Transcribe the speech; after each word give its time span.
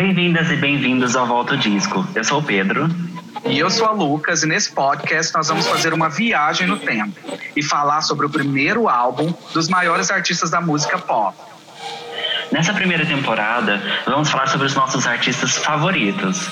Bem-vindas 0.00 0.50
e 0.50 0.56
bem-vindos 0.56 1.14
ao 1.14 1.26
Volta 1.26 1.58
Disco. 1.58 2.08
Eu 2.14 2.24
sou 2.24 2.38
o 2.38 2.42
Pedro. 2.42 2.88
E 3.44 3.58
eu 3.58 3.68
sou 3.68 3.86
a 3.86 3.90
Lucas, 3.90 4.42
e 4.42 4.46
nesse 4.46 4.72
podcast 4.72 5.34
nós 5.34 5.48
vamos 5.48 5.66
fazer 5.66 5.92
uma 5.92 6.08
viagem 6.08 6.66
no 6.66 6.78
tempo 6.78 7.20
e 7.54 7.62
falar 7.62 8.00
sobre 8.00 8.24
o 8.24 8.30
primeiro 8.30 8.88
álbum 8.88 9.30
dos 9.52 9.68
maiores 9.68 10.10
artistas 10.10 10.48
da 10.48 10.58
música 10.58 10.96
pop. 10.96 11.36
Nessa 12.50 12.72
primeira 12.72 13.04
temporada, 13.04 13.78
vamos 14.06 14.30
falar 14.30 14.46
sobre 14.46 14.68
os 14.68 14.74
nossos 14.74 15.06
artistas 15.06 15.58
favoritos. 15.58 16.48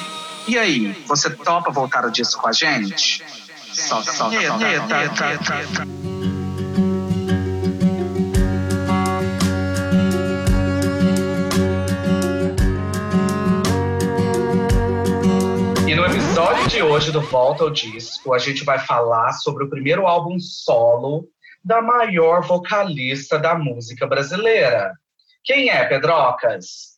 E 0.47 0.59
aí, 0.59 1.03
você 1.07 1.31
topa 1.31 1.73
voltar 1.73 2.05
o 2.05 2.11
disco 2.11 2.43
com 2.43 2.49
a 2.49 2.53
gente? 2.53 3.25
Solta, 3.73 4.13
solta, 4.13 4.43
solta. 4.43 4.69
Episódio 16.39 16.69
de 16.69 16.83
hoje 16.85 17.11
do 17.11 17.21
Volta 17.21 17.65
ao 17.65 17.71
Disco, 17.71 18.33
a 18.33 18.39
gente 18.39 18.63
vai 18.65 18.79
falar 18.79 19.33
sobre 19.33 19.65
o 19.65 19.69
primeiro 19.69 20.07
álbum 20.07 20.39
solo 20.39 21.27
da 21.65 21.83
maior 21.83 22.47
vocalista 22.47 23.41
da 23.41 23.59
música 23.59 24.07
brasileira. 24.07 24.93
Quem 25.43 25.69
é, 25.69 25.85
Pedrocas? 25.85 26.98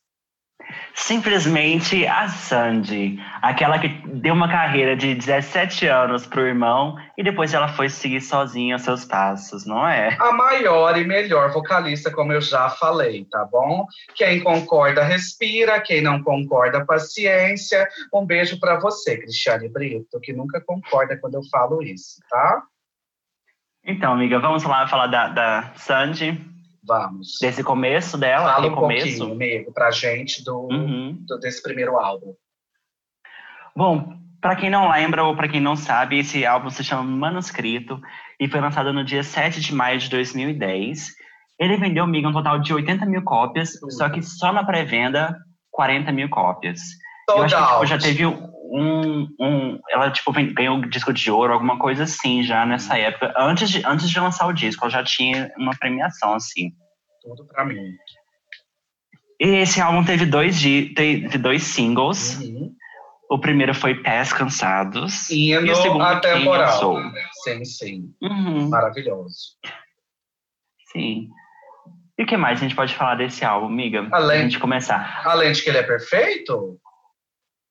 Simplesmente 0.93 2.05
a 2.05 2.27
Sandy, 2.27 3.19
aquela 3.41 3.79
que 3.79 3.87
deu 3.87 4.33
uma 4.33 4.49
carreira 4.49 4.95
de 4.95 5.15
17 5.15 5.87
anos 5.87 6.25
pro 6.25 6.45
irmão 6.45 6.97
e 7.17 7.23
depois 7.23 7.53
ela 7.53 7.67
foi 7.67 7.89
seguir 7.89 8.21
sozinha 8.21 8.75
os 8.75 8.81
seus 8.81 9.05
passos, 9.05 9.65
não 9.65 9.87
é? 9.87 10.15
A 10.19 10.31
maior 10.33 10.97
e 10.97 11.03
melhor 11.03 11.51
vocalista, 11.51 12.11
como 12.11 12.33
eu 12.33 12.41
já 12.41 12.69
falei, 12.69 13.25
tá 13.31 13.45
bom? 13.45 13.85
Quem 14.15 14.41
concorda, 14.41 15.03
respira. 15.03 15.79
Quem 15.81 16.01
não 16.01 16.21
concorda, 16.21 16.85
paciência. 16.85 17.87
Um 18.13 18.25
beijo 18.25 18.59
para 18.59 18.79
você, 18.79 19.17
Cristiane 19.17 19.69
Brito, 19.69 20.19
que 20.19 20.33
nunca 20.33 20.61
concorda 20.61 21.17
quando 21.17 21.35
eu 21.35 21.41
falo 21.49 21.81
isso, 21.81 22.19
tá? 22.29 22.63
Então, 23.83 24.13
amiga, 24.13 24.39
vamos 24.39 24.63
lá 24.63 24.87
falar 24.87 25.07
da, 25.07 25.27
da 25.29 25.71
Sandy. 25.75 26.39
Vamos. 26.83 27.37
Desse 27.39 27.63
começo 27.63 28.17
dela, 28.17 28.53
Fala 28.53 28.67
um 28.67 28.75
começo. 28.75 29.17
pouquinho, 29.19 29.33
amigo, 29.35 29.71
pra 29.71 29.91
gente 29.91 30.43
do, 30.43 30.67
Uhum. 30.71 31.17
do- 31.27 31.39
desse 31.39 31.61
primeiro 31.61 31.97
álbum. 31.97 32.33
Bom, 33.75 34.13
para 34.41 34.55
quem 34.55 34.69
não 34.69 34.89
lembra 34.91 35.23
ou 35.23 35.35
para 35.35 35.47
quem 35.47 35.61
não 35.61 35.75
sabe, 35.75 36.19
esse 36.19 36.45
álbum 36.45 36.69
se 36.69 36.83
chama 36.83 37.03
Manuscrito 37.03 38.01
e 38.39 38.47
foi 38.47 38.59
lançado 38.59 38.91
no 38.91 39.03
dia 39.05 39.23
7 39.23 39.61
de 39.61 39.73
maio 39.73 39.99
de 39.99 40.09
2010. 40.09 41.09
Ele 41.59 41.77
vendeu, 41.77 42.03
amiga, 42.03 42.27
um 42.27 42.33
total 42.33 42.59
de 42.59 42.73
80 42.73 43.05
mil 43.05 43.21
cópias, 43.23 43.75
Uhum. 43.83 43.91
só 43.91 44.09
que 44.09 44.21
só 44.23 44.51
na 44.51 44.63
pré-venda, 44.63 45.37
40 45.69 46.11
mil 46.11 46.27
cópias. 46.29 46.79
Eu 47.29 47.35
Sold 47.47 47.53
acho 47.53 47.65
que 47.67 47.73
tipo, 47.73 47.85
já 47.85 47.97
teve 47.99 48.25
um, 48.71 49.27
um. 49.39 49.79
Ela 49.89 50.09
tipo, 50.11 50.31
ganhou 50.31 50.77
um 50.77 50.81
disco 50.81 51.11
de 51.11 51.29
ouro, 51.29 51.53
alguma 51.53 51.77
coisa 51.77 52.03
assim, 52.03 52.41
já 52.41 52.65
nessa 52.65 52.97
época. 52.97 53.33
Antes 53.37 53.69
de, 53.69 53.85
antes 53.85 54.09
de 54.09 54.19
lançar 54.19 54.47
o 54.47 54.53
disco, 54.53 54.83
ela 54.85 54.91
já 54.91 55.03
tinha 55.03 55.51
uma 55.57 55.75
premiação, 55.77 56.33
assim. 56.33 56.71
Tudo 57.21 57.45
pra 57.45 57.65
mim. 57.65 57.77
E 59.39 59.47
esse 59.57 59.81
álbum 59.81 60.03
teve 60.03 60.25
dois, 60.25 60.61
teve 60.61 61.37
dois 61.37 61.63
singles. 61.63 62.39
Uhum. 62.39 62.73
O 63.29 63.39
primeiro 63.39 63.73
foi 63.73 63.95
Pés 63.95 64.33
Cansados. 64.33 65.29
e 65.29 65.55
o 65.57 65.61
Hino 65.61 65.75
segundo, 65.75 65.99
Quem 66.21 66.31
Eu 66.31 66.35
atemporal. 66.35 66.79
Sou. 66.79 66.99
Sim, 67.43 67.63
sim. 67.65 68.13
Uhum, 68.21 68.69
Maravilhoso. 68.69 69.55
sim. 70.91 71.29
E 72.19 72.23
o 72.23 72.25
que 72.25 72.37
mais 72.37 72.59
a 72.59 72.61
gente 72.61 72.75
pode 72.75 72.93
falar 72.93 73.15
desse 73.15 73.43
álbum, 73.43 73.67
amiga? 73.67 74.07
Além- 74.11 74.43
gente 74.43 74.59
começar. 74.59 75.21
Além 75.25 75.51
de 75.53 75.63
que 75.63 75.69
ele 75.69 75.77
é 75.79 75.83
perfeito, 75.83 76.77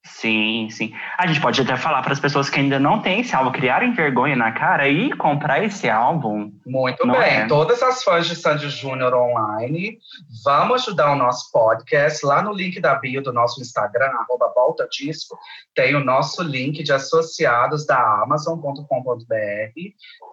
Sim, 0.03 0.67
sim. 0.71 0.93
A 1.17 1.27
gente 1.27 1.39
pode 1.39 1.61
até 1.61 1.77
falar 1.77 2.01
para 2.01 2.13
as 2.13 2.19
pessoas 2.19 2.49
que 2.49 2.59
ainda 2.59 2.79
não 2.79 3.01
têm 3.01 3.21
esse 3.21 3.35
álbum 3.35 3.51
criarem 3.51 3.93
vergonha 3.93 4.35
na 4.35 4.51
cara 4.51 4.87
e 4.87 5.11
comprar 5.13 5.63
esse 5.63 5.89
álbum. 5.89 6.51
muito 6.65 7.05
Não 7.05 7.13
bem. 7.19 7.23
é? 7.41 7.47
Todas 7.47 7.83
as 7.83 8.03
fãs 8.03 8.27
de 8.27 8.35
Sandy 8.35 8.69
Júnior 8.69 9.13
online, 9.13 9.99
vamos 10.43 10.81
ajudar 10.83 11.11
o 11.11 11.15
nosso 11.15 11.51
podcast. 11.51 12.25
Lá 12.25 12.41
no 12.41 12.51
link 12.51 12.79
da 12.79 12.95
bio 12.95 13.21
do 13.21 13.31
nosso 13.31 13.61
Instagram, 13.61 14.07
arroba 14.07 14.51
Volta 14.55 14.87
Disco, 14.91 15.37
tem 15.75 15.95
o 15.95 16.03
nosso 16.03 16.41
link 16.41 16.81
de 16.83 16.91
associados 16.91 17.85
da 17.85 18.23
Amazon.com.br. 18.23 19.25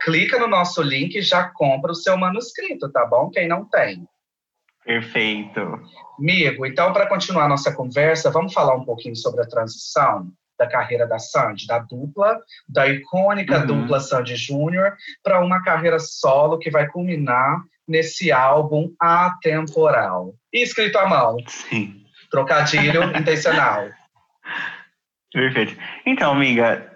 Clica 0.02 0.38
no 0.38 0.48
nosso 0.48 0.82
link 0.82 1.14
e 1.14 1.22
já 1.22 1.44
compra 1.44 1.92
o 1.92 1.94
seu 1.94 2.16
manuscrito, 2.16 2.90
tá 2.90 3.04
bom? 3.04 3.28
Quem 3.30 3.46
não 3.46 3.64
tem. 3.66 4.06
Perfeito. 4.84 5.60
Amigo, 6.18 6.66
então, 6.66 6.92
para 6.92 7.06
continuar 7.06 7.48
nossa 7.48 7.72
conversa, 7.74 8.30
vamos 8.30 8.52
falar 8.52 8.74
um 8.74 8.84
pouquinho 8.84 9.14
sobre 9.16 9.42
a 9.42 9.46
transição 9.46 10.28
da 10.58 10.66
carreira 10.66 11.06
da 11.06 11.18
Sandy, 11.18 11.66
da 11.66 11.78
dupla, 11.78 12.36
da 12.68 12.88
icônica 12.88 13.60
Uhum. 13.60 13.66
dupla 13.66 14.00
Sandy 14.00 14.34
Júnior, 14.34 14.96
para 15.22 15.40
uma 15.40 15.62
carreira 15.62 15.98
solo 16.00 16.58
que 16.58 16.70
vai 16.70 16.88
culminar 16.88 17.62
nesse 17.86 18.32
álbum 18.32 18.90
atemporal. 19.00 20.34
E 20.52 20.62
escrito 20.62 20.98
à 20.98 21.06
mão, 21.06 21.36
Sim. 21.46 22.02
trocadilho 22.30 23.04
intencional. 23.16 23.86
Perfeito. 25.32 25.76
Então, 26.04 26.32
amiga, 26.32 26.90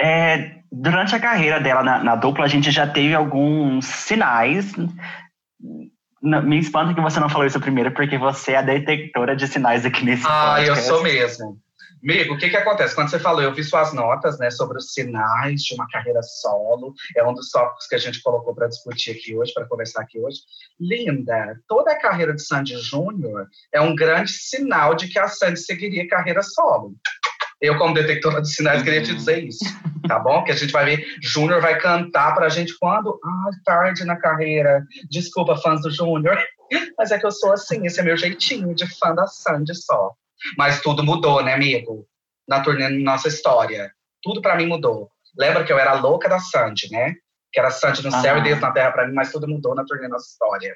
é, 0.00 0.62
durante 0.70 1.14
a 1.14 1.20
carreira 1.20 1.60
dela 1.60 1.82
na, 1.82 2.02
na 2.02 2.16
dupla, 2.16 2.44
a 2.46 2.48
gente 2.48 2.70
já 2.70 2.86
teve 2.86 3.14
alguns 3.14 3.84
sinais. 3.84 4.72
Não, 6.22 6.42
me 6.42 6.58
espanta 6.58 6.94
que 6.94 7.00
você 7.00 7.18
não 7.18 7.28
falou 7.28 7.46
isso 7.46 7.60
primeiro, 7.60 7.92
porque 7.92 8.16
você 8.16 8.52
é 8.52 8.56
a 8.58 8.62
detectora 8.62 9.34
de 9.34 9.48
sinais 9.48 9.84
aqui 9.84 10.04
nesse 10.04 10.24
Ah, 10.26 10.60
eu 10.60 10.66
podcast. 10.68 10.88
sou 10.88 11.02
mesmo. 11.02 11.58
Amigo, 12.02 12.34
o 12.34 12.38
que 12.38 12.50
que 12.50 12.56
acontece? 12.56 12.96
Quando 12.96 13.10
você 13.10 13.18
falou, 13.18 13.40
eu 13.42 13.54
vi 13.54 13.62
suas 13.62 13.92
notas, 13.92 14.36
né, 14.36 14.50
sobre 14.50 14.76
os 14.76 14.92
sinais 14.92 15.62
de 15.62 15.72
uma 15.74 15.86
carreira 15.88 16.20
solo. 16.20 16.94
É 17.16 17.24
um 17.24 17.32
dos 17.32 17.48
tópicos 17.48 17.86
que 17.86 17.94
a 17.94 17.98
gente 17.98 18.20
colocou 18.22 18.52
para 18.52 18.66
discutir 18.66 19.12
aqui 19.12 19.36
hoje, 19.36 19.54
para 19.54 19.66
conversar 19.66 20.02
aqui 20.02 20.18
hoje. 20.18 20.38
Linda, 20.80 21.56
toda 21.68 21.92
a 21.92 21.98
carreira 21.98 22.34
de 22.34 22.44
Sandy 22.44 22.76
Júnior 22.76 23.46
é 23.72 23.80
um 23.80 23.94
grande 23.94 24.32
sinal 24.32 24.96
de 24.96 25.06
que 25.06 25.18
a 25.18 25.28
Sandy 25.28 25.60
seguiria 25.60 26.08
carreira 26.08 26.42
solo. 26.42 26.96
Eu, 27.62 27.78
como 27.78 27.94
detectora 27.94 28.42
de 28.42 28.52
sinais, 28.52 28.82
queria 28.82 29.02
te 29.02 29.10
Uhum. 29.12 29.16
dizer 29.16 29.44
isso, 29.44 29.64
tá 30.08 30.18
bom? 30.18 30.42
Que 30.42 30.50
a 30.50 30.54
gente 30.56 30.72
vai 30.72 30.84
ver, 30.84 31.06
Júnior 31.22 31.60
vai 31.60 31.78
cantar 31.78 32.34
pra 32.34 32.48
gente 32.48 32.76
quando? 32.78 33.18
Ah, 33.24 33.50
tarde 33.64 34.04
na 34.04 34.16
carreira. 34.16 34.84
Desculpa, 35.08 35.56
fãs 35.56 35.80
do 35.80 35.90
Júnior, 35.90 36.36
mas 36.98 37.12
é 37.12 37.18
que 37.18 37.24
eu 37.26 37.30
sou 37.30 37.52
assim, 37.52 37.86
esse 37.86 38.00
é 38.00 38.02
meu 38.02 38.16
jeitinho 38.16 38.74
de 38.74 38.86
fã 38.98 39.14
da 39.14 39.26
Sandy 39.28 39.74
só. 39.76 40.10
Mas 40.58 40.80
tudo 40.80 41.04
mudou, 41.04 41.42
né, 41.44 41.54
amigo? 41.54 42.04
Na 42.48 42.60
turnê 42.60 42.88
Nossa 42.88 43.28
História. 43.28 43.92
Tudo 44.22 44.42
pra 44.42 44.56
mim 44.56 44.66
mudou. 44.66 45.08
Lembra 45.38 45.62
que 45.64 45.72
eu 45.72 45.78
era 45.78 45.92
louca 45.94 46.28
da 46.28 46.40
Sandy, 46.40 46.90
né? 46.90 47.14
Que 47.52 47.60
era 47.60 47.70
Sandy 47.70 48.02
no 48.02 48.10
céu 48.10 48.38
e. 48.38 48.42
Deus 48.42 48.60
na 48.60 48.72
terra 48.72 48.90
pra 48.90 49.06
mim, 49.06 49.14
mas 49.14 49.30
tudo 49.30 49.46
mudou 49.46 49.74
na 49.74 49.84
turnê 49.84 50.08
Nossa 50.08 50.26
História. 50.26 50.74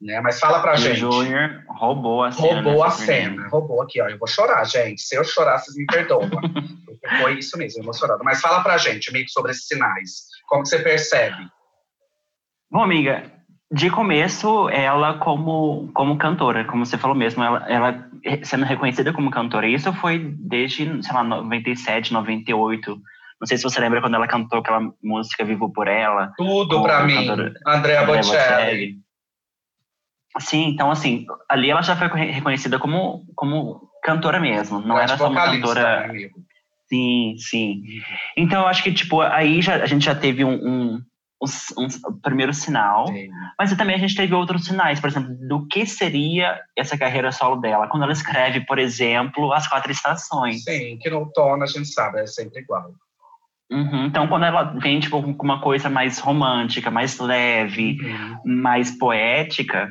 Né? 0.00 0.20
Mas 0.20 0.40
fala 0.40 0.60
pra 0.60 0.72
E 0.72 0.76
o 0.76 0.78
gente. 0.78 0.98
Júnior 0.98 1.62
roubou 1.68 2.24
a 2.24 2.32
cena. 2.32 2.62
Roubou 2.62 2.82
a 2.82 2.90
cena, 2.90 3.48
roubou 3.48 3.82
aqui, 3.82 4.00
ó. 4.00 4.08
Eu 4.08 4.18
vou 4.18 4.26
chorar, 4.26 4.64
gente. 4.64 5.02
Se 5.02 5.14
eu 5.14 5.24
chorar, 5.24 5.58
vocês 5.58 5.76
me 5.76 5.84
perdoam. 5.86 6.30
Porque 6.30 7.16
Foi 7.20 7.38
isso 7.38 7.58
mesmo, 7.58 7.80
eu 7.80 7.84
vou 7.84 7.92
chorando. 7.92 8.24
Mas 8.24 8.40
fala 8.40 8.62
pra 8.62 8.78
gente, 8.78 9.10
amigo, 9.10 9.28
sobre 9.28 9.50
esses 9.50 9.66
sinais. 9.66 10.26
Como 10.48 10.62
que 10.62 10.68
você 10.70 10.78
percebe? 10.78 11.36
Bom, 12.70 12.82
amiga, 12.82 13.30
de 13.72 13.90
começo, 13.90 14.68
ela 14.70 15.18
como, 15.18 15.90
como 15.92 16.18
cantora, 16.18 16.64
como 16.64 16.84
você 16.84 16.96
falou 16.98 17.16
mesmo, 17.16 17.42
ela, 17.42 17.64
ela 17.68 18.08
sendo 18.42 18.64
reconhecida 18.64 19.12
como 19.12 19.30
cantora. 19.30 19.68
Isso 19.68 19.92
foi 19.94 20.18
desde, 20.18 21.02
sei 21.02 21.12
lá, 21.12 21.22
97, 21.22 22.12
98. 22.12 22.90
Não 23.40 23.46
sei 23.46 23.56
se 23.56 23.62
você 23.62 23.80
lembra 23.80 24.00
quando 24.00 24.14
ela 24.14 24.26
cantou 24.26 24.58
aquela 24.58 24.80
música 25.02 25.44
Vivo 25.44 25.72
por 25.72 25.88
Ela. 25.88 26.32
Tudo 26.36 26.82
pra 26.82 27.04
mim. 27.04 27.28
Andrea 27.66 28.04
Bocelli. 28.04 28.22
Bocelli. 28.22 29.09
Sim, 30.38 30.68
então 30.68 30.90
assim, 30.90 31.26
ali 31.48 31.70
ela 31.70 31.82
já 31.82 31.96
foi 31.96 32.06
re- 32.08 32.30
reconhecida 32.30 32.78
como, 32.78 33.24
como 33.34 33.80
cantora 34.02 34.38
mesmo. 34.38 34.80
Não 34.80 34.96
era 34.98 35.16
só 35.18 35.28
uma 35.28 35.44
cantora. 35.44 36.06
né? 36.06 36.28
Sim, 36.88 37.34
sim. 37.38 37.82
Então 38.36 38.62
eu 38.62 38.66
acho 38.68 38.82
que, 38.82 38.92
tipo, 38.92 39.20
aí 39.20 39.60
já, 39.62 39.76
a 39.76 39.86
gente 39.86 40.04
já 40.04 40.14
teve 40.14 40.44
um, 40.44 40.54
um, 40.54 41.02
um, 41.42 41.86
um 42.08 42.20
primeiro 42.20 42.52
sinal. 42.52 43.06
Sim. 43.08 43.28
Mas 43.58 43.76
também 43.76 43.94
a 43.94 43.98
gente 43.98 44.14
teve 44.14 44.34
outros 44.34 44.64
sinais, 44.64 44.98
por 45.00 45.08
exemplo, 45.08 45.34
do 45.48 45.66
que 45.68 45.84
seria 45.86 46.60
essa 46.76 46.96
carreira 46.98 47.30
solo 47.32 47.56
dela. 47.60 47.86
Quando 47.88 48.02
ela 48.04 48.12
escreve, 48.12 48.60
por 48.66 48.78
exemplo, 48.78 49.52
As 49.52 49.68
Quatro 49.68 49.90
Estações. 49.92 50.62
Sim, 50.64 50.96
que 51.00 51.10
no 51.10 51.30
tono 51.32 51.62
a 51.62 51.66
gente 51.66 51.86
sabe, 51.88 52.20
é 52.20 52.26
sempre 52.26 52.60
igual. 52.60 52.92
Uhum, 53.70 54.06
Então, 54.06 54.26
quando 54.26 54.44
ela 54.46 54.64
vem, 54.80 54.98
tipo, 54.98 55.22
com 55.34 55.44
uma 55.44 55.60
coisa 55.60 55.88
mais 55.88 56.18
romântica, 56.18 56.90
mais 56.90 57.18
leve, 57.20 57.98
Uhum. 58.02 58.62
mais 58.62 58.90
poética, 58.98 59.88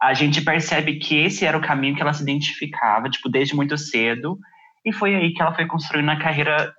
a 0.00 0.14
gente 0.14 0.42
percebe 0.42 0.98
que 0.98 1.16
esse 1.22 1.44
era 1.44 1.58
o 1.58 1.62
caminho 1.62 1.94
que 1.94 2.00
ela 2.00 2.12
se 2.12 2.22
identificava, 2.22 3.10
tipo, 3.10 3.28
desde 3.28 3.54
muito 3.54 3.76
cedo. 3.76 4.38
E 4.84 4.92
foi 4.92 5.14
aí 5.14 5.34
que 5.34 5.42
ela 5.42 5.54
foi 5.54 5.66
construindo 5.66 6.10
a 6.10 6.18
carreira 6.18 6.74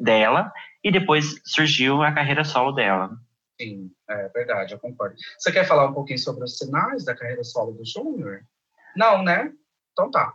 dela. 0.00 0.52
E 0.82 0.90
depois 0.90 1.40
surgiu 1.44 2.02
a 2.02 2.10
carreira 2.10 2.42
solo 2.42 2.72
dela. 2.72 3.10
Sim, 3.60 3.90
é 4.10 4.28
verdade, 4.30 4.74
eu 4.74 4.80
concordo. 4.80 5.14
Você 5.38 5.52
quer 5.52 5.64
falar 5.64 5.88
um 5.88 5.94
pouquinho 5.94 6.18
sobre 6.18 6.42
os 6.42 6.58
sinais 6.58 7.04
da 7.04 7.14
carreira 7.14 7.44
solo 7.44 7.72
do 7.72 7.84
Júnior? 7.84 8.40
Não, 8.96 9.22
né? 9.22 9.52
Então 9.92 10.10
tá. 10.10 10.32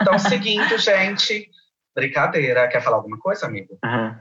Então, 0.00 0.16
seguindo, 0.18 0.78
gente. 0.78 1.50
Brincadeira. 1.94 2.68
Quer 2.68 2.80
falar 2.80 2.96
alguma 2.96 3.18
coisa, 3.18 3.46
amigo? 3.46 3.78
Uhum. 3.84 4.14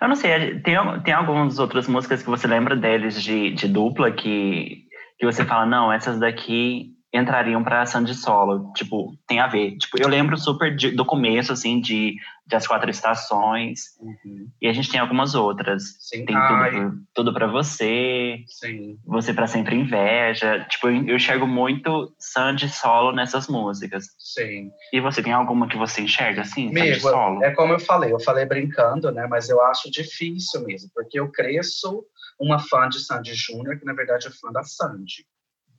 Eu 0.00 0.08
não 0.08 0.16
sei, 0.16 0.60
tem, 0.60 0.76
tem 1.04 1.14
algumas 1.14 1.58
outras 1.58 1.86
músicas 1.86 2.22
que 2.22 2.28
você 2.28 2.46
lembra 2.46 2.74
deles 2.74 3.22
de, 3.22 3.52
de 3.52 3.68
dupla 3.68 4.10
que, 4.10 4.86
que 5.20 5.26
você 5.26 5.44
fala, 5.44 5.66
não, 5.66 5.92
essas 5.92 6.18
daqui 6.18 6.96
entrariam 7.12 7.62
para 7.62 7.84
Sandy 7.84 8.14
Solo, 8.14 8.72
tipo, 8.72 9.14
tem 9.26 9.38
a 9.38 9.46
ver. 9.46 9.76
Tipo, 9.76 10.00
eu 10.00 10.08
lembro 10.08 10.38
super 10.38 10.74
de, 10.74 10.92
do 10.92 11.04
começo, 11.04 11.52
assim, 11.52 11.78
de, 11.80 12.14
de 12.46 12.56
As 12.56 12.66
Quatro 12.66 12.88
Estações, 12.88 13.80
uhum. 14.00 14.48
e 14.62 14.66
a 14.68 14.72
gente 14.72 14.88
tem 14.88 14.98
algumas 14.98 15.34
outras. 15.34 15.96
Sim. 15.98 16.24
Tem 16.24 16.36
tudo, 16.36 17.02
tudo 17.12 17.34
para 17.34 17.48
Você, 17.48 18.44
Sim. 18.46 18.96
Você 19.04 19.34
para 19.34 19.46
Sempre 19.46 19.74
Inveja. 19.74 20.64
Tipo, 20.70 20.88
eu, 20.88 21.08
eu 21.08 21.16
enxergo 21.16 21.46
muito 21.46 22.14
Sandy 22.18 22.68
Solo 22.68 23.12
nessas 23.12 23.46
músicas. 23.46 24.04
Sim. 24.16 24.70
E 24.90 25.00
você 25.00 25.22
tem 25.22 25.32
alguma 25.32 25.68
que 25.68 25.76
você 25.76 26.00
enxerga, 26.00 26.42
assim, 26.42 26.72
Sandy 26.72 27.00
Solo? 27.00 27.44
É 27.44 27.50
como 27.50 27.74
eu 27.74 27.80
falei, 27.80 28.12
eu 28.12 28.20
falei 28.20 28.46
brincando, 28.46 29.10
né, 29.10 29.26
mas 29.28 29.50
eu 29.50 29.60
acho 29.62 29.90
difícil 29.90 30.64
mesmo, 30.64 30.88
porque 30.94 31.20
eu 31.20 31.30
cresço 31.30 32.04
uma 32.40 32.58
fã 32.58 32.88
de 32.88 32.98
Sandy 32.98 33.34
Júnior, 33.34 33.78
que 33.78 33.84
na 33.84 33.92
verdade 33.92 34.26
é 34.26 34.30
fã 34.30 34.50
da 34.50 34.62
Sandy 34.64 35.26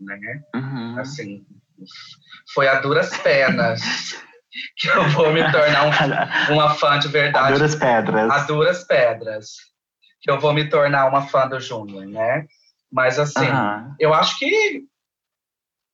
né? 0.01 0.41
Uhum. 0.55 0.99
Assim, 0.99 1.45
foi 2.53 2.67
a 2.67 2.79
duras 2.79 3.15
penas 3.17 3.81
que 4.77 4.89
eu 4.89 5.09
vou 5.09 5.31
me 5.31 5.49
tornar 5.51 5.85
um, 5.85 6.53
uma 6.53 6.73
fã 6.75 6.99
de 6.99 7.07
verdade. 7.07 7.53
A 7.53 7.57
duras 7.57 7.75
pedras. 7.75 8.31
A 8.31 8.39
duras 8.39 8.83
pedras. 8.83 9.49
Que 10.21 10.29
eu 10.29 10.39
vou 10.39 10.53
me 10.53 10.69
tornar 10.69 11.07
uma 11.07 11.27
fã 11.27 11.47
do 11.47 11.59
Júnior, 11.59 12.05
né? 12.05 12.45
Mas 12.91 13.17
assim, 13.17 13.47
uhum. 13.47 13.95
eu 13.99 14.13
acho 14.13 14.37
que 14.37 14.83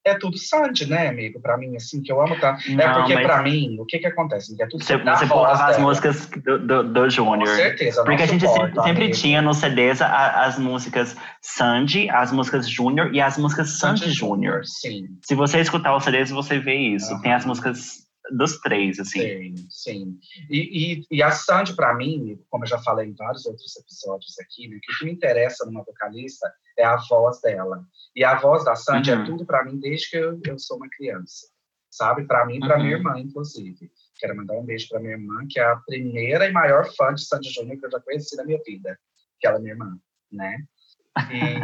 é 0.08 0.18
tudo 0.18 0.38
Sandy, 0.38 0.86
né, 0.86 1.10
amigo? 1.10 1.40
Pra 1.40 1.58
mim, 1.58 1.76
assim, 1.76 2.02
que 2.02 2.12
eu 2.12 2.22
amo 2.22 2.40
tá. 2.40 2.58
Não, 2.70 2.84
é 2.84 2.94
porque 2.94 3.16
mas... 3.16 3.26
pra 3.26 3.44
mim, 3.44 3.78
o 3.80 3.86
que 3.86 4.00
que 4.00 4.08
acontece? 4.08 4.56
É 4.62 4.68
tudo 4.68 4.84
você, 4.84 4.98
você 4.98 5.28
colocava 5.28 5.66
as 5.66 5.78
músicas 5.78 6.28
do, 6.28 6.60
do, 6.60 6.84
do 6.84 7.10
Júnior. 7.10 7.50
Com 7.50 7.56
certeza. 7.56 8.04
Porque 8.04 8.24
a 8.24 8.26
gente 8.26 8.48
suporto, 8.48 8.82
sempre, 8.82 9.06
sempre 9.06 9.10
tinha 9.12 9.42
nos 9.42 9.58
CDs 9.58 10.02
a, 10.02 10.46
as 10.46 10.58
músicas 10.58 11.16
Sandy, 11.42 12.10
as 12.10 12.32
músicas 12.32 12.70
Júnior 12.70 13.14
e 13.14 13.22
as 13.22 13.38
músicas 13.38 13.78
Sandy 13.80 14.10
Júnior. 14.12 14.62
Sim. 14.66 15.08
Se 15.24 15.36
você 15.36 15.60
escutar 15.60 15.96
os 15.96 16.04
CDs, 16.04 16.30
você 16.30 16.60
vê 16.60 16.76
isso. 16.76 17.14
Uhum. 17.14 17.22
Tem 17.22 17.34
as 17.34 17.46
músicas 17.46 18.08
dos 18.32 18.60
três, 18.60 19.00
assim. 19.00 19.20
Sim, 19.20 19.56
sim. 19.70 20.20
E, 20.50 20.94
e, 20.94 21.06
e 21.12 21.24
a 21.24 21.32
Sandy, 21.32 21.76
para 21.76 21.94
mim, 21.96 22.40
como 22.50 22.64
eu 22.64 22.70
já 22.70 22.78
falei 22.80 23.08
em 23.08 23.16
vários 23.16 23.46
outros 23.46 23.76
episódios 23.78 24.36
aqui, 24.40 24.68
né, 24.68 24.78
o 24.78 24.80
que 24.80 25.06
me 25.06 25.12
interessa 25.12 25.66
numa 25.66 25.84
vocalista 25.84 26.52
é 26.78 26.84
a 26.84 26.98
voz 27.10 27.40
dela. 27.42 27.82
E 28.18 28.24
a 28.24 28.34
voz 28.34 28.66
da 28.66 28.76
Sandy 28.76 29.12
é 29.12 29.16
uhum. 29.16 29.22
é 29.22 29.26
tudo 29.28 29.46
para 29.46 29.64
mim 29.64 29.80
desde 29.80 30.10
que 30.10 30.18
eu, 30.18 30.42
eu, 30.44 30.58
sou 30.58 30.78
uma 30.78 30.90
criança. 30.90 31.46
Sabe? 31.92 32.26
Para 32.26 32.48
mim 32.48 32.56
e 32.56 32.60
para 32.60 32.76
uhum. 32.78 32.82
minha 32.82 32.96
irmã, 32.96 33.20
inclusive. 33.20 33.92
Quero 34.18 34.36
mandar 34.36 34.56
um 34.56 34.66
beijo 34.66 34.90
para 34.90 35.00
minha 35.00 35.14
irmã, 35.14 35.46
que 35.48 35.60
é 35.60 35.64
a 35.64 35.76
primeira 35.76 36.48
e 36.48 36.52
maior 36.52 36.92
fã 36.96 37.14
de 37.14 37.24
Sandy 37.24 37.52
Júnior 37.52 37.78
que 37.78 37.86
eu 37.86 37.92
já 37.92 38.00
conheci 38.00 38.36
na 38.36 38.44
minha 38.44 38.60
vida. 38.66 38.98
Que 39.40 39.46
ela 39.46 39.58
é 39.58 39.60
minha 39.60 39.74
irmã, 39.74 39.96
né? 40.32 40.58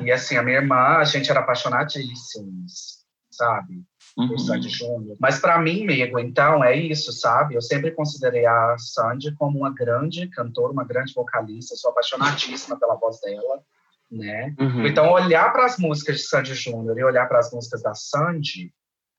E, 0.03 0.11
assim, 0.13 0.37
a 0.37 0.43
minha 0.43 0.57
irmã, 0.57 0.97
a 0.97 1.03
gente 1.05 1.31
era 1.31 1.39
apaixonadíssimos, 1.39 3.03
sabe? 3.31 3.83
Uhum. 4.15 4.37
Sandy 4.37 4.69
Júnior. 4.69 5.17
Mas 5.19 5.39
para 5.39 5.57
mim, 5.57 5.85
amigo, 5.85 6.19
então, 6.19 6.63
é 6.63 6.75
isso, 6.77 7.11
sabe? 7.13 7.55
Eu 7.55 7.63
sempre 7.63 7.89
considerei 7.89 8.45
a 8.45 8.75
Sandy 8.77 9.33
como 9.37 9.57
uma 9.57 9.73
grande 9.73 10.27
cantora, 10.27 10.71
uma 10.71 10.85
grande 10.85 11.15
vocalista. 11.15 11.75
Sou 11.75 11.89
apaixonadíssima 11.89 12.79
pela 12.79 12.93
voz 12.93 13.19
dela, 13.21 13.63
né? 14.13 14.53
Uhum. 14.59 14.85
Então, 14.85 15.11
olhar 15.11 15.51
para 15.51 15.65
as 15.65 15.77
músicas 15.77 16.17
de 16.17 16.23
Sandy 16.23 16.53
Júnior 16.53 16.97
e 16.97 17.03
olhar 17.03 17.27
para 17.27 17.39
as 17.39 17.51
músicas 17.51 17.81
da 17.81 17.93
Sandy, 17.93 18.71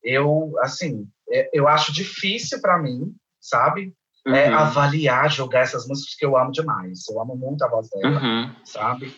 eu, 0.03 0.53
assim, 0.61 1.07
é, 1.31 1.51
eu 1.53 1.67
acho 1.67 1.93
difícil 1.93 2.61
para 2.61 2.79
mim, 2.79 3.13
sabe? 3.41 3.93
É, 4.27 4.31
uhum. 4.31 4.37
É, 4.37 4.49
avaliar, 4.49 5.31
julgar 5.31 5.63
essas 5.63 5.87
músicas 5.87 6.15
que 6.15 6.25
eu 6.25 6.37
amo 6.37 6.51
demais. 6.51 7.01
Eu 7.11 7.21
amo 7.21 7.37
muito 7.37 7.63
a 7.65 7.69
voz 7.69 7.89
dela, 7.91 8.21
uhum. 8.21 8.51
sabe? 8.65 9.15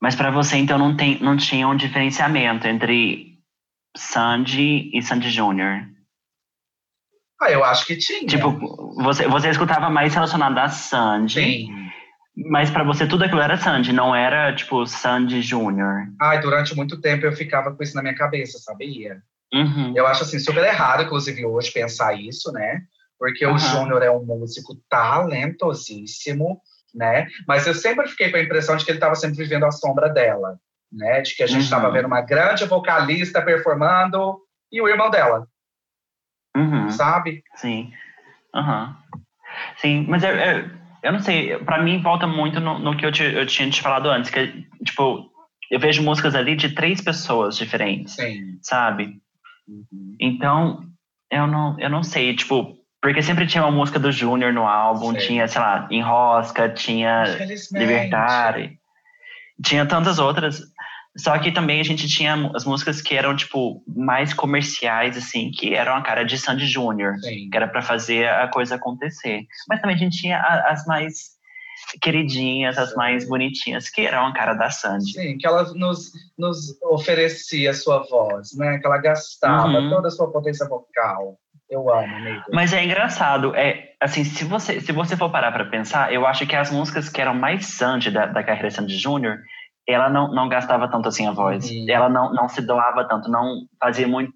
Mas 0.00 0.14
para 0.14 0.30
você, 0.30 0.56
então, 0.56 0.78
não, 0.78 0.96
tem, 0.96 1.20
não 1.20 1.36
tinha 1.36 1.66
um 1.66 1.76
diferenciamento 1.76 2.66
entre 2.66 3.38
Sandy 3.96 4.90
e 4.96 5.02
Sandy 5.02 5.30
Júnior? 5.30 5.88
Ah, 7.40 7.50
eu 7.50 7.64
acho 7.64 7.86
que 7.86 7.96
tinha. 7.96 8.26
Tipo, 8.26 8.52
você, 8.96 9.26
você 9.28 9.50
escutava 9.50 9.88
mais 9.88 10.12
relacionado 10.12 10.58
a 10.58 10.68
Sandy. 10.68 11.40
Sim. 11.40 11.88
Mas 12.46 12.70
para 12.70 12.84
você 12.84 13.06
tudo 13.06 13.24
aquilo 13.24 13.40
era 13.40 13.56
Sandy, 13.56 13.92
não 13.92 14.14
era 14.14 14.54
tipo 14.54 14.86
Sandy 14.86 15.42
Júnior. 15.42 16.06
Ai, 16.20 16.40
durante 16.40 16.74
muito 16.76 17.00
tempo 17.00 17.26
eu 17.26 17.32
ficava 17.32 17.74
com 17.74 17.82
isso 17.82 17.94
na 17.94 18.02
minha 18.02 18.14
cabeça, 18.14 18.58
sabia? 18.58 19.22
Uhum. 19.52 19.92
Eu 19.96 20.06
acho 20.06 20.22
assim 20.22 20.38
super 20.38 20.64
errado, 20.64 21.02
inclusive 21.02 21.44
hoje, 21.44 21.72
pensar 21.72 22.14
isso, 22.14 22.52
né? 22.52 22.82
Porque 23.18 23.44
uhum. 23.44 23.54
o 23.54 23.58
Júnior 23.58 24.02
é 24.02 24.10
um 24.10 24.24
músico 24.24 24.76
talentosíssimo, 24.88 26.60
né? 26.94 27.26
Mas 27.46 27.66
eu 27.66 27.74
sempre 27.74 28.06
fiquei 28.08 28.30
com 28.30 28.36
a 28.36 28.42
impressão 28.42 28.76
de 28.76 28.84
que 28.84 28.90
ele 28.90 28.98
estava 28.98 29.14
sempre 29.14 29.38
vivendo 29.38 29.64
a 29.64 29.72
sombra 29.72 30.08
dela 30.08 30.58
né? 30.92 31.20
De 31.20 31.34
que 31.34 31.42
a 31.42 31.46
gente 31.46 31.64
estava 31.64 31.88
uhum. 31.88 31.92
vendo 31.92 32.06
uma 32.06 32.20
grande 32.20 32.64
vocalista 32.64 33.42
performando 33.42 34.40
e 34.72 34.80
o 34.80 34.88
irmão 34.88 35.10
dela. 35.10 35.46
Uhum. 36.56 36.90
Sabe? 36.90 37.42
Sim. 37.54 37.92
Uhum. 38.54 38.94
Sim, 39.76 40.06
mas 40.08 40.22
eu, 40.22 40.30
eu, 40.30 40.70
eu 41.02 41.12
não 41.12 41.20
sei, 41.20 41.56
para 41.58 41.82
mim 41.82 42.00
volta 42.00 42.26
muito 42.26 42.60
no, 42.60 42.78
no 42.78 42.96
que 42.96 43.04
eu, 43.04 43.12
te, 43.12 43.22
eu 43.22 43.46
tinha 43.46 43.68
te 43.70 43.80
falado 43.80 44.08
antes, 44.08 44.30
que, 44.30 44.66
tipo, 44.84 45.30
eu 45.70 45.78
vejo 45.78 46.02
músicas 46.02 46.34
ali 46.34 46.56
de 46.56 46.70
três 46.70 47.00
pessoas 47.00 47.56
diferentes, 47.56 48.14
Sim. 48.14 48.58
sabe? 48.62 49.16
Uhum. 49.68 50.16
Então, 50.20 50.82
eu 51.30 51.46
não, 51.46 51.78
eu 51.78 51.90
não 51.90 52.02
sei, 52.02 52.34
tipo, 52.34 52.76
porque 53.00 53.22
sempre 53.22 53.46
tinha 53.46 53.62
uma 53.62 53.70
música 53.70 53.98
do 53.98 54.10
Júnior 54.10 54.52
no 54.52 54.66
álbum, 54.66 55.12
Sim. 55.12 55.18
tinha, 55.18 55.48
sei 55.48 55.60
lá, 55.60 55.86
Enrosca, 55.90 56.68
tinha 56.68 57.24
Libertar, 57.72 58.56
tinha 59.62 59.86
tantas 59.86 60.18
outras. 60.18 60.62
Só 61.18 61.36
que 61.38 61.50
também 61.50 61.80
a 61.80 61.84
gente 61.84 62.06
tinha 62.06 62.50
as 62.54 62.64
músicas 62.64 63.02
que 63.02 63.14
eram, 63.14 63.34
tipo, 63.34 63.82
mais 63.86 64.32
comerciais, 64.32 65.16
assim, 65.16 65.50
que 65.50 65.74
eram 65.74 65.96
a 65.96 66.02
cara 66.02 66.24
de 66.24 66.38
Sandy 66.38 66.66
Júnior, 66.66 67.14
que 67.20 67.50
era 67.56 67.66
para 67.66 67.82
fazer 67.82 68.28
a 68.28 68.48
coisa 68.48 68.76
acontecer. 68.76 69.42
Mas 69.68 69.80
também 69.80 69.96
a 69.96 69.98
gente 69.98 70.20
tinha 70.20 70.40
as 70.40 70.86
mais 70.86 71.38
queridinhas, 72.00 72.76
Sim. 72.76 72.82
as 72.82 72.94
mais 72.94 73.28
bonitinhas, 73.28 73.88
que 73.88 74.02
eram 74.02 74.26
a 74.26 74.32
cara 74.32 74.54
da 74.54 74.70
Sandy. 74.70 75.12
Sim, 75.12 75.38
que 75.38 75.46
ela 75.46 75.64
nos, 75.74 76.10
nos 76.38 76.80
oferecia 76.82 77.70
a 77.70 77.74
sua 77.74 78.04
voz, 78.08 78.56
né? 78.56 78.78
Que 78.78 78.86
ela 78.86 78.98
gastava 78.98 79.78
uhum. 79.78 79.90
toda 79.90 80.08
a 80.08 80.10
sua 80.10 80.30
potência 80.30 80.66
vocal. 80.68 81.38
Eu 81.70 81.92
amo, 81.92 82.16
amigo. 82.16 82.42
Mas 82.50 82.72
é 82.72 82.82
engraçado, 82.82 83.54
é 83.54 83.90
assim, 84.00 84.24
se 84.24 84.42
você, 84.44 84.80
se 84.80 84.90
você 84.90 85.16
for 85.16 85.30
parar 85.30 85.52
para 85.52 85.66
pensar, 85.66 86.12
eu 86.12 86.26
acho 86.26 86.46
que 86.46 86.56
as 86.56 86.70
músicas 86.70 87.10
que 87.10 87.20
eram 87.20 87.34
mais 87.34 87.66
Sandy 87.66 88.10
da, 88.10 88.24
da 88.24 88.42
carreira 88.42 88.70
Sandy 88.70 88.96
Júnior 88.96 89.38
ela 89.88 90.10
não, 90.10 90.30
não 90.32 90.48
gastava 90.48 90.86
tanto 90.88 91.08
assim 91.08 91.26
a 91.26 91.32
voz. 91.32 91.70
Uhum. 91.70 91.86
Ela 91.88 92.08
não, 92.10 92.32
não 92.34 92.48
se 92.48 92.60
doava 92.60 93.08
tanto, 93.08 93.30
não 93.30 93.66
fazia 93.80 94.06
muita, 94.06 94.32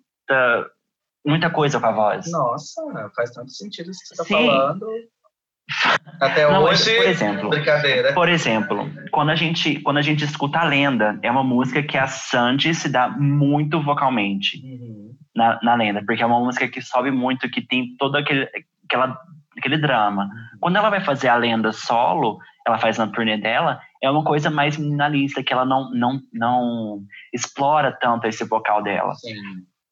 muita 1.24 1.50
coisa 1.50 1.78
com 1.78 1.86
a 1.86 1.92
voz. 1.92 2.30
Nossa, 2.32 2.82
faz 3.14 3.30
tanto 3.30 3.50
sentido 3.50 3.90
isso 3.90 4.00
que 4.00 4.16
você 4.16 4.22
está 4.22 4.24
falando. 4.24 4.86
Até 6.20 6.50
não, 6.50 6.64
hoje, 6.64 6.96
por 6.96 7.06
exemplo, 7.06 7.50
brincadeira. 7.50 8.12
Por 8.14 8.28
exemplo, 8.28 8.90
quando 9.10 9.30
a 9.30 9.34
gente 9.34 9.78
quando 9.80 9.98
a 9.98 10.02
gente 10.02 10.24
escuta 10.24 10.58
a 10.58 10.64
lenda, 10.64 11.18
é 11.22 11.30
uma 11.30 11.44
música 11.44 11.82
que 11.82 11.96
a 11.96 12.06
Sandy 12.06 12.74
se 12.74 12.88
dá 12.88 13.08
muito 13.08 13.80
vocalmente 13.80 14.58
uhum. 14.64 15.14
na, 15.36 15.60
na 15.62 15.74
lenda, 15.74 16.02
porque 16.04 16.22
é 16.22 16.26
uma 16.26 16.40
música 16.40 16.66
que 16.66 16.80
sobe 16.82 17.10
muito, 17.10 17.48
que 17.48 17.60
tem 17.60 17.94
todo 17.96 18.16
aquele 18.16 18.48
aquela, 18.84 19.18
aquele 19.56 19.78
drama. 19.78 20.24
Uhum. 20.24 20.58
Quando 20.60 20.76
ela 20.76 20.90
vai 20.90 21.00
fazer 21.00 21.28
a 21.28 21.36
lenda 21.36 21.72
solo, 21.72 22.38
ela 22.66 22.78
faz 22.78 22.98
na 22.98 23.06
turnê 23.06 23.36
dela, 23.36 23.80
é 24.02 24.10
uma 24.10 24.24
coisa 24.24 24.50
mais 24.50 24.76
minimalista, 24.76 25.42
que 25.42 25.52
ela 25.52 25.64
não, 25.64 25.90
não, 25.92 26.20
não 26.32 27.02
explora 27.32 27.96
tanto 28.00 28.26
esse 28.26 28.44
vocal 28.44 28.82
dela. 28.82 29.14
Sim. 29.14 29.34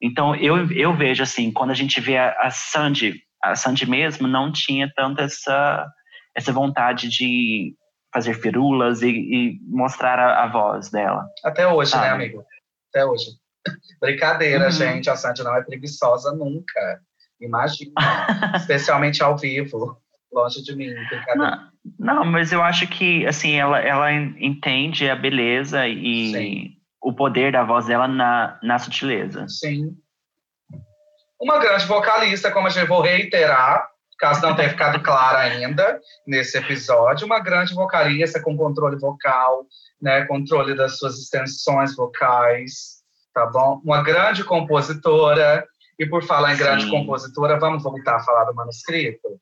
Então, 0.02 0.35
eu, 0.35 0.71
eu 0.73 0.97
vejo 0.97 1.23
assim, 1.23 1.52
quando 1.52 1.71
a 1.71 1.75
gente 1.75 2.00
vê 2.00 2.19
a, 2.19 2.33
a 2.40 2.50
Sandy, 2.50 3.23
a 3.43 3.55
Sandy 3.55 3.88
mesmo 3.88 4.26
não 4.26 4.50
tinha 4.50 4.90
tanto 4.97 5.21
essa, 5.21 5.87
essa 6.35 6.52
vontade 6.52 7.09
de 7.09 7.75
fazer 8.12 8.35
firulas 8.35 9.02
e, 9.02 9.11
e 9.11 9.61
mostrar 9.69 10.19
a, 10.19 10.45
a, 10.45 10.49
voz 10.49 10.90
dela. 10.90 11.25
Até 11.45 11.67
hoje, 11.69 11.93
né, 11.93 11.99
sabe? 11.99 12.09
né, 12.09 12.14
amigo? 12.14 12.45
Até 12.88 13.05
hoje. 13.05 13.26
Brincadeira, 14.00 14.64
uhum. 14.64 14.71
gente. 14.71 15.09
A 15.09 15.14
Sandy 15.14 15.45
não 15.45 15.55
é 15.55 15.62
preguiçosa 15.62 16.33
nunca. 16.33 17.00
Imagina. 17.40 17.93
Especialmente 18.57 19.23
ao 19.23 19.37
vivo. 19.37 20.00
Longe 20.33 20.62
de 20.62 20.75
mim, 20.75 20.93
brincadeira. 20.95 21.37
Não, 21.37 21.70
não, 21.99 22.25
mas 22.25 22.53
eu 22.53 22.63
acho 22.63 22.87
que, 22.87 23.27
assim, 23.27 23.55
ela, 23.55 23.79
ela 23.79 24.13
entende 24.13 25.09
a 25.09 25.17
beleza 25.17 25.87
e 25.87 26.33
Sim. 26.33 26.77
o 27.03 27.13
poder 27.13 27.53
da 27.53 27.65
voz 27.65 27.87
dela 27.87 28.07
na, 28.07 28.59
na 28.63 28.79
sutileza. 28.79 29.47
Sim. 29.49 29.97
Uma 31.41 31.59
grande 31.59 31.87
vocalista, 31.87 32.51
como 32.51 32.67
a 32.67 32.71
gente 32.71 32.87
vou 32.87 33.01
reiterar, 33.01 33.89
caso 34.19 34.43
não 34.43 34.55
tenha 34.55 34.69
ficado 34.69 35.03
claro 35.03 35.39
ainda 35.39 35.99
nesse 36.27 36.59
episódio, 36.59 37.27
uma 37.27 37.41
grande 37.41 37.75
vocalista 37.75 38.41
com 38.43 38.57
controle 38.57 38.99
vocal, 38.99 39.65
né, 40.01 40.27
controle 40.27 40.75
das 40.75 40.99
suas 40.99 41.19
extensões 41.19 41.97
vocais, 41.97 43.01
tá 43.33 43.47
bom? 43.47 43.81
Uma 43.83 44.03
grande 44.03 44.45
compositora 44.45 45.67
E 45.99 46.07
por 46.07 46.23
falar 46.25 46.55
em 46.55 46.59
grande 46.59 46.85
Sim. 46.85 46.91
compositora, 46.91 47.59
vamos 47.59 47.83
voltar 47.83 48.17
a 48.17 48.21
falar 48.21 48.45
do 48.45 48.55
manuscrito? 48.55 49.41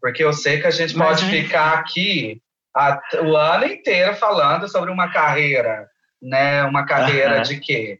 Porque 0.00 0.22
eu 0.22 0.32
sei 0.32 0.60
que 0.60 0.66
a 0.66 0.70
gente 0.70 0.94
pode 0.94 1.24
ficar 1.24 1.74
aqui 1.74 2.40
a, 2.74 3.00
o 3.22 3.36
ano 3.36 3.66
inteiro 3.66 4.14
falando 4.16 4.68
sobre 4.68 4.90
uma 4.90 5.08
carreira, 5.08 5.88
né? 6.22 6.64
Uma 6.64 6.86
carreira 6.86 7.40
de 7.40 7.58
quê? 7.58 7.98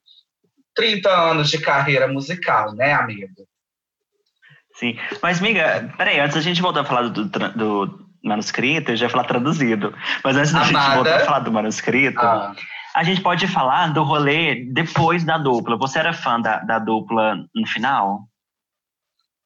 30 0.74 1.10
anos 1.10 1.50
de 1.50 1.58
carreira 1.58 2.06
musical, 2.06 2.72
né, 2.72 2.92
amigo? 2.92 3.48
Sim. 4.74 4.96
Mas, 5.20 5.40
amiga, 5.40 5.92
peraí, 5.96 6.20
antes 6.20 6.36
da 6.36 6.40
gente 6.40 6.62
voltar 6.62 6.82
a 6.82 6.84
falar 6.84 7.08
do, 7.08 7.24
do 7.24 8.08
manuscrito, 8.22 8.92
eu 8.92 8.96
já 8.96 9.06
ia 9.06 9.10
falar 9.10 9.24
traduzido. 9.24 9.92
Mas 10.22 10.36
antes 10.36 10.52
da 10.52 10.62
Amada, 10.62 10.86
gente 10.86 10.94
voltar 10.94 11.16
a 11.16 11.24
falar 11.24 11.38
do 11.40 11.52
manuscrito, 11.52 12.20
ah. 12.20 12.54
a 12.94 13.02
gente 13.02 13.20
pode 13.20 13.48
falar 13.48 13.88
do 13.88 14.04
rolê 14.04 14.66
depois 14.72 15.24
da 15.24 15.36
dupla. 15.36 15.76
Você 15.76 15.98
era 15.98 16.12
fã 16.12 16.40
da, 16.40 16.58
da 16.60 16.78
dupla 16.78 17.36
no 17.52 17.66
final? 17.66 18.20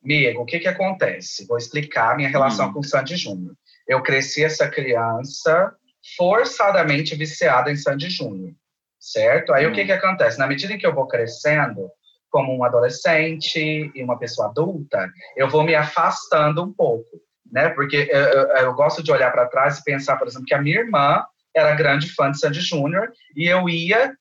Amigo, 0.05 0.43
o 0.43 0.45
que 0.45 0.59
que 0.59 0.69
acontece? 0.69 1.47
Vou 1.47 1.57
explicar 1.57 2.13
a 2.13 2.17
minha 2.17 2.29
relação 2.29 2.69
hum. 2.69 2.73
com 2.73 2.81
o 2.81 2.85
Sandy 2.85 3.17
Júnior. 3.17 3.55
Eu 3.87 4.03
cresci 4.03 4.45
essa 4.45 4.69
criança 4.69 5.75
forçadamente 6.17 7.15
viciada 7.15 7.71
em 7.71 7.77
Sandy 7.77 8.11
Júnior, 8.11 8.53
certo? 8.99 9.53
Aí 9.53 9.67
hum. 9.67 9.71
o 9.71 9.73
que 9.73 9.85
que 9.85 9.93
acontece? 9.93 10.39
Na 10.39 10.47
medida 10.47 10.73
em 10.73 10.79
que 10.79 10.87
eu 10.87 10.95
vou 10.95 11.07
crescendo, 11.07 11.89
como 12.33 12.57
um 12.57 12.65
adolescente 12.65 13.93
e 13.95 14.03
uma 14.03 14.19
pessoa 14.19 14.49
adulta, 14.49 15.07
eu 15.37 15.49
vou 15.49 15.63
me 15.63 15.75
afastando 15.75 16.65
um 16.65 16.73
pouco, 16.73 17.21
né? 17.51 17.69
Porque 17.69 18.09
eu, 18.11 18.21
eu, 18.21 18.49
eu 18.57 18.75
gosto 18.75 19.03
de 19.03 19.13
olhar 19.13 19.31
para 19.31 19.47
trás 19.47 19.79
e 19.79 19.85
pensar, 19.85 20.17
por 20.17 20.27
exemplo, 20.27 20.47
que 20.47 20.55
a 20.55 20.61
minha 20.61 20.81
irmã 20.81 21.23
era 21.55 21.75
grande 21.75 22.09
fã 22.13 22.31
de 22.31 22.41
Sandy 22.41 22.61
Júnior 22.61 23.13
e 23.37 23.47
eu 23.47 23.69
ia 23.69 24.17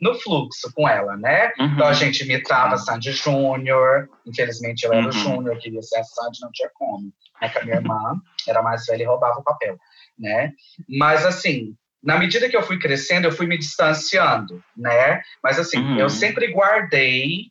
no 0.00 0.14
fluxo 0.14 0.72
com 0.74 0.88
ela, 0.88 1.16
né? 1.16 1.52
Uhum. 1.58 1.66
Então 1.66 1.86
a 1.86 1.92
gente 1.92 2.24
imitava 2.24 2.76
Sandy 2.76 3.12
Júnior, 3.12 4.08
infelizmente 4.26 4.84
eu 4.84 4.92
era 4.92 5.02
uhum. 5.02 5.08
o 5.08 5.12
Júnior, 5.12 5.58
queria 5.58 5.82
ser 5.82 5.98
a 5.98 6.04
Sandy, 6.04 6.38
não 6.40 6.50
tinha 6.52 6.70
como. 6.74 7.12
Né? 7.40 7.48
Que 7.48 7.58
a 7.58 7.64
minha 7.64 7.76
irmã 7.76 8.14
era 8.46 8.62
mais 8.62 8.86
velha 8.86 9.02
e 9.02 9.06
roubava 9.06 9.40
o 9.40 9.44
papel, 9.44 9.76
né? 10.18 10.52
Mas 10.88 11.26
assim, 11.26 11.74
na 12.02 12.18
medida 12.18 12.48
que 12.48 12.56
eu 12.56 12.62
fui 12.62 12.78
crescendo, 12.78 13.26
eu 13.26 13.32
fui 13.32 13.46
me 13.46 13.58
distanciando, 13.58 14.62
né? 14.76 15.20
Mas 15.42 15.58
assim, 15.58 15.78
uhum. 15.78 15.98
eu 15.98 16.08
sempre 16.08 16.52
guardei 16.52 17.50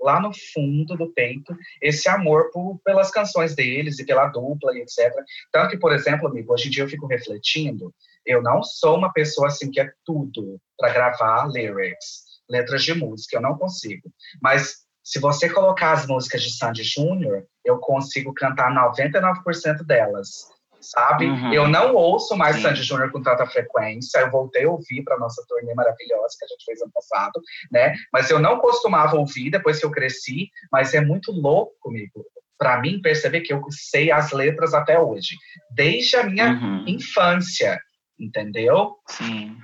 lá 0.00 0.20
no 0.20 0.30
fundo 0.32 0.96
do 0.96 1.12
peito 1.12 1.54
esse 1.80 2.08
amor 2.08 2.50
por, 2.52 2.80
pelas 2.84 3.10
canções 3.10 3.54
deles 3.54 3.98
e 3.98 4.06
pela 4.06 4.26
dupla 4.28 4.74
e 4.74 4.80
etc. 4.80 5.12
Tanto 5.52 5.70
que, 5.70 5.78
por 5.78 5.92
exemplo, 5.92 6.26
amigo, 6.26 6.52
hoje 6.52 6.68
em 6.68 6.70
dia 6.70 6.84
eu 6.84 6.88
fico 6.88 7.06
refletindo, 7.06 7.94
eu 8.24 8.42
não 8.42 8.62
sou 8.62 8.96
uma 8.96 9.12
pessoa 9.12 9.48
assim 9.48 9.70
que 9.70 9.80
é 9.80 9.90
tudo 10.04 10.58
para 10.78 10.92
gravar 10.92 11.48
lyrics, 11.48 12.24
letras 12.48 12.82
de 12.82 12.94
música, 12.94 13.36
eu 13.36 13.42
não 13.42 13.56
consigo. 13.56 14.10
Mas 14.42 14.76
se 15.02 15.18
você 15.18 15.48
colocar 15.48 15.92
as 15.92 16.06
músicas 16.06 16.42
de 16.42 16.56
Sandy 16.56 16.82
Júnior, 16.82 17.44
eu 17.64 17.78
consigo 17.78 18.32
cantar 18.34 18.70
99% 18.72 19.84
delas 19.84 20.48
sabe? 20.80 21.26
Uhum. 21.26 21.52
Eu 21.52 21.68
não 21.68 21.94
ouço 21.94 22.36
mais 22.36 22.56
Sim. 22.56 22.62
Sandy 22.62 22.82
Júnior 22.82 23.10
com 23.10 23.22
tanta 23.22 23.46
frequência. 23.46 24.18
Eu 24.18 24.30
voltei 24.30 24.64
a 24.64 24.70
ouvir 24.70 25.02
para 25.04 25.18
nossa 25.18 25.44
turnê 25.48 25.74
maravilhosa 25.74 26.36
que 26.38 26.44
a 26.44 26.48
gente 26.48 26.64
fez 26.64 26.80
ano 26.80 26.92
passado, 26.92 27.40
né? 27.70 27.94
Mas 28.12 28.30
eu 28.30 28.38
não 28.38 28.58
costumava 28.58 29.16
ouvir 29.16 29.50
depois 29.50 29.78
que 29.78 29.86
eu 29.86 29.90
cresci, 29.90 30.48
mas 30.72 30.94
é 30.94 31.00
muito 31.00 31.30
louco 31.32 31.74
comigo. 31.80 32.24
Para 32.58 32.80
mim, 32.80 33.00
perceber 33.00 33.40
que 33.40 33.52
eu 33.52 33.62
sei 33.70 34.10
as 34.10 34.32
letras 34.32 34.74
até 34.74 34.98
hoje, 34.98 35.34
desde 35.70 36.16
a 36.16 36.24
minha 36.24 36.50
uhum. 36.52 36.84
infância, 36.86 37.80
entendeu? 38.20 38.96
Sim. 39.08 39.56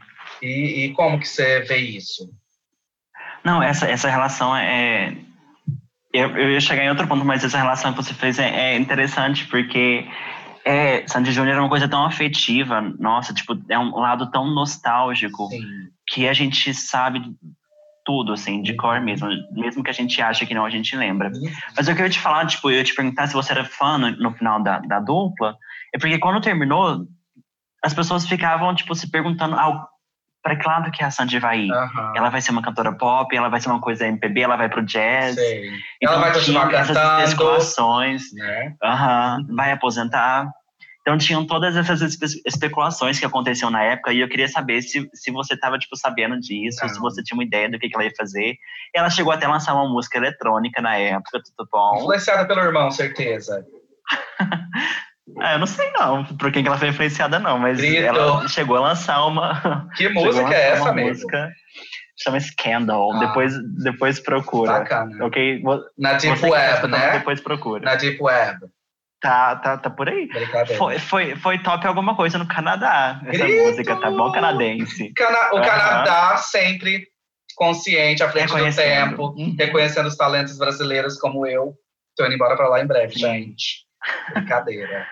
E, 0.42 0.86
e, 0.86 0.92
como 0.94 1.18
que 1.18 1.28
você 1.28 1.60
vê 1.60 1.76
isso? 1.76 2.28
Não, 3.44 3.62
essa, 3.62 3.86
essa 3.86 4.10
relação 4.10 4.56
é. 4.56 5.16
Eu, 6.12 6.30
eu 6.36 6.50
ia 6.50 6.60
chegar 6.60 6.82
em 6.82 6.88
outro 6.88 7.06
ponto, 7.06 7.24
mas 7.24 7.44
essa 7.44 7.58
relação 7.58 7.92
que 7.92 8.02
você 8.02 8.14
fez 8.14 8.38
é, 8.38 8.72
é 8.72 8.76
interessante, 8.76 9.46
porque 9.46 10.08
é, 10.64 11.06
Sandy 11.06 11.30
Júnior 11.30 11.56
é 11.56 11.60
uma 11.60 11.68
coisa 11.68 11.86
tão 11.86 12.04
afetiva, 12.04 12.80
nossa, 12.98 13.34
tipo, 13.34 13.56
é 13.68 13.78
um 13.78 13.90
lado 13.98 14.30
tão 14.30 14.46
nostálgico 14.46 15.48
Sim. 15.48 15.62
que 16.08 16.26
a 16.26 16.32
gente 16.32 16.72
sabe 16.72 17.22
tudo, 18.04 18.32
assim, 18.32 18.62
de 18.62 18.74
cor 18.74 19.00
mesmo, 19.00 19.28
mesmo 19.52 19.82
que 19.82 19.90
a 19.90 19.94
gente 19.94 20.22
ache 20.22 20.46
que 20.46 20.54
não, 20.54 20.64
a 20.64 20.70
gente 20.70 20.96
lembra. 20.96 21.30
Mas 21.76 21.86
eu 21.86 21.94
queria 21.94 22.10
te 22.10 22.20
falar, 22.20 22.46
tipo, 22.46 22.70
eu 22.70 22.76
ia 22.76 22.84
te 22.84 22.94
perguntar 22.94 23.26
se 23.26 23.34
você 23.34 23.52
era 23.52 23.64
fã 23.64 23.98
no, 23.98 24.10
no 24.12 24.32
final 24.32 24.62
da, 24.62 24.78
da 24.78 25.00
dupla, 25.00 25.56
é 25.94 25.98
porque 25.98 26.18
quando 26.18 26.40
terminou, 26.40 27.06
as 27.86 27.94
pessoas 27.94 28.26
ficavam, 28.26 28.74
tipo, 28.74 28.96
se 28.96 29.08
perguntando, 29.08 29.54
ah, 29.54 29.86
para 30.42 30.56
que 30.56 30.66
lado 30.66 30.90
que 30.90 31.04
a 31.04 31.10
Sandy 31.10 31.38
vai 31.38 31.60
ir? 31.60 31.70
Uhum. 31.72 32.16
Ela 32.16 32.30
vai 32.30 32.40
ser 32.40 32.50
uma 32.50 32.60
cantora 32.62 32.92
pop, 32.92 33.34
ela 33.34 33.48
vai 33.48 33.60
ser 33.60 33.68
uma 33.68 33.80
coisa 33.80 34.08
MPB, 34.08 34.40
ela 34.40 34.56
vai 34.56 34.68
pro 34.68 34.84
jazz. 34.84 35.36
Então, 36.02 36.14
ela 36.14 36.18
vai 36.20 36.32
continuar 36.32 36.68
cantando. 36.68 37.22
especulações. 37.22 38.24
Né? 38.34 38.74
Uhum. 38.82 39.54
Vai 39.54 39.70
aposentar. 39.70 40.48
Então 41.00 41.16
tinham 41.16 41.46
todas 41.46 41.76
essas 41.76 42.00
espe 42.00 42.26
especulações 42.44 43.20
que 43.20 43.24
aconteciam 43.24 43.70
na 43.70 43.80
época 43.84 44.12
e 44.12 44.18
eu 44.18 44.28
queria 44.28 44.48
saber 44.48 44.82
se, 44.82 45.08
se 45.14 45.30
você 45.30 45.54
estava 45.54 45.78
tipo 45.78 45.96
sabendo 45.96 46.36
disso, 46.40 46.80
Não. 46.82 46.88
se 46.88 46.98
você 46.98 47.22
tinha 47.22 47.36
uma 47.36 47.44
ideia 47.44 47.70
do 47.70 47.78
que, 47.78 47.88
que 47.88 47.94
ela 47.94 48.04
ia 48.04 48.12
fazer. 48.18 48.54
E 48.92 48.98
ela 48.98 49.08
chegou 49.08 49.32
até 49.32 49.46
a 49.46 49.50
lançar 49.50 49.74
uma 49.74 49.88
música 49.88 50.18
eletrônica 50.18 50.82
na 50.82 50.96
época, 50.96 51.40
tudo 51.56 51.68
bom? 51.70 51.98
Influenciada 51.98 52.44
pelo 52.48 52.60
irmão, 52.60 52.90
certeza. 52.90 53.64
É, 55.40 55.54
eu 55.54 55.58
não 55.58 55.66
sei 55.66 55.90
não 55.92 56.24
por 56.24 56.52
quem 56.52 56.62
que 56.62 56.68
ela 56.68 56.78
foi 56.78 56.88
influenciada, 56.88 57.38
não, 57.38 57.58
mas 57.58 57.78
Grito. 57.78 58.04
ela 58.04 58.46
chegou 58.48 58.76
a 58.76 58.80
lançar 58.80 59.26
uma. 59.26 59.88
Que 59.96 60.08
música 60.10 60.54
é 60.54 60.70
essa 60.70 60.92
mesmo? 60.92 61.10
Música, 61.10 61.50
chama 62.22 62.40
Scandal. 62.40 63.12
Ah. 63.12 63.18
Depois, 63.18 63.54
depois 63.82 64.20
procura. 64.20 64.72
Bacana. 64.72 65.24
Ok? 65.24 65.62
Na 65.98 66.14
Deep 66.14 66.44
Web, 66.44 66.86
né? 66.88 67.18
Depois 67.18 67.40
procura. 67.40 67.84
Na 67.84 67.96
Deep 67.96 68.22
Web. 68.22 68.66
Tá, 69.20 69.56
tá, 69.56 69.78
tá 69.78 69.90
por 69.90 70.08
aí. 70.08 70.28
Foi, 70.76 70.98
foi, 70.98 71.36
foi 71.36 71.58
top 71.58 71.86
alguma 71.86 72.14
coisa 72.14 72.38
no 72.38 72.46
Canadá. 72.46 73.20
Essa 73.26 73.44
Grito. 73.44 73.64
música, 73.64 73.96
tá 73.96 74.10
bom, 74.10 74.30
canadense. 74.30 75.12
Cana 75.14 75.52
o 75.52 75.56
uhum. 75.56 75.62
Canadá 75.62 76.36
sempre 76.36 77.08
consciente, 77.56 78.22
à 78.22 78.28
frente 78.28 78.54
do 78.54 78.76
tempo, 78.76 79.34
uhum. 79.36 79.56
reconhecendo 79.58 80.06
os 80.06 80.16
talentos 80.16 80.58
brasileiros 80.58 81.18
como 81.18 81.46
eu. 81.46 81.74
Tô 82.14 82.24
indo 82.24 82.34
embora 82.34 82.56
pra 82.56 82.68
lá 82.68 82.80
em 82.80 82.86
breve, 82.86 83.14
Sim. 83.14 83.20
gente. 83.20 83.86
Brincadeira. 84.34 85.06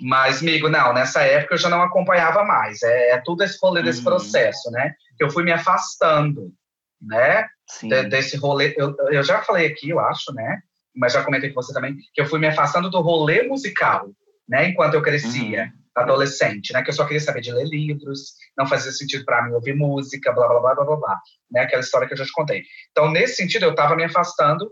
Mas, 0.00 0.40
amigo, 0.40 0.68
não, 0.68 0.92
nessa 0.92 1.22
época 1.22 1.54
eu 1.54 1.58
já 1.58 1.68
não 1.68 1.82
acompanhava 1.82 2.44
mais. 2.44 2.82
É, 2.82 3.10
é 3.10 3.22
tudo 3.24 3.42
esse 3.42 3.58
rolê 3.60 3.82
desse 3.82 3.98
uhum. 3.98 4.04
processo, 4.04 4.70
né? 4.70 4.94
Eu 5.18 5.30
fui 5.30 5.44
me 5.44 5.52
afastando, 5.52 6.52
né? 7.00 7.46
De, 7.82 8.04
desse 8.04 8.36
rolê. 8.36 8.74
Eu, 8.76 8.94
eu 9.10 9.22
já 9.22 9.42
falei 9.42 9.66
aqui, 9.66 9.90
eu 9.90 10.00
acho, 10.00 10.32
né? 10.32 10.60
Mas 10.94 11.12
já 11.12 11.22
comentei 11.22 11.50
com 11.50 11.62
você 11.62 11.72
também, 11.72 11.96
que 12.12 12.20
eu 12.20 12.26
fui 12.26 12.38
me 12.38 12.48
afastando 12.48 12.90
do 12.90 13.00
rolê 13.00 13.42
musical, 13.42 14.08
né? 14.48 14.68
Enquanto 14.68 14.94
eu 14.94 15.02
crescia, 15.02 15.64
uhum. 15.64 16.02
adolescente, 16.02 16.72
né? 16.72 16.82
Que 16.82 16.90
eu 16.90 16.94
só 16.94 17.04
queria 17.04 17.20
saber 17.20 17.40
de 17.40 17.52
ler 17.52 17.66
livros, 17.66 18.34
não 18.58 18.66
fazia 18.66 18.90
sentido 18.92 19.24
para 19.24 19.42
mim 19.42 19.52
ouvir 19.52 19.74
música, 19.74 20.32
blá, 20.32 20.48
blá, 20.48 20.60
blá, 20.60 20.74
blá, 20.74 20.84
blá, 20.84 20.96
blá. 20.96 21.20
Né? 21.50 21.60
Aquela 21.62 21.82
história 21.82 22.06
que 22.06 22.14
eu 22.14 22.18
já 22.18 22.24
te 22.24 22.32
contei. 22.32 22.62
Então, 22.90 23.10
nesse 23.10 23.36
sentido, 23.36 23.64
eu 23.64 23.70
estava 23.70 23.94
me 23.94 24.04
afastando 24.04 24.70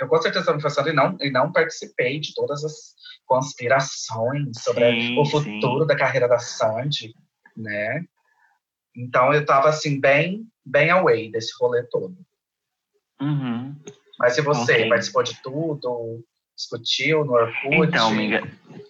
eu 0.00 0.08
com 0.08 0.20
certeza 0.20 0.40
estava 0.40 0.56
me 0.56 0.62
afastando 0.62 0.88
e 0.88 0.92
não, 0.92 1.16
e 1.20 1.30
não 1.30 1.52
participei 1.52 2.18
de 2.18 2.34
todas 2.34 2.64
as 2.64 2.94
conspirações 3.32 4.62
sobre 4.62 4.92
sim, 4.92 5.18
o 5.18 5.24
futuro 5.24 5.80
sim. 5.80 5.86
da 5.86 5.96
carreira 5.96 6.28
da 6.28 6.38
Sandy, 6.38 7.14
né? 7.56 8.04
Então 8.94 9.32
eu 9.32 9.40
estava 9.40 9.70
assim 9.70 9.98
bem 9.98 10.44
bem 10.62 10.90
away 10.90 11.30
desse 11.30 11.50
rolê 11.58 11.82
todo. 11.84 12.14
Uhum. 13.22 13.74
Mas 14.18 14.36
e 14.36 14.42
você 14.42 14.74
okay. 14.74 14.88
participou 14.90 15.22
de 15.22 15.40
tudo? 15.42 16.22
Discutiu 16.54 17.24
no 17.24 17.32
Orkut? 17.32 17.88
Então, 17.88 18.08
amiga, 18.08 18.42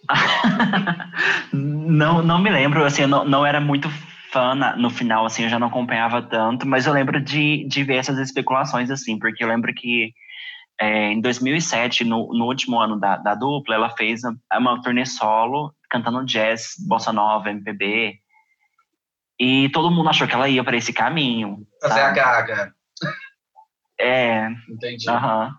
não 1.53 2.21
não 2.21 2.39
me 2.39 2.49
lembro 2.49 2.83
assim, 2.83 3.03
eu 3.03 3.07
não, 3.07 3.23
não 3.23 3.45
era 3.45 3.61
muito 3.61 3.89
fã 4.29 4.53
na, 4.53 4.75
no 4.75 4.89
final 4.89 5.25
assim, 5.25 5.43
eu 5.43 5.49
já 5.49 5.57
não 5.57 5.67
acompanhava 5.67 6.21
tanto, 6.21 6.67
mas 6.67 6.85
eu 6.85 6.91
lembro 6.91 7.21
de, 7.21 7.65
de 7.65 7.81
ver 7.85 7.95
essas 7.95 8.19
especulações 8.19 8.91
assim, 8.91 9.17
porque 9.17 9.41
eu 9.41 9.47
lembro 9.47 9.73
que 9.73 10.13
é, 10.83 11.13
em 11.13 11.21
2007, 11.21 12.03
no, 12.03 12.33
no, 12.33 12.45
último 12.45 12.77
ano 12.77 12.99
da, 12.99 13.15
da, 13.15 13.33
dupla, 13.33 13.75
ela 13.75 13.89
fez 13.91 14.19
uma 14.53 14.81
turnê 14.81 15.05
solo, 15.05 15.73
cantando 15.89 16.25
jazz, 16.25 16.73
bossa 16.85 17.13
nova, 17.13 17.49
MPB. 17.49 18.19
E 19.39 19.69
todo 19.69 19.89
mundo 19.89 20.09
achou 20.09 20.27
que 20.27 20.35
ela 20.35 20.49
ia 20.49 20.61
para 20.61 20.75
esse 20.75 20.91
caminho. 20.91 21.65
Fazer 21.81 22.01
a 22.01 22.11
gaga. 22.11 22.73
É. 23.97 24.49
Entendi. 24.69 25.09
Uh 25.09 25.13
-huh. 25.13 25.51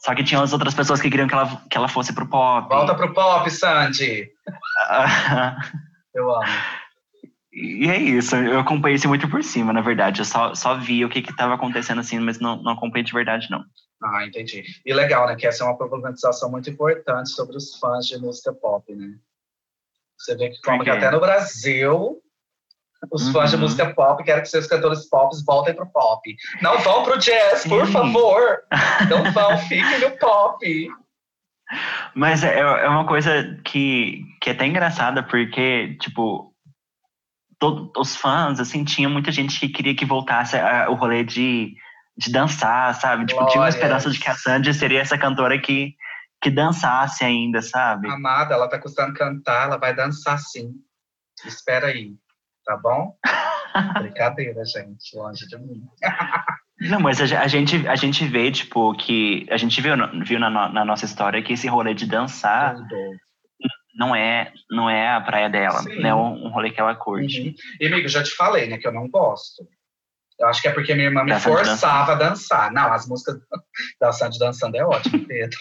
Só 0.00 0.14
que 0.14 0.22
tinha 0.22 0.42
as 0.42 0.52
outras 0.52 0.74
pessoas 0.74 1.00
que 1.00 1.08
queriam 1.08 1.26
que 1.26 1.34
ela, 1.34 1.62
que 1.70 1.78
ela 1.78 1.88
fosse 1.88 2.12
pro 2.12 2.28
pop. 2.28 2.68
Volta 2.68 2.94
pro 2.94 3.14
pop, 3.14 3.50
Sandy! 3.50 4.28
Eu 6.14 6.30
amo. 6.30 6.44
E 7.60 7.88
é 7.88 7.98
isso, 7.98 8.36
eu 8.36 8.60
acompanhei 8.60 8.94
isso 8.94 9.08
muito 9.08 9.28
por 9.28 9.42
cima, 9.42 9.72
na 9.72 9.80
verdade. 9.80 10.20
Eu 10.20 10.24
só, 10.24 10.54
só 10.54 10.76
vi 10.78 11.04
o 11.04 11.08
que 11.08 11.18
estava 11.18 11.54
acontecendo 11.54 12.00
assim, 12.00 12.20
mas 12.20 12.38
não, 12.38 12.62
não 12.62 12.72
acompanhei 12.72 13.04
de 13.04 13.12
verdade, 13.12 13.50
não. 13.50 13.64
Ah, 14.00 14.24
entendi. 14.24 14.62
E 14.86 14.94
legal, 14.94 15.26
né? 15.26 15.34
Que 15.34 15.46
essa 15.46 15.64
é 15.64 15.66
uma 15.66 15.76
problematização 15.76 16.48
muito 16.50 16.70
importante 16.70 17.30
sobre 17.30 17.56
os 17.56 17.76
fãs 17.78 18.06
de 18.06 18.16
música 18.16 18.52
pop, 18.52 18.94
né? 18.94 19.16
Você 20.16 20.36
vê 20.36 20.50
que 20.50 20.60
como 20.62 20.84
que 20.84 20.90
até 20.90 21.10
no 21.10 21.20
Brasil 21.20 22.20
Os 23.12 23.26
uhum. 23.26 23.32
fãs 23.32 23.50
de 23.50 23.56
música 23.56 23.92
pop 23.92 24.22
querem 24.22 24.42
que 24.42 24.48
seus 24.48 24.66
cantores 24.66 25.08
pop 25.08 25.34
voltem 25.44 25.74
pro 25.74 25.86
pop. 25.86 26.36
Não 26.62 26.78
vão 26.78 27.02
pro 27.02 27.18
jazz, 27.18 27.60
Sim. 27.60 27.70
por 27.70 27.86
favor. 27.88 28.62
Não 29.10 29.32
vão, 29.32 29.58
fiquem 29.58 30.00
no 30.00 30.16
pop. 30.16 30.88
Mas 32.14 32.42
é, 32.42 32.58
é 32.58 32.88
uma 32.88 33.06
coisa 33.06 33.60
que, 33.64 34.22
que 34.40 34.50
é 34.50 34.52
até 34.52 34.66
engraçada, 34.66 35.22
porque, 35.22 35.96
tipo, 36.00 36.52
todo, 37.58 37.92
os 37.96 38.16
fãs, 38.16 38.60
assim, 38.60 38.84
tinha 38.84 39.08
muita 39.08 39.32
gente 39.32 39.58
que 39.58 39.68
queria 39.68 39.94
que 39.94 40.04
voltasse 40.04 40.56
a, 40.56 40.88
o 40.88 40.94
rolê 40.94 41.24
de, 41.24 41.74
de 42.16 42.30
dançar, 42.30 42.94
sabe? 42.94 43.26
Tipo, 43.26 43.46
tinha 43.46 43.62
uma 43.62 43.68
esperança 43.68 44.10
de 44.10 44.18
que 44.18 44.28
a 44.28 44.34
Sandy 44.34 44.72
seria 44.72 45.00
essa 45.00 45.18
cantora 45.18 45.58
que, 45.60 45.94
que 46.40 46.50
dançasse 46.50 47.24
ainda, 47.24 47.60
sabe? 47.60 48.08
Amada, 48.08 48.54
ela 48.54 48.68
tá 48.68 48.78
custando 48.78 49.14
cantar, 49.14 49.64
ela 49.64 49.76
vai 49.76 49.94
dançar 49.94 50.38
sim. 50.38 50.72
Espera 51.44 51.88
aí, 51.88 52.14
tá 52.64 52.76
bom? 52.76 53.16
Brincadeira, 53.98 54.64
gente, 54.64 55.16
longe 55.16 55.46
de 55.46 55.58
mim. 55.58 55.82
Não, 56.80 57.00
mas 57.00 57.20
a, 57.20 57.40
a, 57.40 57.48
gente, 57.48 57.88
a 57.88 57.96
gente 57.96 58.24
vê, 58.24 58.52
tipo, 58.52 58.94
que. 58.94 59.46
A 59.50 59.56
gente 59.56 59.80
viu, 59.80 59.94
viu 60.24 60.38
na, 60.38 60.68
na 60.68 60.84
nossa 60.84 61.04
história 61.04 61.42
que 61.42 61.52
esse 61.52 61.66
rolê 61.66 61.92
de 61.92 62.06
dançar 62.06 62.76
não 63.98 64.14
é, 64.14 64.52
não 64.70 64.88
é 64.88 65.08
a 65.08 65.20
praia 65.20 65.50
dela, 65.50 65.82
Sim. 65.82 66.00
né? 66.00 66.14
Um, 66.14 66.46
um 66.46 66.50
rolê 66.50 66.70
que 66.70 66.80
ela 66.80 66.94
curte. 66.94 67.40
Uhum. 67.40 67.54
E, 67.80 67.86
amigo, 67.88 68.08
já 68.08 68.22
te 68.22 68.30
falei, 68.30 68.68
né, 68.68 68.78
que 68.78 68.86
eu 68.86 68.92
não 68.92 69.08
gosto. 69.08 69.66
Eu 70.38 70.46
acho 70.46 70.62
que 70.62 70.68
é 70.68 70.72
porque 70.72 70.94
minha 70.94 71.08
irmã 71.08 71.24
me 71.24 71.38
forçava 71.40 72.12
a 72.12 72.14
dançar. 72.14 72.70
Não, 72.70 72.92
as 72.92 73.08
músicas 73.08 73.40
da 74.00 74.12
Sandy 74.12 74.38
dançando 74.38 74.76
é 74.76 74.84
ótimo, 74.84 75.26
Pedro. 75.26 75.58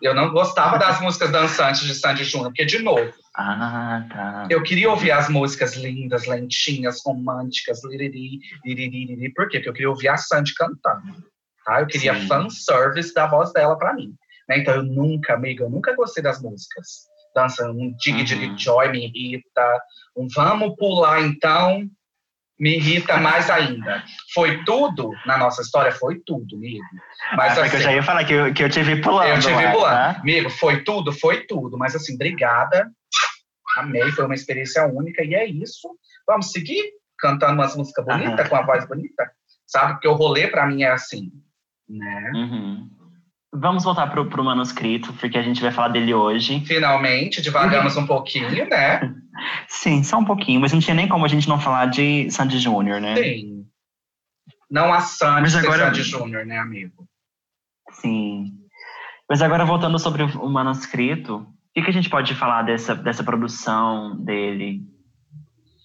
Eu 0.00 0.14
não 0.14 0.30
gostava 0.30 0.78
das 0.78 0.98
músicas 1.02 1.30
dançantes 1.30 1.82
de 1.82 1.94
Sandy 1.94 2.24
Júnior, 2.24 2.48
porque, 2.48 2.64
de 2.64 2.78
novo, 2.78 3.12
ah, 3.36 4.06
tá. 4.10 4.46
eu 4.48 4.62
queria 4.62 4.88
ouvir 4.88 5.10
as 5.10 5.28
músicas 5.28 5.76
lindas, 5.76 6.26
lentinhas, 6.26 7.02
românticas, 7.04 7.84
liriri, 7.84 8.38
liriri, 8.64 9.04
liriri. 9.04 9.34
Por 9.34 9.46
quê? 9.48 9.58
Porque 9.58 9.68
eu 9.68 9.74
queria 9.74 9.90
ouvir 9.90 10.08
a 10.08 10.16
Sandy 10.16 10.54
cantando. 10.54 11.22
Tá? 11.66 11.80
Eu 11.80 11.86
queria 11.86 12.14
Sim. 12.14 12.26
fanservice 12.26 13.12
da 13.12 13.26
voz 13.26 13.52
dela 13.52 13.76
para 13.76 13.92
mim. 13.92 14.14
Né? 14.48 14.60
Então, 14.60 14.74
eu 14.74 14.82
nunca, 14.82 15.34
amiga, 15.34 15.64
eu 15.64 15.70
nunca 15.70 15.94
gostei 15.94 16.22
das 16.22 16.40
músicas. 16.40 17.12
Dança 17.34 17.70
um 17.70 17.94
Dig 17.96 18.16
uhum. 18.16 18.24
Dig 18.24 18.62
Joy 18.62 18.88
me 18.90 19.06
irrita, 19.06 19.82
um 20.16 20.28
Vamos 20.34 20.74
Pular 20.76 21.20
Então 21.20 21.88
me 22.58 22.76
irrita 22.76 23.16
mais 23.16 23.50
ainda. 23.50 24.04
Foi 24.32 24.62
tudo 24.64 25.10
na 25.26 25.36
nossa 25.36 25.62
história, 25.62 25.90
foi 25.90 26.20
tudo, 26.24 26.56
amigo. 26.56 26.84
Mas 27.36 27.58
ah, 27.58 27.64
assim, 27.64 27.76
eu 27.76 27.82
já 27.82 27.92
ia 27.92 28.02
falar 28.02 28.24
que 28.24 28.32
eu, 28.32 28.54
que 28.54 28.62
eu 28.62 28.70
te 28.70 28.82
vi 28.82 29.00
pulando. 29.00 29.28
Eu 29.28 29.40
te 29.40 29.48
vi 29.48 29.72
pulando. 29.72 29.90
Tá? 29.90 30.20
Amigo, 30.20 30.50
foi 30.50 30.84
tudo, 30.84 31.12
foi 31.12 31.46
tudo. 31.46 31.76
Mas 31.76 31.96
assim, 31.96 32.14
obrigada. 32.14 32.90
Amei, 33.76 34.12
foi 34.12 34.24
uma 34.24 34.34
experiência 34.34 34.86
única 34.86 35.24
e 35.24 35.34
é 35.34 35.44
isso. 35.46 35.88
Vamos 36.26 36.52
seguir 36.52 36.82
cantando 37.18 37.54
umas 37.54 37.74
músicas 37.76 38.04
bonitas, 38.04 38.48
com 38.48 38.56
a 38.56 38.62
voz 38.62 38.86
bonita. 38.86 39.30
Sabe? 39.66 39.94
Porque 39.94 40.08
o 40.08 40.14
rolê 40.14 40.46
para 40.46 40.66
mim 40.66 40.84
é 40.84 40.90
assim, 40.90 41.32
né? 41.88 42.30
Uhum. 42.34 42.90
Vamos 43.56 43.84
voltar 43.84 44.08
pro, 44.08 44.28
pro 44.28 44.42
manuscrito, 44.42 45.12
porque 45.14 45.38
a 45.38 45.42
gente 45.42 45.62
vai 45.62 45.70
falar 45.70 45.88
dele 45.88 46.12
hoje. 46.12 46.60
Finalmente, 46.66 47.40
devagamos 47.40 47.96
um 47.96 48.06
pouquinho, 48.06 48.68
né? 48.68 49.14
Sim, 49.68 50.02
só 50.02 50.18
um 50.18 50.24
pouquinho, 50.24 50.60
mas 50.60 50.72
não 50.72 50.80
tinha 50.80 50.94
nem 50.94 51.06
como 51.06 51.24
a 51.24 51.28
gente 51.28 51.48
não 51.48 51.60
falar 51.60 51.86
de 51.86 52.28
Sandy 52.30 52.58
Júnior, 52.58 53.00
né? 53.00 53.14
Sim. 53.16 53.66
Não 54.70 54.92
há 54.92 55.00
Sandy 55.00 55.42
mas 55.42 55.56
agora... 55.56 55.86
Sandy 55.86 56.02
Júnior, 56.02 56.44
né, 56.44 56.58
amigo? 56.58 57.06
Sim. 57.92 58.52
Mas 59.28 59.40
agora 59.40 59.64
voltando 59.64 59.98
sobre 59.98 60.24
o 60.24 60.48
manuscrito, 60.48 61.36
o 61.36 61.46
que, 61.74 61.82
que 61.82 61.90
a 61.90 61.92
gente 61.92 62.10
pode 62.10 62.34
falar 62.34 62.62
dessa, 62.62 62.94
dessa 62.94 63.22
produção 63.22 64.16
dele? 64.16 64.82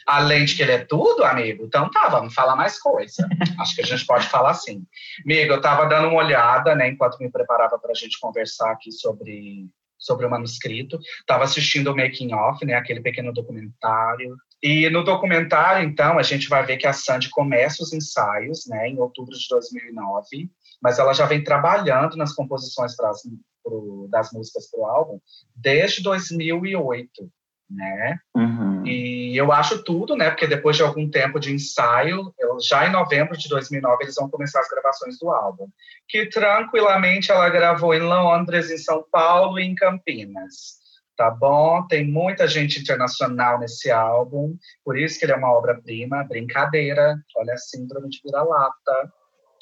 Além 0.10 0.44
de 0.44 0.56
que 0.56 0.63
ele 0.63 0.72
é 0.72 0.84
tudo, 0.84 1.24
amigo, 1.24 1.63
então 1.63 1.88
tá, 1.92 2.10
vamos 2.10 2.34
falar 2.34 2.56
mais 2.56 2.80
coisa. 2.80 3.30
Acho 3.62 3.75
que 3.75 3.82
a 3.84 3.86
gente 3.86 4.04
pode 4.08 4.28
falar 4.28 4.50
assim. 4.50 4.84
Amigo, 5.24 5.54
eu 5.54 5.62
tava 5.62 5.86
dando 5.86 6.08
uma 6.08 6.18
olhada, 6.18 6.74
né, 6.74 6.89
enquanto 6.89 7.20
me 7.20 7.32
preparava 7.32 7.78
para 7.78 7.92
a 7.92 7.94
gente 7.94 8.20
conversar 8.20 8.72
aqui 8.72 8.92
sobre, 8.92 9.70
sobre 10.00 10.25
o 10.25 10.30
manuscrito. 10.32 10.98
Tava 11.28 11.44
assistindo 11.44 11.92
o 11.92 11.96
making 11.96 12.34
off, 12.34 12.66
né, 12.66 12.74
aquele 12.74 13.01
pequeno 13.01 13.32
documentário. 13.32 14.36
E 14.63 14.89
no 14.89 15.04
documentário, 15.04 15.88
então, 15.88 16.17
a 16.17 16.24
gente 16.24 16.50
vai 16.50 16.65
ver 16.65 16.78
que 16.78 16.88
a 16.88 16.93
Sandy 16.93 17.30
começa 17.30 17.84
os 17.84 17.93
ensaios, 17.93 18.65
né, 18.65 18.88
em 18.88 19.00
outubro 19.00 19.38
de 19.38 19.48
2009, 19.48 20.50
mas 20.82 20.98
ela 20.98 21.13
já 21.13 21.28
vem 21.28 21.43
trabalhando 21.43 22.17
nas 22.17 22.34
composições 22.34 22.95
pras, 22.95 23.19
pro, 23.63 24.08
das 24.10 24.32
músicas 24.32 24.72
para 24.72 24.80
o 24.80 24.86
álbum 24.86 25.19
desde 25.56 26.02
2008 26.02 27.32
né? 27.69 28.19
Uhum. 28.36 28.86
E 28.86 29.38
eu 29.38 29.51
acho 29.51 29.84
tudo, 29.84 30.15
né? 30.15 30.29
Porque 30.29 30.47
depois 30.47 30.75
de 30.75 30.84
algum 30.84 31.10
tempo 31.10 31.39
de 31.39 31.53
ensaio, 31.53 32.34
eu, 32.39 32.58
já 32.60 32.88
em 32.88 32.91
novembro 32.91 33.38
de 33.38 33.47
2009 33.47 34.03
eles 34.03 34.15
vão 34.15 34.29
começar 34.29 34.60
as 34.60 34.69
gravações 34.69 35.19
do 35.19 35.29
álbum, 35.29 35.67
que 36.08 36.25
tranquilamente 36.27 37.32
ela 37.32 37.49
gravou 37.49 37.93
em 37.93 38.01
Londres, 38.01 38.71
em 38.71 38.77
São 38.77 39.03
Paulo 39.12 39.60
e 39.60 39.63
em 39.63 39.75
Campinas. 39.75 40.79
Tá 41.15 41.29
bom? 41.29 41.86
Tem 41.88 42.08
muita 42.08 42.47
gente 42.47 42.79
internacional 42.79 43.60
nesse 43.60 43.91
álbum, 43.91 44.55
por 44.86 44.97
isso 44.97 45.19
que 45.19 45.25
ele 45.25 45.34
é 45.34 45.36
uma 45.36 45.51
obra-prima, 45.51 46.23
brincadeira. 46.23 47.17
Olha 47.36 47.53
a 47.53 47.58
síndrome 47.58 48.10
de 48.10 48.21
vira-lata 48.23 49.12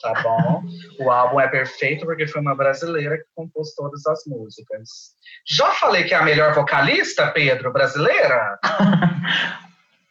tá 0.01 0.13
bom? 0.21 0.63
o 0.99 1.11
álbum 1.11 1.39
é 1.39 1.47
perfeito 1.47 2.05
porque 2.05 2.27
foi 2.27 2.41
uma 2.41 2.55
brasileira 2.55 3.17
que 3.17 3.25
compôs 3.35 3.73
todas 3.75 4.05
as 4.05 4.23
músicas. 4.25 4.89
Já 5.47 5.71
falei 5.71 6.03
que 6.03 6.13
é 6.13 6.17
a 6.17 6.23
melhor 6.23 6.53
vocalista, 6.53 7.27
Pedro, 7.31 7.71
brasileira? 7.71 8.59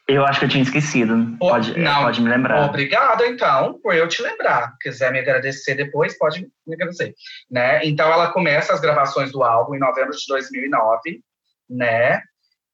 Eu 0.08 0.24
acho 0.24 0.38
que 0.38 0.44
eu 0.44 0.48
tinha 0.48 0.62
esquecido. 0.62 1.36
Pode, 1.36 1.76
não, 1.76 2.04
pode 2.04 2.20
me 2.20 2.28
lembrar. 2.28 2.68
Obrigado, 2.68 3.24
então, 3.24 3.80
por 3.80 3.92
eu 3.92 4.06
te 4.06 4.22
lembrar. 4.22 4.72
Quiser 4.80 5.10
me 5.10 5.18
agradecer 5.18 5.74
depois, 5.74 6.16
pode 6.16 6.46
me 6.64 6.74
agradecer. 6.74 7.12
Né? 7.50 7.84
Então, 7.84 8.12
ela 8.12 8.30
começa 8.30 8.72
as 8.72 8.80
gravações 8.80 9.32
do 9.32 9.42
álbum 9.42 9.74
em 9.74 9.80
novembro 9.80 10.16
de 10.16 10.24
2009, 10.28 11.20
né? 11.68 12.22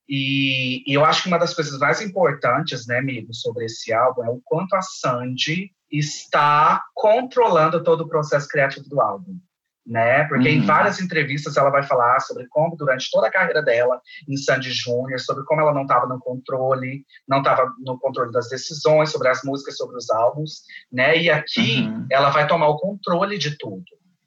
E, 0.06 0.82
e 0.86 0.92
eu 0.94 1.06
acho 1.06 1.22
que 1.22 1.28
uma 1.28 1.38
das 1.38 1.54
coisas 1.54 1.78
mais 1.78 2.02
importantes, 2.02 2.86
né, 2.86 2.98
amigo, 2.98 3.32
sobre 3.32 3.64
esse 3.64 3.94
álbum 3.94 4.24
é 4.24 4.28
o 4.28 4.40
quanto 4.44 4.74
a 4.74 4.82
Sandy 4.82 5.70
está 5.92 6.82
controlando 6.94 7.82
todo 7.82 8.02
o 8.02 8.08
processo 8.08 8.48
criativo 8.48 8.88
do 8.88 9.00
álbum. 9.00 9.36
Né? 9.84 10.22
Porque 10.28 10.48
uhum. 10.48 10.54
em 10.54 10.60
várias 10.64 11.00
entrevistas 11.00 11.56
ela 11.56 11.68
vai 11.68 11.82
falar 11.82 12.20
sobre 12.20 12.46
como 12.48 12.76
durante 12.76 13.10
toda 13.10 13.26
a 13.26 13.32
carreira 13.32 13.60
dela 13.60 14.00
em 14.28 14.36
Sandy 14.36 14.70
Júnior, 14.70 15.18
sobre 15.18 15.42
como 15.44 15.60
ela 15.60 15.74
não 15.74 15.82
estava 15.82 16.06
no 16.06 16.20
controle, 16.20 17.04
não 17.28 17.38
estava 17.38 17.68
no 17.84 17.98
controle 17.98 18.30
das 18.30 18.48
decisões, 18.48 19.10
sobre 19.10 19.26
as 19.28 19.42
músicas, 19.42 19.76
sobre 19.76 19.96
os 19.96 20.08
álbuns, 20.08 20.62
né? 20.90 21.18
E 21.18 21.28
aqui 21.28 21.80
uhum. 21.80 22.06
ela 22.12 22.30
vai 22.30 22.46
tomar 22.46 22.68
o 22.68 22.78
controle 22.78 23.36
de 23.36 23.58
tudo, 23.58 23.82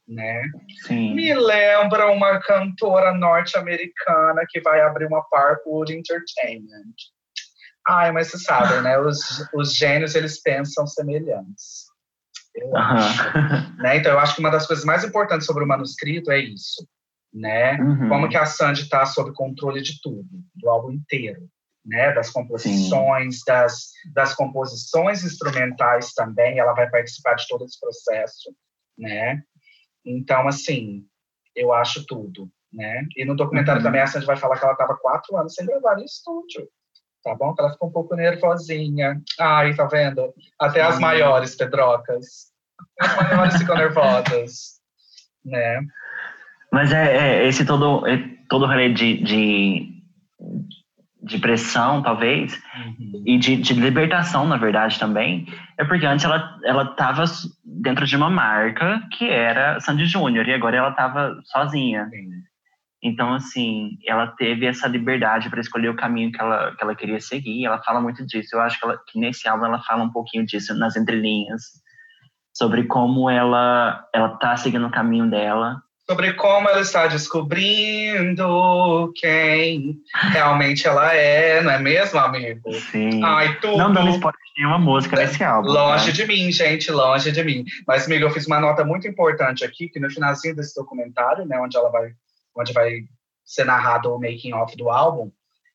né? 0.06 0.44
Sim. 0.88 1.16
Me 1.16 1.34
lembra 1.34 2.12
uma 2.12 2.38
cantora 2.42 3.14
norte-americana 3.14 4.46
que 4.50 4.60
vai 4.60 4.82
abrir 4.82 5.06
uma 5.06 5.24
Parkwood 5.30 5.94
Entertainment. 5.94 7.15
Ai, 7.88 8.12
mas 8.12 8.28
você 8.28 8.40
sabe, 8.40 8.82
né? 8.82 8.98
Os, 8.98 9.20
os 9.54 9.74
gênios, 9.74 10.16
eles 10.16 10.42
pensam 10.42 10.88
semelhantes. 10.88 11.86
Eu 12.56 12.76
acho, 12.76 13.24
né? 13.78 13.98
Então, 13.98 14.14
eu 14.14 14.20
acho 14.20 14.36
que 14.36 14.40
uma 14.40 14.50
das 14.50 14.66
coisas 14.66 14.86
mais 14.86 15.04
importantes 15.04 15.46
sobre 15.46 15.64
o 15.64 15.68
manuscrito 15.68 16.32
é 16.32 16.40
isso, 16.40 16.88
né? 17.34 17.78
Uhum. 17.80 18.10
Como 18.10 18.30
que 18.30 18.38
a 18.38 18.46
Sandy 18.46 18.84
está 18.84 19.06
sob 19.06 19.34
controle 19.34 19.82
de 19.82 20.00
tudo, 20.02 20.28
do 20.56 20.70
álbum 20.70 20.92
inteiro, 20.94 21.48
né? 21.86 22.14
Das 22.14 22.32
composições, 22.32 23.42
das, 23.46 23.92
das 24.14 24.34
composições 24.34 25.24
instrumentais 25.24 26.14
também, 26.14 26.58
ela 26.58 26.74
vai 26.74 26.90
participar 26.90 27.36
de 27.36 27.46
todo 27.48 27.66
esse 27.66 27.80
processo, 27.80 28.56
né? 28.98 29.44
Então, 30.04 30.48
assim, 30.48 31.06
eu 31.56 31.74
acho 31.74 32.06
tudo, 32.08 32.50
né? 32.74 33.06
E 33.16 33.26
no 33.26 33.36
documentário 33.36 33.82
uhum. 33.82 33.86
também 33.86 34.02
a 34.02 34.08
Sandy 34.08 34.26
vai 34.26 34.38
falar 34.38 34.58
que 34.58 34.64
ela 34.64 34.74
estava 34.74 34.98
quatro 34.98 35.38
anos 35.38 35.54
sem 35.54 35.66
gravar 35.66 36.00
em 36.00 36.06
estúdio 36.06 36.68
tá 37.26 37.34
bom? 37.34 37.56
Ela 37.58 37.72
ficou 37.72 37.90
um 37.90 37.92
pouco 37.92 38.16
nervosinha. 38.16 39.20
Ai, 39.40 39.74
tá 39.74 39.86
vendo? 39.86 40.32
Até 40.60 40.82
as 40.82 41.00
maiores 41.00 41.56
pedrocas. 41.56 42.54
As 43.00 43.16
maiores 43.16 43.58
ficam 43.58 43.76
nervosas, 43.76 44.80
né? 45.44 45.82
Mas 46.72 46.92
é, 46.92 47.18
é 47.18 47.48
esse 47.48 47.66
todo, 47.66 48.06
é, 48.06 48.18
todo 48.48 48.68
rolê 48.68 48.94
de, 48.94 49.24
de, 49.24 49.90
de 51.24 51.40
pressão, 51.40 52.04
talvez, 52.04 52.62
uhum. 52.76 53.24
e 53.26 53.38
de, 53.40 53.56
de, 53.56 53.74
libertação, 53.74 54.46
na 54.46 54.58
verdade, 54.58 55.00
também, 55.00 55.48
é 55.80 55.86
porque 55.86 56.06
antes 56.06 56.26
ela 56.26 56.58
ela 56.66 56.84
estava 56.84 57.24
dentro 57.64 58.06
de 58.06 58.16
uma 58.16 58.30
marca 58.30 59.02
que 59.12 59.28
era 59.30 59.80
Sandy 59.80 60.06
Júnior, 60.06 60.48
e 60.48 60.54
agora 60.54 60.78
ela 60.78 60.90
estava 60.90 61.40
sozinha. 61.46 62.08
Sim. 62.10 62.30
Então, 63.04 63.34
assim, 63.34 63.92
ela 64.08 64.28
teve 64.28 64.66
essa 64.66 64.88
liberdade 64.88 65.50
para 65.50 65.62
escolher 65.62 65.90
o 65.90 65.96
caminho 65.96 66.32
que 66.32 66.42
ela, 66.42 66.76
que 66.76 66.84
ela 66.84 66.96
queria 66.96 67.20
seguir. 67.20 67.66
Ela 67.66 67.82
fala 67.84 68.02
muito 68.02 68.26
disso. 68.26 68.56
Eu 68.56 68.62
acho 68.62 68.80
que, 68.80 68.86
ela, 68.86 69.00
que 69.08 69.20
nesse 69.20 69.48
álbum 69.48 69.66
ela 69.66 69.82
fala 69.84 70.04
um 70.04 70.12
pouquinho 70.12 70.46
disso 70.46 70.74
nas 70.76 70.96
entrelinhas, 70.96 71.64
sobre 72.54 72.86
como 72.86 73.30
ela 73.30 74.08
ela 74.14 74.30
tá 74.38 74.58
seguindo 74.58 74.88
o 74.88 74.92
caminho 74.92 75.30
dela 75.30 75.82
sobre 76.08 76.34
como 76.34 76.70
ela 76.70 76.82
está 76.82 77.08
descobrindo 77.08 79.12
quem 79.16 79.98
realmente 80.32 80.88
ela 80.88 81.12
é, 81.14 81.64
não 81.64 81.72
é 81.72 81.80
mesmo, 81.80 82.20
amigo? 82.20 82.72
Sim. 82.92 83.24
Ai, 83.24 83.60
tudo. 83.60 83.78
Não 83.78 83.92
dando 83.92 84.12
spoiler 84.12 84.40
de 84.40 84.62
nenhuma 84.62 84.78
música 84.78 85.16
nesse 85.16 85.44
álbum. 85.44 85.70
Longe 85.70 86.08
né? 86.08 86.12
de 86.12 86.28
mim, 86.28 86.52
gente, 86.52 86.92
longe 86.92 87.32
de 87.32 87.44
mim. 87.44 87.66
Mas, 87.88 88.06
amigo, 88.06 88.26
eu 88.26 88.30
fiz 88.30 88.46
uma 88.46 88.60
nota 88.60 88.86
muito 88.86 89.08
importante 89.08 89.66
aqui, 89.66 89.90
que 89.90 90.00
no 90.00 90.12
finalzinho 90.12 90.56
desse 90.56 90.76
documentário, 90.76 91.46
né, 91.46 91.60
onde 91.60 91.76
ela 91.76 91.90
vai, 91.90 92.12
onde 92.56 92.74
vai 92.74 93.02
ser 93.44 93.66
narrado 93.66 94.14
o 94.14 94.20
making 94.20 94.54
of 94.54 94.76
do 94.76 94.90
álbum, 94.90 95.32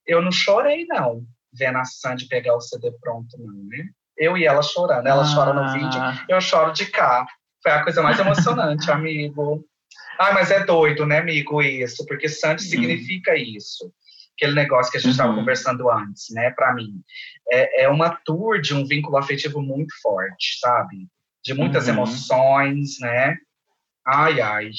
eu 0.06 0.20
não 0.22 0.32
chorei, 0.32 0.86
não, 0.86 1.24
vendo 1.52 1.78
a 1.78 1.84
Sandy 1.84 2.26
pegar 2.26 2.56
o 2.56 2.60
CD 2.60 2.90
pronto, 3.00 3.36
não, 3.38 3.64
né? 3.64 3.84
Eu 4.16 4.36
e 4.36 4.44
ela 4.44 4.62
chorando. 4.62 5.06
Ela 5.06 5.24
chora 5.32 5.52
no 5.54 5.70
vídeo, 5.72 6.00
Ah, 6.02 6.24
eu 6.28 6.40
choro 6.40 6.72
de 6.72 6.86
cá. 6.86 7.26
Foi 7.62 7.72
a 7.72 7.82
coisa 7.84 8.02
mais 8.02 8.18
emocionante, 8.18 8.90
amigo. 8.90 9.64
Ah, 10.18 10.32
mas 10.34 10.50
é 10.50 10.64
doido, 10.64 11.06
né, 11.06 11.18
amigo, 11.18 11.62
isso? 11.62 12.04
Porque 12.06 12.28
Sandy 12.28 12.62
Uhum. 12.64 12.68
significa 12.70 13.36
isso. 13.36 13.92
Aquele 14.36 14.54
negócio 14.54 14.90
que 14.90 14.98
a 14.98 15.00
gente 15.00 15.12
estava 15.12 15.30
Uhum. 15.30 15.36
conversando 15.36 15.90
antes, 15.90 16.26
né, 16.30 16.50
para 16.50 16.74
mim. 16.74 17.02
É, 17.50 17.84
é 17.84 17.88
uma 17.88 18.10
tour 18.24 18.60
de 18.60 18.74
um 18.74 18.84
vínculo 18.86 19.16
afetivo 19.16 19.60
muito 19.62 19.94
forte, 20.02 20.58
sabe? 20.58 21.08
De 21.42 21.54
muitas 21.54 21.86
Uhum. 21.86 21.94
emoções, 21.94 22.98
né? 23.00 23.36
Ai, 24.06 24.40
ai. 24.40 24.70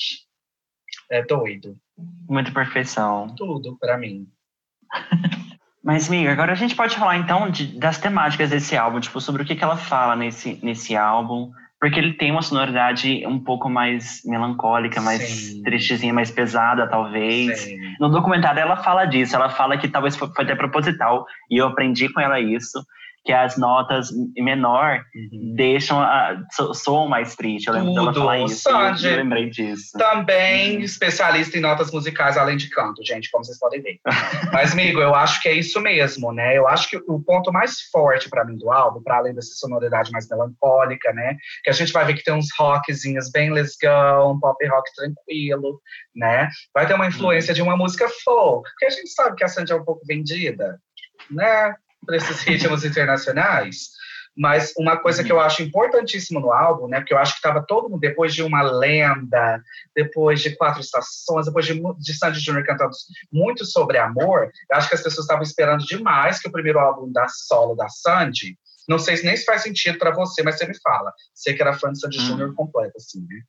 É 1.09 1.23
doido. 1.23 1.77
Muita 2.29 2.51
perfeição. 2.51 3.33
Tudo 3.37 3.77
para 3.79 3.97
mim. 3.97 4.27
Mas, 5.83 6.07
amiga, 6.07 6.31
agora 6.31 6.51
a 6.51 6.55
gente 6.55 6.75
pode 6.75 6.95
falar 6.95 7.17
então 7.17 7.49
de- 7.49 7.79
das 7.79 7.97
temáticas 7.97 8.51
desse 8.51 8.77
álbum, 8.77 8.99
tipo, 8.99 9.19
sobre 9.19 9.41
o 9.41 9.45
que, 9.45 9.55
que 9.55 9.63
ela 9.63 9.77
fala 9.77 10.15
nesse, 10.15 10.59
nesse 10.63 10.95
álbum. 10.95 11.51
Porque 11.79 11.97
ele 11.97 12.13
tem 12.13 12.29
uma 12.29 12.43
sonoridade 12.43 13.25
um 13.25 13.39
pouco 13.39 13.67
mais 13.67 14.21
melancólica, 14.23 15.01
mais 15.01 15.23
Sim. 15.23 15.63
tristezinha, 15.63 16.13
mais 16.13 16.29
pesada, 16.29 16.87
talvez. 16.87 17.61
Sim. 17.61 17.75
No 17.99 18.09
documentário 18.09 18.59
ela 18.59 18.77
fala 18.77 19.05
disso, 19.05 19.35
ela 19.35 19.49
fala 19.49 19.75
que 19.79 19.87
talvez 19.87 20.15
foi 20.15 20.27
foi 20.29 20.45
até 20.45 20.55
proposital, 20.55 21.25
e 21.49 21.57
eu 21.57 21.65
aprendi 21.65 22.07
com 22.09 22.21
ela 22.21 22.39
isso, 22.39 22.85
que 23.23 23.31
as 23.31 23.55
notas 23.57 24.09
menor 24.35 25.03
Uhum. 25.13 25.53
deixam, 25.55 25.99
a, 26.01 26.41
so, 26.51 26.73
soam 26.73 27.07
mais 27.07 27.35
triste. 27.35 27.67
Eu 27.67 27.73
lembro 27.75 27.93
dela 27.93 28.07
Tudo, 28.13 28.19
falar 28.21 28.39
isso, 28.39 28.61
Sandy. 28.63 29.07
eu 29.07 29.15
lembrei 29.17 29.49
disso. 29.49 29.97
Também 29.97 30.77
Uhum. 30.77 30.81
especialista 30.83 31.57
em 31.57 31.61
notas 31.61 31.91
musicais, 31.91 32.35
além 32.37 32.57
de 32.57 32.69
canto, 32.69 33.03
gente, 33.05 33.29
como 33.29 33.45
vocês 33.45 33.59
podem 33.59 33.81
ver. 33.81 33.99
Mas, 34.51 34.71
amigo, 34.73 34.99
eu 34.99 35.13
acho 35.13 35.41
que 35.41 35.47
é 35.49 35.53
isso 35.53 35.79
mesmo, 35.81 36.31
né? 36.31 36.57
Eu 36.57 36.67
acho 36.67 36.89
que 36.89 36.97
o 37.07 37.19
ponto 37.23 37.51
mais 37.51 37.81
forte 37.91 38.29
para 38.29 38.43
mim 38.43 38.57
do 38.57 38.71
álbum, 38.71 39.01
para 39.03 39.17
além 39.17 39.33
dessa 39.35 39.53
sonoridade 39.55 40.11
mais 40.11 40.27
melancólica, 40.27 41.13
né? 41.13 41.35
Que 41.63 41.69
a 41.69 41.73
gente 41.73 41.93
vai 41.93 42.05
ver 42.05 42.15
que 42.15 42.23
tem 42.23 42.33
uns 42.33 42.47
rockzinhos 42.57 43.29
bem 43.31 43.51
lesgão, 43.51 44.31
um 44.31 44.39
pop 44.39 44.65
rock 44.67 44.89
tranquilo, 44.95 45.79
né? 46.15 46.49
Vai 46.73 46.87
ter 46.87 46.95
uma 46.95 47.07
influência 47.07 47.53
de 47.53 47.61
uma 47.61 47.77
música 47.77 48.07
folk, 48.23 48.67
porque 48.71 48.85
a 48.85 48.89
gente 48.89 49.09
sabe 49.09 49.35
que 49.35 49.43
a 49.43 49.47
Sandy 49.47 49.71
é 49.71 49.75
um 49.75 49.85
pouco 49.85 50.01
vendida, 50.07 50.79
né? 51.29 51.75
Por 52.05 52.15
esses 52.15 52.41
ritmos 52.43 52.83
internacionais. 52.83 53.89
Mas 54.35 54.73
uma 54.77 54.97
coisa 54.97 55.23
que 55.23 55.31
eu 55.31 55.41
acho 55.41 55.61
importantíssimo 55.61 56.39
no 56.39 56.53
álbum, 56.53 56.87
né? 56.87 56.99
Porque 56.99 57.13
eu 57.13 57.17
acho 57.17 57.33
que 57.33 57.39
estava 57.39 57.65
todo 57.67 57.89
mundo, 57.89 57.99
depois 57.99 58.33
de 58.33 58.41
uma 58.41 58.61
lenda, 58.61 59.61
depois 59.93 60.41
de 60.41 60.55
quatro 60.55 60.79
estações, 60.79 61.47
depois 61.47 61.65
de, 61.65 61.81
de 61.99 62.13
Sandy 62.13 62.39
Júnior 62.39 62.65
cantando 62.65 62.91
muito 63.31 63.65
sobre 63.65 63.97
amor, 63.97 64.49
eu 64.71 64.77
acho 64.77 64.87
que 64.87 64.95
as 64.95 65.03
pessoas 65.03 65.25
estavam 65.25 65.43
esperando 65.43 65.85
demais 65.85 66.39
que 66.39 66.47
o 66.47 66.51
primeiro 66.51 66.79
álbum 66.79 67.11
da 67.11 67.27
solo 67.27 67.75
da 67.75 67.89
Sandy. 67.89 68.57
Não 68.87 68.97
sei 68.97 69.17
se 69.17 69.25
nem 69.25 69.35
se 69.35 69.45
faz 69.45 69.63
sentido 69.63 69.97
para 69.97 70.11
você, 70.11 70.41
mas 70.43 70.57
você 70.57 70.65
me 70.65 70.79
fala. 70.81 71.13
Você 71.35 71.53
que 71.53 71.61
era 71.61 71.73
fã 71.73 71.91
de 71.91 71.99
Sandy 71.99 72.19
Hum. 72.19 72.25
Júnior 72.25 72.55
completo, 72.55 72.93
assim, 72.97 73.19
né? 73.21 73.41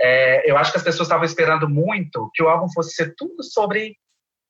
É, 0.00 0.50
eu 0.50 0.56
acho 0.56 0.70
que 0.70 0.78
as 0.78 0.84
pessoas 0.84 1.08
estavam 1.08 1.24
esperando 1.24 1.68
muito 1.68 2.30
que 2.32 2.42
o 2.42 2.48
álbum 2.48 2.68
fosse 2.72 2.94
ser 2.94 3.14
tudo 3.16 3.42
sobre 3.42 3.96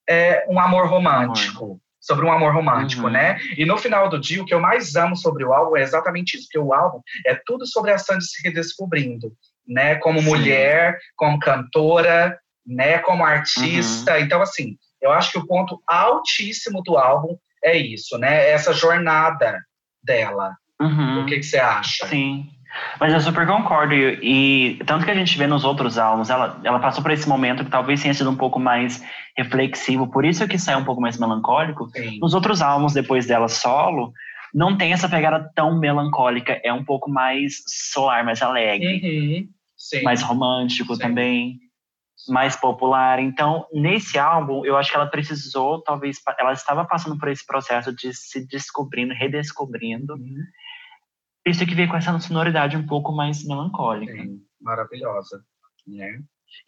é, 0.09 0.45
um 0.49 0.61
amor 0.61 0.87
romântico. 0.87 1.81
Sobre 2.09 2.25
um 2.25 2.33
amor 2.33 2.55
romântico, 2.55 3.05
Uhum. 3.05 3.11
né? 3.11 3.39
E 3.55 3.67
no 3.67 3.77
final 3.77 4.09
do 4.09 4.19
dia, 4.19 4.41
o 4.43 4.47
que 4.47 4.55
eu 4.55 4.61
mais 4.61 4.97
amo 4.97 5.15
sobre 5.15 5.45
o 5.45 5.53
álbum 5.53 5.77
é 5.77 5.83
exatamente 5.83 6.39
isso, 6.39 6.47
porque 6.47 6.59
o 6.59 6.73
álbum 6.73 7.03
é 7.27 7.39
tudo 7.45 7.67
sobre 7.67 7.91
a 7.91 7.99
Sandy 7.99 8.25
se 8.25 8.43
redescobrindo, 8.43 9.31
né? 9.67 9.97
Como 9.97 10.19
Sim. 10.21 10.27
mulher, 10.27 10.97
como 11.17 11.39
cantora, 11.39 12.39
né? 12.67 12.99
Como 13.01 13.23
artista. 13.27 14.15
Uhum. 14.15 14.21
Então, 14.21 14.41
assim, 14.41 14.79
eu 15.03 15.13
acho 15.13 15.33
que 15.33 15.39
o 15.39 15.47
ponto 15.47 15.83
altíssimo 15.87 16.83
do 16.83 16.97
álbum 16.97 17.37
é 17.63 17.77
isso, 17.77 18.17
né? 18.17 18.49
Essa 18.51 18.73
jornada 18.73 19.59
dela. 20.03 20.57
Uhum. 20.81 21.23
O 21.23 21.27
que, 21.27 21.37
que 21.37 21.43
você 21.43 21.59
acha? 21.59 22.07
Sim. 22.07 22.49
Mas 23.01 23.13
eu 23.13 23.21
super 23.21 23.47
concordo. 23.47 23.95
E, 23.95 24.79
e 24.81 24.85
tanto 24.85 25.05
que 25.05 25.11
a 25.11 25.15
gente 25.15 25.37
vê 25.39 25.47
nos 25.47 25.65
outros 25.65 25.99
álbuns, 25.99 26.31
ela, 26.31 26.61
ela 26.65 26.79
passou 26.79 27.03
por 27.03 27.11
esse 27.11 27.29
momento 27.29 27.65
que 27.65 27.71
talvez 27.71 28.03
tenha 28.03 28.15
sido 28.15 28.31
um 28.31 28.37
pouco 28.37 28.59
mais 28.59 29.03
reflexivo, 29.37 30.11
por 30.11 30.25
isso 30.25 30.47
que 30.49 30.59
sai 30.59 30.77
um 30.77 30.85
pouco 30.85 31.01
mais 31.01 31.19
melancólico. 31.19 31.89
Sim. 31.91 32.19
Nos 32.21 32.35
outros 32.35 32.61
álbuns, 32.61 32.93
depois 32.93 33.27
dela 33.27 33.49
solo, 33.49 34.13
não 34.53 34.77
tem 34.77 34.93
essa 34.93 35.09
pegada 35.09 35.51
tão 35.55 35.79
melancólica, 35.79 36.61
é 36.65 36.73
um 36.73 36.85
pouco 36.85 37.11
mais 37.11 37.63
solar, 37.93 38.25
mais 38.25 38.43
alegre, 38.43 39.01
Uhum. 39.03 40.03
Mais 40.03 40.23
romântico 40.23 40.97
Sim. 40.97 41.03
também, 41.03 41.59
mais 42.29 42.57
popular. 42.57 43.21
Então, 43.21 43.65
nesse 43.73 44.19
álbum, 44.19 44.65
eu 44.65 44.77
acho 44.77 44.91
que 44.91 44.97
ela 44.97 45.07
precisou, 45.07 45.81
talvez, 45.83 46.19
ela 46.39 46.53
estava 46.53 46.85
passando 46.85 47.17
por 47.17 47.29
esse 47.29 47.47
processo 47.47 47.95
de 47.95 48.13
se 48.13 48.45
descobrindo, 48.47 49.15
redescobrindo. 49.15 50.15
Uhum. 50.15 50.43
Isso 51.49 51.67
que 51.67 51.75
veio 51.75 51.89
com 51.89 51.97
essa 51.97 52.19
sonoridade 52.21 52.77
um 52.77 52.87
pouco 52.87 53.13
mais 53.13 53.45
melancólica. 53.45 54.13
Sim, 54.13 54.41
maravilhosa, 54.61 55.43
né? 55.87 56.21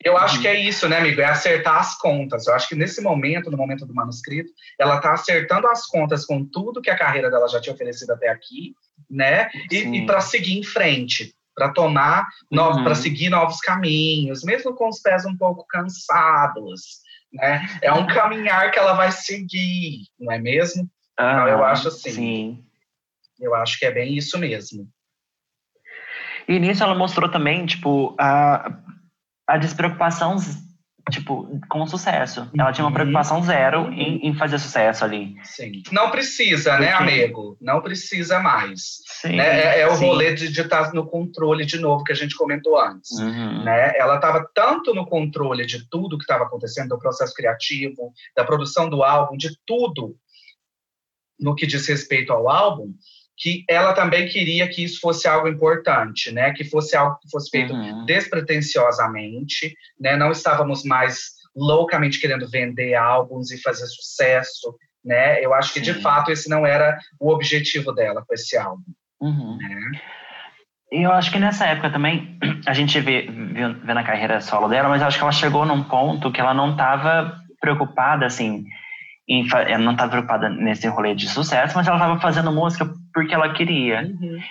Eu 0.04 0.16
acho 0.16 0.36
Uhum. 0.36 0.42
que 0.42 0.48
é 0.48 0.60
isso, 0.60 0.88
né, 0.88 0.98
amigo? 0.98 1.20
É 1.20 1.24
acertar 1.24 1.78
as 1.78 1.96
contas. 1.98 2.46
Eu 2.46 2.54
acho 2.54 2.68
que 2.68 2.74
nesse 2.74 3.00
momento, 3.00 3.50
no 3.50 3.56
momento 3.56 3.86
do 3.86 3.94
manuscrito, 3.94 4.50
ela 4.78 4.96
está 4.96 5.12
acertando 5.14 5.66
as 5.68 5.86
contas 5.86 6.24
com 6.26 6.44
tudo 6.44 6.82
que 6.82 6.90
a 6.90 6.96
carreira 6.98 7.30
dela 7.30 7.48
já 7.48 7.60
tinha 7.60 7.74
oferecido 7.74 8.10
até 8.12 8.28
aqui, 8.28 8.74
né? 9.08 9.48
E, 9.70 9.76
e 9.76 10.06
para 10.06 10.20
seguir 10.20 10.58
em 10.58 10.62
frente, 10.62 11.34
para 11.54 11.72
tomar, 11.72 12.28
novos, 12.50 12.76
Uhum. 12.78 12.84
para 12.84 12.94
seguir 12.94 13.30
novos 13.30 13.58
caminhos, 13.60 14.44
mesmo 14.44 14.74
com 14.74 14.88
os 14.88 15.00
pés 15.00 15.24
um 15.24 15.36
pouco 15.36 15.64
cansados, 15.68 17.00
né? 17.32 17.66
É 17.82 17.92
um 17.92 18.06
caminhar 18.06 18.70
que 18.70 18.78
ela 18.78 18.92
vai 18.92 19.10
seguir, 19.12 20.04
não 20.18 20.32
é 20.32 20.38
mesmo? 20.38 20.88
Não, 21.18 21.48
eu 21.48 21.56
Aham, 21.58 21.64
acho 21.64 21.88
assim. 21.88 22.10
Sim. 22.12 22.64
Eu 23.40 23.54
acho 23.54 23.78
que 23.78 23.86
é 23.86 23.90
bem 23.90 24.16
isso 24.16 24.38
mesmo. 24.38 24.88
E 26.48 26.58
nisso 26.58 26.82
ela 26.82 26.94
mostrou 26.94 27.30
também, 27.30 27.64
tipo, 27.66 28.14
a, 28.18 28.76
a 29.46 29.56
despreocupação, 29.56 30.36
tipo, 31.10 31.60
com 31.68 31.82
o 31.82 31.86
sucesso. 31.86 32.50
Ela 32.58 32.72
tinha 32.72 32.84
uma 32.84 32.88
Uhum. 32.90 32.94
preocupação 32.94 33.42
zero 33.42 33.82
Uhum. 33.82 33.92
em, 33.92 34.28
em 34.28 34.34
fazer 34.34 34.58
sucesso 34.58 35.04
ali. 35.04 35.36
Sim. 35.44 35.82
Não 35.92 36.10
precisa, 36.10 36.78
né, 36.78 36.92
amigo? 36.92 37.56
Não 37.60 37.80
precisa 37.80 38.40
mais. 38.40 38.98
Sim. 39.06 39.36
né? 39.36 39.76
É, 39.76 39.80
é 39.80 39.86
o 39.86 39.94
sim. 39.94 40.06
rolê 40.06 40.34
de 40.34 40.46
estar 40.60 40.92
no 40.92 41.06
controle 41.06 41.64
de 41.64 41.78
novo 41.78 42.02
que 42.04 42.12
a 42.12 42.16
gente 42.16 42.34
comentou 42.34 42.78
antes. 42.80 43.10
Uhum. 43.18 43.62
Né? 43.64 43.92
Ela 43.96 44.16
estava 44.16 44.44
tanto 44.54 44.92
no 44.94 45.06
controle 45.06 45.64
de 45.66 45.88
tudo 45.88 46.18
que 46.18 46.24
estava 46.24 46.44
acontecendo, 46.44 46.88
do 46.88 46.98
processo 46.98 47.32
criativo, 47.34 48.12
da 48.36 48.44
produção 48.44 48.88
do 48.90 49.02
álbum, 49.04 49.36
de 49.36 49.56
tudo 49.64 50.16
no 51.38 51.54
que 51.54 51.66
diz 51.66 51.86
respeito 51.86 52.32
ao 52.34 52.50
álbum, 52.50 52.92
que 53.40 53.64
ela 53.68 53.94
também 53.94 54.28
queria 54.28 54.68
que 54.68 54.84
isso 54.84 55.00
fosse 55.00 55.26
algo 55.26 55.48
importante, 55.48 56.30
né? 56.30 56.52
Que 56.52 56.62
fosse 56.62 56.94
algo 56.94 57.18
que 57.18 57.30
fosse 57.30 57.48
feito 57.50 57.72
Uhum. 57.72 58.04
despretensiosamente, 58.04 59.74
né? 59.98 60.14
Não 60.16 60.30
estávamos 60.30 60.84
mais 60.84 61.30
loucamente 61.56 62.20
querendo 62.20 62.48
vender 62.48 62.94
álbuns 62.94 63.50
e 63.50 63.60
fazer 63.60 63.86
sucesso, 63.86 64.76
né? 65.04 65.42
Eu 65.44 65.54
acho 65.54 65.72
que 65.72 65.80
de 65.80 65.94
fato 65.94 66.30
esse 66.30 66.48
não 66.50 66.66
era 66.66 66.98
o 67.18 67.30
objetivo 67.32 67.92
dela 67.92 68.22
com 68.26 68.34
esse 68.34 68.56
álbum, 68.58 68.82
Uhum. 69.20 69.56
né? 69.56 70.00
E 70.92 71.02
eu 71.02 71.12
acho 71.12 71.30
que 71.30 71.38
nessa 71.38 71.66
época 71.66 71.88
também, 71.90 72.36
a 72.66 72.74
gente 72.74 73.00
vê, 73.00 73.22
vê, 73.22 73.72
vê 73.72 73.94
na 73.94 74.04
carreira 74.04 74.40
solo 74.40 74.68
dela, 74.68 74.88
mas 74.88 75.00
eu 75.00 75.08
acho 75.08 75.16
que 75.16 75.22
ela 75.22 75.32
chegou 75.32 75.64
num 75.64 75.82
ponto 75.84 76.30
que 76.30 76.40
ela 76.40 76.52
não 76.52 76.72
estava 76.72 77.40
preocupada, 77.60 78.26
assim, 78.26 78.64
em, 79.30 79.46
ela 79.52 79.78
não 79.84 79.92
estava 79.92 80.10
preocupada 80.10 80.48
nesse 80.48 80.88
rolê 80.88 81.14
de 81.14 81.28
sucesso, 81.28 81.76
mas 81.76 81.86
ela 81.86 81.96
estava 81.96 82.20
fazendo 82.20 82.50
música 82.50 82.92
porque 83.14 83.32
ela 83.32 83.52
queria. 83.52 84.02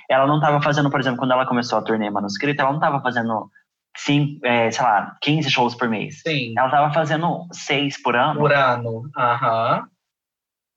Ela 0.09 0.25
não 0.25 0.37
estava 0.37 0.61
fazendo, 0.61 0.89
por 0.89 0.99
exemplo, 0.99 1.19
quando 1.19 1.31
ela 1.31 1.45
começou 1.45 1.77
a 1.77 1.81
turnê 1.81 2.09
manuscrita, 2.09 2.61
ela 2.61 2.71
não 2.71 2.79
estava 2.79 3.01
fazendo, 3.01 3.49
cinco, 3.97 4.39
é, 4.45 4.71
sei 4.71 4.83
lá, 4.83 5.17
15 5.21 5.49
shows 5.51 5.75
por 5.75 5.89
mês. 5.89 6.21
Sim, 6.25 6.53
Ela 6.57 6.67
estava 6.67 6.93
fazendo 6.93 7.45
seis 7.51 8.01
por 8.01 8.15
ano, 8.15 8.39
por 8.39 8.53
ano. 8.53 9.03
Aham. 9.17 9.83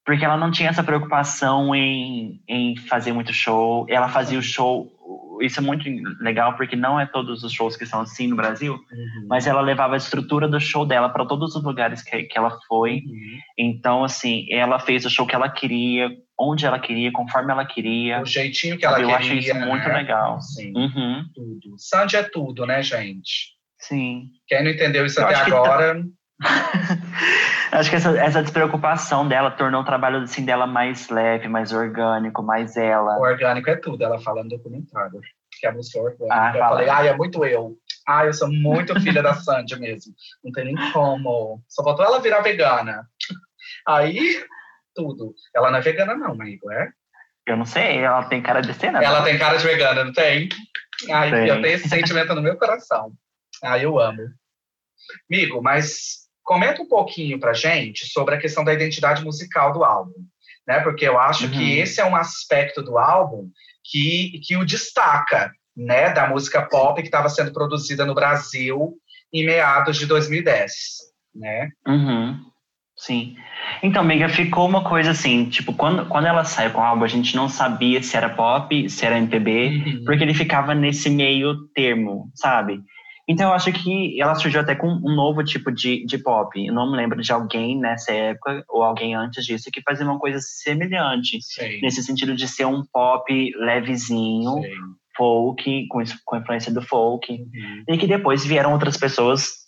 porque 0.04 0.24
ela 0.24 0.36
não 0.36 0.50
tinha 0.50 0.70
essa 0.70 0.82
preocupação 0.82 1.72
em, 1.72 2.42
em 2.48 2.76
fazer 2.76 3.12
muito 3.12 3.32
show. 3.32 3.86
Ela 3.88 4.08
fazia 4.08 4.38
o 4.38 4.42
show. 4.42 4.90
Isso 5.42 5.60
é 5.60 5.62
muito 5.62 5.84
legal, 6.20 6.56
porque 6.56 6.76
não 6.76 6.98
é 6.98 7.06
todos 7.06 7.42
os 7.42 7.52
shows 7.52 7.76
que 7.76 7.84
são 7.86 8.00
assim 8.00 8.26
no 8.28 8.36
Brasil, 8.36 8.74
Uhum. 8.74 9.26
mas 9.28 9.46
ela 9.46 9.60
levava 9.60 9.94
a 9.94 9.96
estrutura 9.96 10.48
do 10.48 10.60
show 10.60 10.86
dela 10.86 11.08
para 11.08 11.26
todos 11.26 11.54
os 11.54 11.62
lugares 11.62 12.02
que, 12.02 12.22
que 12.24 12.38
ela 12.38 12.56
foi. 12.68 13.02
Uhum. 13.06 13.38
Então, 13.58 14.04
assim, 14.04 14.46
ela 14.50 14.78
fez 14.78 15.04
o 15.04 15.10
show 15.10 15.26
que 15.26 15.34
ela 15.34 15.48
queria, 15.48 16.08
onde 16.38 16.64
ela 16.66 16.78
queria, 16.78 17.10
conforme 17.12 17.52
ela 17.52 17.64
queria. 17.64 18.20
O 18.22 18.26
jeitinho 18.26 18.78
que 18.78 18.86
ela 18.86 19.00
eu 19.00 19.08
queria. 19.08 19.16
acho 19.16 19.34
isso 19.34 19.54
muito 19.54 19.88
né? 19.88 19.94
legal. 19.94 20.40
Sim, 20.40 20.72
Uhum, 20.76 21.24
tudo. 21.34 21.74
Sandy 21.78 22.16
é 22.16 22.22
tudo, 22.22 22.66
né, 22.66 22.82
gente? 22.82 23.52
Sim. 23.78 24.28
Quem 24.46 24.62
não 24.62 24.70
entendeu 24.70 25.04
isso 25.04 25.20
Eu 25.20 25.26
até 25.26 25.34
agora. 25.36 26.02
acho 27.72 27.90
que 27.90 27.96
essa, 27.96 28.18
essa 28.18 28.42
despreocupação 28.42 29.26
dela 29.26 29.50
tornou 29.50 29.82
o 29.82 29.84
trabalho 29.84 30.18
assim, 30.18 30.44
dela 30.44 30.66
mais 30.66 31.08
leve, 31.08 31.48
mais 31.48 31.72
orgânico, 31.72 32.42
mais 32.42 32.76
ela. 32.76 33.18
O 33.18 33.22
orgânico 33.22 33.70
é 33.70 33.76
tudo, 33.76 34.02
ela 34.02 34.20
fala 34.20 34.42
no 34.42 34.48
documentário. 34.48 35.20
Que 35.60 35.66
a 35.66 35.72
música 35.72 35.98
é 35.98 36.02
orgânica. 36.02 36.34
Ah, 36.34 36.52
eu 36.54 36.58
fala. 36.58 36.70
falei, 36.70 36.88
ai, 36.88 37.08
é 37.08 37.16
muito 37.16 37.44
eu. 37.44 37.76
Ai, 38.08 38.28
eu 38.28 38.34
sou 38.34 38.50
muito 38.50 39.00
filha 39.00 39.22
da 39.22 39.34
Sandy 39.34 39.78
mesmo. 39.78 40.12
Não 40.42 40.50
tem 40.50 40.64
nem 40.64 40.92
como. 40.92 41.62
Só 41.68 41.84
faltou 41.84 42.04
ela 42.04 42.20
virar 42.20 42.40
vegana. 42.40 43.06
Aí, 43.86 44.44
tudo. 44.94 45.34
Ela 45.54 45.70
não 45.70 45.78
é 45.78 45.82
vegana, 45.82 46.14
não, 46.14 46.32
amigo, 46.32 46.70
é? 46.72 46.90
Eu 47.46 47.56
não 47.56 47.64
sei, 47.64 47.98
ela 47.98 48.24
tem 48.24 48.40
cara 48.40 48.60
de 48.60 48.72
cena. 48.74 49.02
Ela 49.02 49.18
não. 49.18 49.24
tem 49.24 49.38
cara 49.38 49.56
de 49.56 49.64
vegana, 49.64 50.04
não 50.04 50.12
tem? 50.12 50.48
Ai, 51.10 51.30
tem. 51.30 51.48
eu 51.48 51.60
tenho 51.60 51.74
esse 51.74 51.88
sentimento 51.88 52.34
no 52.34 52.42
meu 52.42 52.56
coração. 52.56 53.12
Ai, 53.62 53.84
eu 53.84 53.98
amo. 53.98 54.22
Amigo, 55.30 55.60
mas 55.60 56.21
comenta 56.42 56.82
um 56.82 56.88
pouquinho 56.88 57.38
pra 57.38 57.52
gente 57.52 58.06
sobre 58.06 58.34
a 58.34 58.38
questão 58.38 58.64
da 58.64 58.72
identidade 58.72 59.24
musical 59.24 59.72
do 59.72 59.84
álbum. 59.84 60.12
Né? 60.66 60.80
Porque 60.80 61.06
eu 61.06 61.18
acho 61.18 61.46
uhum. 61.46 61.50
que 61.50 61.78
esse 61.78 62.00
é 62.00 62.04
um 62.04 62.16
aspecto 62.16 62.82
do 62.82 62.98
álbum 62.98 63.48
que, 63.84 64.40
que 64.44 64.56
o 64.56 64.64
destaca, 64.64 65.50
né? 65.76 66.12
Da 66.12 66.28
música 66.28 66.62
pop 66.62 67.00
que 67.00 67.08
estava 67.08 67.28
sendo 67.28 67.52
produzida 67.52 68.04
no 68.04 68.14
Brasil 68.14 68.94
em 69.32 69.44
meados 69.44 69.96
de 69.96 70.06
2010, 70.06 70.72
né? 71.34 71.70
Uhum. 71.86 72.52
Sim. 72.96 73.36
Então, 73.82 74.02
amiga, 74.02 74.28
ficou 74.28 74.68
uma 74.68 74.84
coisa 74.84 75.10
assim, 75.10 75.48
tipo, 75.48 75.72
quando, 75.72 76.06
quando 76.06 76.26
ela 76.26 76.44
saiu 76.44 76.70
com 76.70 76.80
o 76.80 76.84
álbum, 76.84 77.02
a 77.02 77.08
gente 77.08 77.34
não 77.34 77.48
sabia 77.48 78.02
se 78.02 78.16
era 78.16 78.28
pop, 78.28 78.88
se 78.88 79.04
era 79.04 79.18
MPB, 79.18 79.68
uhum. 79.68 80.04
porque 80.04 80.22
ele 80.22 80.34
ficava 80.34 80.74
nesse 80.74 81.10
meio 81.10 81.66
termo, 81.74 82.30
sabe? 82.34 82.80
Então, 83.28 83.48
eu 83.48 83.54
acho 83.54 83.72
que 83.72 84.20
ela 84.20 84.34
surgiu 84.34 84.60
até 84.60 84.74
com 84.74 84.88
um 84.88 85.14
novo 85.14 85.44
tipo 85.44 85.70
de, 85.70 86.04
de 86.04 86.18
pop. 86.18 86.64
Eu 86.64 86.74
não 86.74 86.90
me 86.90 86.96
lembro 86.96 87.20
de 87.22 87.32
alguém 87.32 87.78
nessa 87.78 88.12
época, 88.12 88.64
ou 88.68 88.82
alguém 88.82 89.14
antes 89.14 89.44
disso, 89.44 89.70
que 89.72 89.82
fazia 89.82 90.04
uma 90.04 90.18
coisa 90.18 90.38
semelhante. 90.40 91.38
Sim. 91.40 91.80
Nesse 91.80 92.02
sentido 92.02 92.34
de 92.34 92.48
ser 92.48 92.66
um 92.66 92.82
pop 92.92 93.32
levezinho, 93.56 94.62
Sim. 94.62 94.70
folk, 95.16 95.86
com, 95.88 96.02
com 96.24 96.36
influência 96.36 96.72
do 96.72 96.82
folk. 96.82 97.32
Uhum. 97.32 97.84
E 97.88 97.96
que 97.96 98.06
depois 98.06 98.44
vieram 98.44 98.72
outras 98.72 98.96
pessoas 98.96 99.61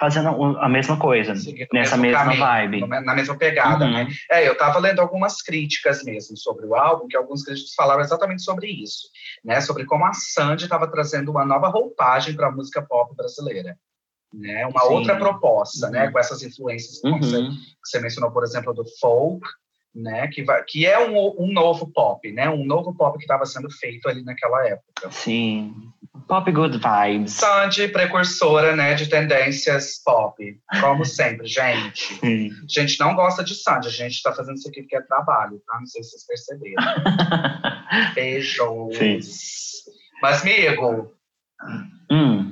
fazendo 0.00 0.58
a 0.58 0.68
mesma 0.68 0.98
coisa, 0.98 1.34
nessa 1.70 1.96
mesma 1.98 2.24
caminho, 2.24 2.40
vibe. 2.40 2.86
Na 2.88 3.14
mesma 3.14 3.36
pegada, 3.36 3.84
uhum. 3.84 3.92
né? 3.92 4.08
É, 4.30 4.48
eu 4.48 4.56
tava 4.56 4.78
lendo 4.78 4.98
algumas 4.98 5.42
críticas 5.42 6.02
mesmo 6.02 6.38
sobre 6.38 6.64
o 6.64 6.74
álbum, 6.74 7.06
que 7.06 7.16
alguns 7.16 7.44
críticos 7.44 7.74
falaram 7.74 8.00
exatamente 8.00 8.42
sobre 8.42 8.66
isso, 8.68 9.08
né? 9.44 9.60
Sobre 9.60 9.84
como 9.84 10.06
a 10.06 10.14
Sandy 10.14 10.64
estava 10.64 10.90
trazendo 10.90 11.30
uma 11.30 11.44
nova 11.44 11.68
roupagem 11.68 12.34
para 12.34 12.48
a 12.48 12.50
música 12.50 12.80
pop 12.80 13.14
brasileira. 13.14 13.76
Né, 14.32 14.64
uma 14.64 14.82
Sim. 14.82 14.92
outra 14.92 15.18
proposta, 15.18 15.90
né, 15.90 15.98
uhum. 15.98 16.04
né, 16.06 16.12
com 16.12 16.18
essas 16.20 16.40
influências 16.44 17.02
uhum. 17.02 17.18
que, 17.18 17.26
você, 17.26 17.42
que 17.42 17.58
você 17.84 17.98
mencionou, 17.98 18.30
por 18.30 18.44
exemplo, 18.44 18.72
do 18.72 18.84
folk, 19.00 19.44
né, 19.94 20.28
que, 20.28 20.42
vai, 20.42 20.62
que 20.64 20.86
é 20.86 20.98
um, 20.98 21.34
um 21.38 21.52
novo 21.52 21.90
pop, 21.92 22.30
né, 22.32 22.48
um 22.48 22.64
novo 22.64 22.94
pop 22.94 23.16
que 23.18 23.24
estava 23.24 23.44
sendo 23.44 23.70
feito 23.70 24.08
ali 24.08 24.22
naquela 24.22 24.66
época. 24.66 25.10
Sim, 25.10 25.74
pop 26.28 26.50
good 26.52 26.78
vibes. 26.78 27.32
Sandy, 27.32 27.88
precursora, 27.88 28.76
né, 28.76 28.94
de 28.94 29.08
tendências 29.08 30.00
pop, 30.04 30.60
como 30.80 31.04
sempre, 31.06 31.46
gente. 31.46 32.14
Sim. 32.14 32.50
A 32.50 32.80
gente 32.80 33.00
não 33.00 33.14
gosta 33.14 33.42
de 33.42 33.54
Sandy, 33.54 33.88
a 33.88 33.90
gente 33.90 34.14
está 34.14 34.32
fazendo 34.32 34.56
isso 34.56 34.68
aqui 34.68 34.82
porque 34.82 34.96
é 34.96 35.02
trabalho, 35.02 35.60
tá? 35.66 35.78
Não 35.78 35.86
sei 35.86 36.02
se 36.02 36.10
vocês 36.10 36.26
perceberam. 36.26 36.84
Beijos. 38.14 38.96
Sim. 38.96 39.20
Mas, 40.22 40.42
amigo... 40.42 41.12
Hum. 42.10 42.50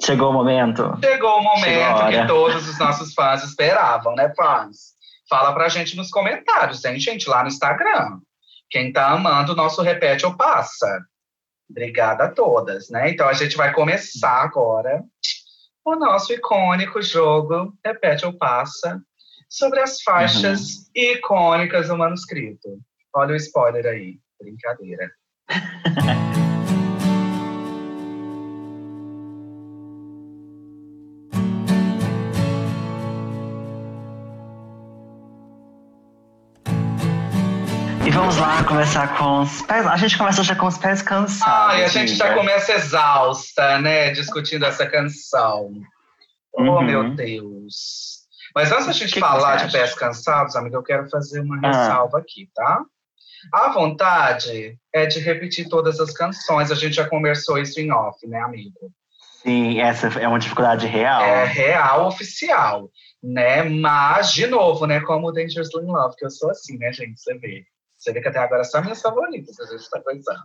Chegou 0.00 0.30
o 0.30 0.32
momento. 0.32 0.96
Chegou 1.02 1.38
o 1.38 1.42
momento 1.42 1.64
Chegou 1.64 2.08
que 2.08 2.26
todos 2.28 2.68
os 2.68 2.78
nossos 2.78 3.12
fãs 3.14 3.42
esperavam, 3.42 4.14
né, 4.14 4.32
fãs? 4.36 4.97
Fala 5.28 5.52
pra 5.52 5.68
gente 5.68 5.96
nos 5.96 6.10
comentários, 6.10 6.84
hein, 6.84 6.98
gente, 6.98 7.28
lá 7.28 7.42
no 7.42 7.48
Instagram. 7.48 8.20
Quem 8.70 8.92
tá 8.92 9.10
amando 9.10 9.52
o 9.52 9.56
nosso 9.56 9.82
Repete 9.82 10.26
ou 10.26 10.36
Passa. 10.36 11.02
Obrigada 11.70 12.24
a 12.24 12.30
todas, 12.30 12.88
né? 12.88 13.10
Então 13.10 13.28
a 13.28 13.32
gente 13.34 13.56
vai 13.56 13.72
começar 13.72 14.42
agora 14.42 15.02
o 15.84 15.96
nosso 15.96 16.32
icônico 16.32 17.00
jogo 17.02 17.74
Repete 17.84 18.24
ou 18.24 18.32
Passa 18.32 19.02
sobre 19.48 19.80
as 19.80 20.02
faixas 20.02 20.60
uhum. 20.60 20.84
icônicas 20.94 21.88
do 21.88 21.96
manuscrito. 21.96 22.78
Olha 23.14 23.32
o 23.32 23.36
spoiler 23.36 23.86
aí. 23.86 24.18
Brincadeira. 24.40 25.10
começar 38.68 39.16
com 39.16 39.40
os 39.40 39.62
pés. 39.62 39.86
A 39.86 39.96
gente 39.96 40.18
começa 40.18 40.44
já 40.44 40.54
com 40.54 40.66
os 40.66 40.76
pés 40.76 41.00
cansados. 41.00 41.74
Ai, 41.74 41.84
a 41.84 41.88
gente 41.88 42.14
já 42.14 42.34
começa 42.34 42.72
exausta, 42.74 43.80
né? 43.80 44.10
Discutindo 44.10 44.66
essa 44.66 44.86
canção. 44.86 45.72
Oh, 46.52 46.62
uhum. 46.62 46.82
meu 46.82 47.14
Deus. 47.14 48.18
Mas 48.54 48.70
antes 48.70 48.86
da 48.86 48.92
gente 48.92 49.14
que 49.14 49.20
falar 49.20 49.58
que 49.58 49.66
de 49.66 49.72
pés 49.72 49.94
cansados, 49.94 50.54
amiga, 50.54 50.76
eu 50.76 50.82
quero 50.82 51.08
fazer 51.08 51.40
uma 51.40 51.58
ah. 51.64 51.66
ressalva 51.66 52.18
aqui, 52.18 52.50
tá? 52.54 52.82
A 53.54 53.70
vontade 53.70 54.76
é 54.92 55.06
de 55.06 55.18
repetir 55.18 55.68
todas 55.68 55.98
as 55.98 56.12
canções. 56.12 56.70
A 56.70 56.74
gente 56.74 56.96
já 56.96 57.08
conversou 57.08 57.58
isso 57.58 57.80
em 57.80 57.90
off, 57.90 58.26
né, 58.26 58.40
amigo? 58.40 58.92
Sim, 59.42 59.80
essa 59.80 60.08
é 60.20 60.28
uma 60.28 60.38
dificuldade 60.38 60.86
real. 60.86 61.22
É 61.22 61.44
real, 61.44 62.06
oficial, 62.06 62.90
né? 63.22 63.62
Mas, 63.62 64.32
de 64.32 64.46
novo, 64.46 64.86
né, 64.86 65.00
como 65.00 65.28
o 65.28 65.32
Dangerously 65.32 65.84
in 65.84 65.86
Love, 65.86 66.16
que 66.16 66.26
eu 66.26 66.30
sou 66.30 66.50
assim, 66.50 66.76
né, 66.76 66.92
gente? 66.92 67.18
Você 67.18 67.38
vê. 67.38 67.64
Você 68.08 68.12
vê 68.14 68.22
que 68.22 68.28
até 68.28 68.38
agora 68.38 68.64
são 68.64 68.80
minhas 68.80 69.02
favoritas, 69.02 69.60
a 69.60 69.66
gente 69.66 69.80
está 69.80 70.00
coisando. 70.00 70.40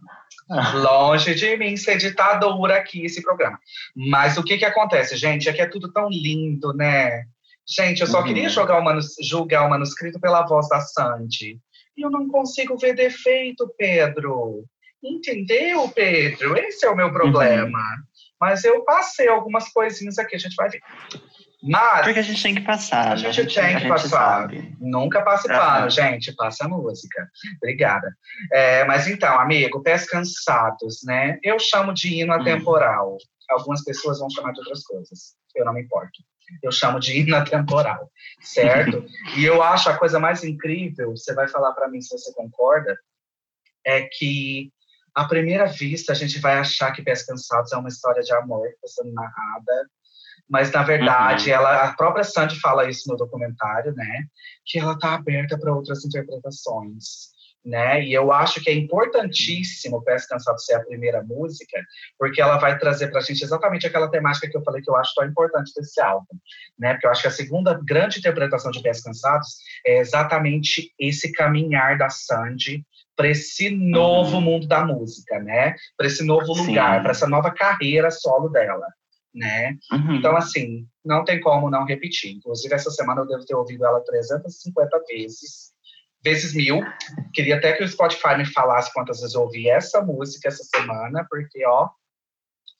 Ah. 0.51 0.73
Longe 0.73 1.33
de 1.33 1.55
mim 1.55 1.77
ser 1.77 1.97
ditadura 1.97 2.75
aqui 2.75 3.05
esse 3.05 3.21
programa. 3.21 3.57
Mas 3.95 4.37
o 4.37 4.43
que 4.43 4.57
que 4.57 4.65
acontece, 4.65 5.15
gente? 5.15 5.47
É 5.47 5.53
que 5.53 5.61
é 5.61 5.65
tudo 5.65 5.89
tão 5.89 6.09
lindo, 6.09 6.73
né? 6.73 7.23
Gente, 7.65 8.01
eu 8.01 8.07
só 8.07 8.19
uhum. 8.19 8.25
queria 8.25 8.49
jogar 8.49 8.77
o 8.79 8.83
manus, 8.83 9.15
julgar 9.21 9.65
o 9.65 9.69
manuscrito 9.69 10.19
pela 10.19 10.45
voz 10.45 10.67
da 10.67 10.81
Sandy. 10.81 11.57
E 11.95 12.01
eu 12.01 12.11
não 12.11 12.27
consigo 12.27 12.77
ver 12.77 12.95
defeito, 12.95 13.73
Pedro. 13.77 14.65
Entendeu, 15.01 15.87
Pedro? 15.87 16.57
Esse 16.57 16.85
é 16.85 16.89
o 16.89 16.97
meu 16.97 17.13
problema. 17.13 17.79
Uhum. 17.79 18.03
Mas 18.41 18.65
eu 18.65 18.83
passei 18.83 19.29
algumas 19.29 19.69
coisinhas 19.69 20.17
aqui, 20.17 20.35
a 20.35 20.39
gente 20.39 20.55
vai 20.55 20.69
ver. 20.69 20.81
Mas. 21.63 22.03
Porque 22.03 22.19
a 22.19 22.23
gente 22.23 22.43
tem 22.43 22.55
que 22.55 22.61
passar. 22.61 23.07
A 23.07 23.09
né? 23.11 23.15
gente, 23.15 23.27
a 23.27 23.43
gente 23.43 23.55
tem 23.55 23.79
que 23.79 23.87
passar. 23.87 24.49
Nunca 24.81 25.21
passe 25.21 25.49
uhum. 25.49 25.57
pano, 25.57 25.89
gente. 25.89 26.35
Passa 26.35 26.65
a 26.65 26.67
música. 26.67 27.25
Obrigada. 27.57 28.13
É, 28.51 28.83
mas 28.83 29.07
então, 29.07 29.39
amigo, 29.39 29.81
pés 29.81 30.05
cansados, 30.05 30.99
né? 31.05 31.39
Eu 31.41 31.57
chamo 31.57 31.93
de 31.93 32.19
hino 32.19 32.33
atemporal. 32.33 33.13
Hum. 33.13 33.17
Algumas 33.49 33.83
pessoas 33.83 34.19
vão 34.19 34.29
chamar 34.29 34.51
de 34.51 34.59
outras 34.59 34.83
coisas. 34.83 35.35
Eu 35.55 35.63
não 35.63 35.73
me 35.73 35.81
importo. 35.81 36.21
Eu 36.61 36.71
chamo 36.71 36.99
de 36.99 37.17
hino 37.17 37.35
atemporal, 37.37 38.11
certo? 38.41 39.05
e 39.37 39.45
eu 39.45 39.63
acho 39.63 39.89
a 39.89 39.97
coisa 39.97 40.19
mais 40.19 40.43
incrível, 40.43 41.11
você 41.11 41.33
vai 41.33 41.47
falar 41.47 41.71
para 41.71 41.87
mim 41.87 42.01
se 42.01 42.17
você 42.17 42.33
concorda, 42.33 42.97
é 43.85 44.03
que 44.03 44.69
à 45.15 45.25
primeira 45.25 45.65
vista 45.65 46.11
a 46.11 46.15
gente 46.15 46.39
vai 46.39 46.57
achar 46.57 46.91
que 46.91 47.01
Pés 47.01 47.25
Cansados 47.25 47.71
é 47.71 47.77
uma 47.77 47.87
história 47.87 48.21
de 48.21 48.33
amor 48.33 48.67
que 48.67 48.85
está 48.85 49.03
sendo 49.03 49.13
narrada 49.13 49.89
mas 50.53 50.71
na 50.71 50.83
verdade 50.83 51.49
uhum. 51.49 51.55
ela 51.55 51.83
a 51.85 51.93
própria 51.93 52.23
Sandy 52.23 52.59
fala 52.59 52.87
isso 52.87 53.09
no 53.09 53.17
documentário, 53.17 53.91
né? 53.95 54.25
Que 54.63 54.77
ela 54.77 54.93
está 54.93 55.15
aberta 55.15 55.57
para 55.57 55.73
outras 55.73 56.05
interpretações. 56.05 57.33
Né? 57.65 58.03
E 58.03 58.13
eu 58.13 58.29
acho 58.29 58.61
que 58.61 58.69
é 58.69 58.73
importantíssimo 58.73 60.03
Pés 60.03 60.27
Cansado 60.27 60.59
ser 60.59 60.73
a 60.73 60.83
primeira 60.83 61.23
música, 61.23 61.79
porque 62.19 62.41
ela 62.41 62.57
vai 62.57 62.77
trazer 62.77 63.07
para 63.07 63.19
a 63.19 63.23
gente 63.23 63.41
exatamente 63.41 63.87
aquela 63.87 64.11
temática 64.11 64.49
que 64.49 64.57
eu 64.57 64.61
falei 64.63 64.81
que 64.81 64.91
eu 64.91 64.97
acho 64.97 65.13
tão 65.15 65.25
importante 65.25 65.71
desse 65.73 66.01
álbum, 66.01 66.35
né? 66.77 66.91
Porque 66.93 67.07
eu 67.07 67.11
acho 67.11 67.21
que 67.21 67.29
a 67.29 67.31
segunda 67.31 67.79
grande 67.85 68.19
interpretação 68.19 68.69
de 68.69 68.81
Pés 68.81 69.01
Cansados 69.01 69.47
é 69.87 69.99
exatamente 69.99 70.91
esse 70.99 71.31
caminhar 71.31 71.97
da 71.97 72.09
Sandy 72.09 72.85
para 73.15 73.29
esse 73.29 73.69
novo 73.69 74.35
uhum. 74.35 74.41
mundo 74.41 74.67
da 74.67 74.85
música, 74.85 75.39
né? 75.39 75.73
Para 75.97 76.07
esse 76.07 76.23
novo 76.23 76.53
lugar, 76.53 77.01
para 77.01 77.11
essa 77.11 77.27
nova 77.27 77.49
carreira 77.49 78.11
solo 78.11 78.49
dela 78.49 78.85
né? 79.33 79.77
Uhum. 79.91 80.15
Então, 80.15 80.35
assim, 80.35 80.85
não 81.03 81.23
tem 81.23 81.39
como 81.41 81.69
não 81.69 81.85
repetir. 81.85 82.35
Inclusive, 82.35 82.73
essa 82.73 82.91
semana 82.91 83.21
eu 83.21 83.27
devo 83.27 83.45
ter 83.45 83.55
ouvido 83.55 83.85
ela 83.85 84.03
350 84.03 85.03
vezes, 85.07 85.71
vezes 86.23 86.53
mil. 86.53 86.81
Queria 87.33 87.57
até 87.57 87.73
que 87.73 87.83
o 87.83 87.87
Spotify 87.87 88.37
me 88.37 88.45
falasse 88.45 88.93
quantas 88.93 89.19
vezes 89.19 89.35
eu 89.35 89.41
ouvi 89.41 89.69
essa 89.69 90.01
música 90.01 90.47
essa 90.47 90.63
semana, 90.63 91.25
porque, 91.29 91.65
ó, 91.65 91.89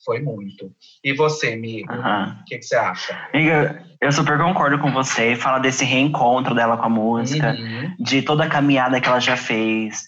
foi 0.04 0.20
muito. 0.20 0.70
E 1.02 1.12
você, 1.14 1.54
amigo, 1.54 1.92
o 1.92 1.96
uhum. 1.96 2.36
que, 2.46 2.58
que, 2.58 2.64
você 2.64 2.76
acha? 2.76 3.28
Amiga, 3.32 3.84
eu 4.00 4.12
super 4.12 4.38
concordo 4.38 4.78
com 4.78 4.92
você. 4.92 5.34
Fala 5.34 5.58
desse 5.58 5.84
reencontro 5.84 6.54
dela 6.54 6.76
com 6.76 6.84
a 6.84 6.90
música, 6.90 7.52
uhum. 7.52 7.96
de 7.98 8.22
toda 8.22 8.44
a 8.44 8.48
caminhada 8.48 9.00
que 9.00 9.08
ela 9.08 9.20
já 9.20 9.36
fez. 9.36 10.04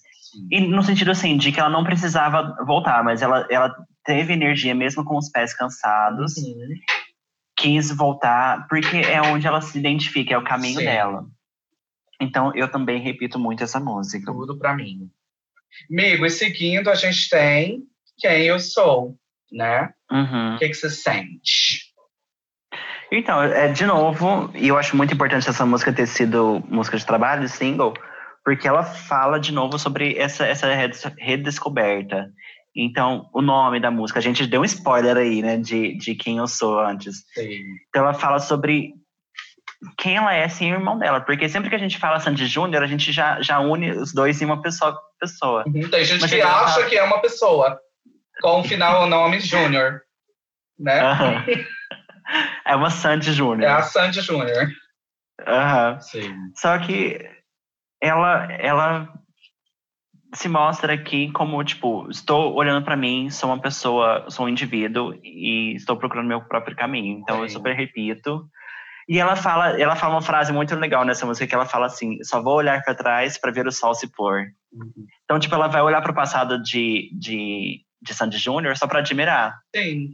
E 0.50 0.60
no 0.60 0.82
sentido 0.82 1.10
assim, 1.10 1.36
de 1.36 1.50
que 1.50 1.58
ela 1.58 1.70
não 1.70 1.82
precisava 1.82 2.54
voltar, 2.66 3.02
mas 3.02 3.22
ela, 3.22 3.46
ela 3.50 3.74
teve 4.06 4.32
energia 4.32 4.74
mesmo 4.74 5.04
com 5.04 5.16
os 5.18 5.28
pés 5.28 5.52
cansados. 5.54 6.36
Uhum. 6.36 6.68
Quis 7.58 7.90
voltar, 7.90 8.66
porque 8.68 8.96
é 8.96 9.20
onde 9.20 9.46
ela 9.46 9.60
se 9.60 9.78
identifica, 9.78 10.34
é 10.34 10.38
o 10.38 10.44
caminho 10.44 10.78
Sim. 10.78 10.84
dela. 10.84 11.26
Então, 12.20 12.54
eu 12.54 12.70
também 12.70 13.00
repito 13.00 13.38
muito 13.38 13.62
essa 13.64 13.80
música. 13.80 14.32
Tudo 14.32 14.58
pra 14.58 14.74
mim. 14.74 15.10
Amigo, 15.90 16.24
e 16.24 16.30
seguindo, 16.30 16.88
a 16.88 16.94
gente 16.94 17.28
tem 17.28 17.82
Quem 18.18 18.44
Eu 18.44 18.58
Sou, 18.58 19.16
né? 19.52 19.90
Uhum. 20.10 20.54
O 20.54 20.58
que, 20.58 20.68
que 20.68 20.74
você 20.74 20.88
sente? 20.88 21.86
Então, 23.10 23.42
é, 23.42 23.68
de 23.68 23.86
novo, 23.86 24.50
e 24.54 24.68
eu 24.68 24.76
acho 24.78 24.96
muito 24.96 25.14
importante 25.14 25.48
essa 25.48 25.64
música 25.64 25.92
ter 25.92 26.06
sido 26.06 26.62
música 26.68 26.96
de 26.96 27.06
trabalho, 27.06 27.48
single, 27.48 27.94
porque 28.44 28.66
ela 28.66 28.82
fala 28.82 29.38
de 29.38 29.52
novo 29.52 29.78
sobre 29.78 30.16
essa, 30.18 30.44
essa 30.46 30.72
redes- 30.74 31.04
redescoberta. 31.18 32.30
Então, 32.76 33.28
o 33.32 33.40
nome 33.40 33.80
da 33.80 33.90
música, 33.90 34.18
a 34.18 34.22
gente 34.22 34.46
deu 34.46 34.60
um 34.60 34.64
spoiler 34.64 35.16
aí, 35.16 35.40
né, 35.40 35.56
de, 35.56 35.96
de 35.96 36.14
quem 36.14 36.36
eu 36.38 36.46
sou 36.46 36.78
antes. 36.78 37.24
Sim. 37.32 37.58
Então, 37.88 38.02
ela 38.02 38.12
fala 38.14 38.38
sobre 38.38 38.92
quem 39.98 40.16
ela 40.16 40.34
é 40.34 40.48
sem 40.48 40.72
o 40.72 40.76
irmão 40.76 40.98
dela, 40.98 41.20
porque 41.20 41.48
sempre 41.48 41.68
que 41.70 41.74
a 41.76 41.78
gente 41.78 41.98
fala 41.98 42.20
Sandy 42.20 42.46
Júnior, 42.46 42.82
a 42.82 42.86
gente 42.86 43.12
já, 43.12 43.40
já 43.40 43.60
une 43.60 43.90
os 43.92 44.12
dois 44.12 44.40
em 44.42 44.44
uma 44.44 44.60
pessoa. 44.60 44.98
pessoa. 45.20 45.64
Uhum. 45.66 45.88
Tem 45.88 46.04
gente 46.04 46.20
Mas 46.22 46.30
que 46.30 46.40
acha 46.40 46.80
tá- 46.82 46.86
que 46.88 46.96
é 46.96 47.02
uma 47.02 47.20
pessoa 47.20 47.78
com 48.42 48.60
o 48.60 48.64
final 48.64 49.06
nome 49.08 49.40
Júnior, 49.40 50.02
né? 50.78 51.00
É 52.64 52.74
uma 52.74 52.90
Sandy 52.90 53.30
É 53.30 53.32
Júnior. 53.32 53.70
a 53.70 53.82
Sandy 53.82 54.20
Júnior. 54.20 54.68
Aham. 55.46 56.00
Sim. 56.00 56.34
Só 56.56 56.78
que 56.78 57.18
ela, 58.02 58.50
ela 58.52 59.12
se 60.36 60.48
mostra 60.48 60.92
aqui 60.92 61.30
como, 61.32 61.62
tipo, 61.64 62.08
estou 62.10 62.54
olhando 62.54 62.84
pra 62.84 62.96
mim, 62.96 63.30
sou 63.30 63.50
uma 63.50 63.60
pessoa, 63.60 64.26
sou 64.28 64.46
um 64.46 64.48
indivíduo 64.48 65.14
e 65.22 65.74
estou 65.74 65.96
procurando 65.96 66.28
meu 66.28 66.42
próprio 66.42 66.76
caminho. 66.76 67.18
Então, 67.18 67.42
eu 67.42 67.48
Sim. 67.48 67.54
super 67.54 67.74
repito. 67.74 68.46
E 69.08 69.18
ela 69.18 69.36
fala, 69.36 69.80
ela 69.80 69.96
fala 69.96 70.14
uma 70.14 70.22
frase 70.22 70.52
muito 70.52 70.74
legal 70.74 71.04
nessa 71.04 71.24
música, 71.24 71.46
que 71.46 71.54
ela 71.54 71.64
fala 71.64 71.86
assim, 71.86 72.22
só 72.22 72.42
vou 72.42 72.54
olhar 72.56 72.82
pra 72.82 72.94
trás 72.94 73.38
pra 73.38 73.52
ver 73.52 73.66
o 73.66 73.72
sol 73.72 73.94
se 73.94 74.10
pôr. 74.12 74.48
Uhum. 74.72 75.06
Então, 75.24 75.38
tipo, 75.38 75.54
ela 75.54 75.68
vai 75.68 75.80
olhar 75.80 76.02
pro 76.02 76.14
passado 76.14 76.62
de, 76.62 77.10
de, 77.16 77.80
de 78.02 78.14
Sandy 78.14 78.36
Júnior 78.36 78.76
só 78.76 78.86
pra 78.86 78.98
admirar. 78.98 79.54
Sim. 79.74 80.08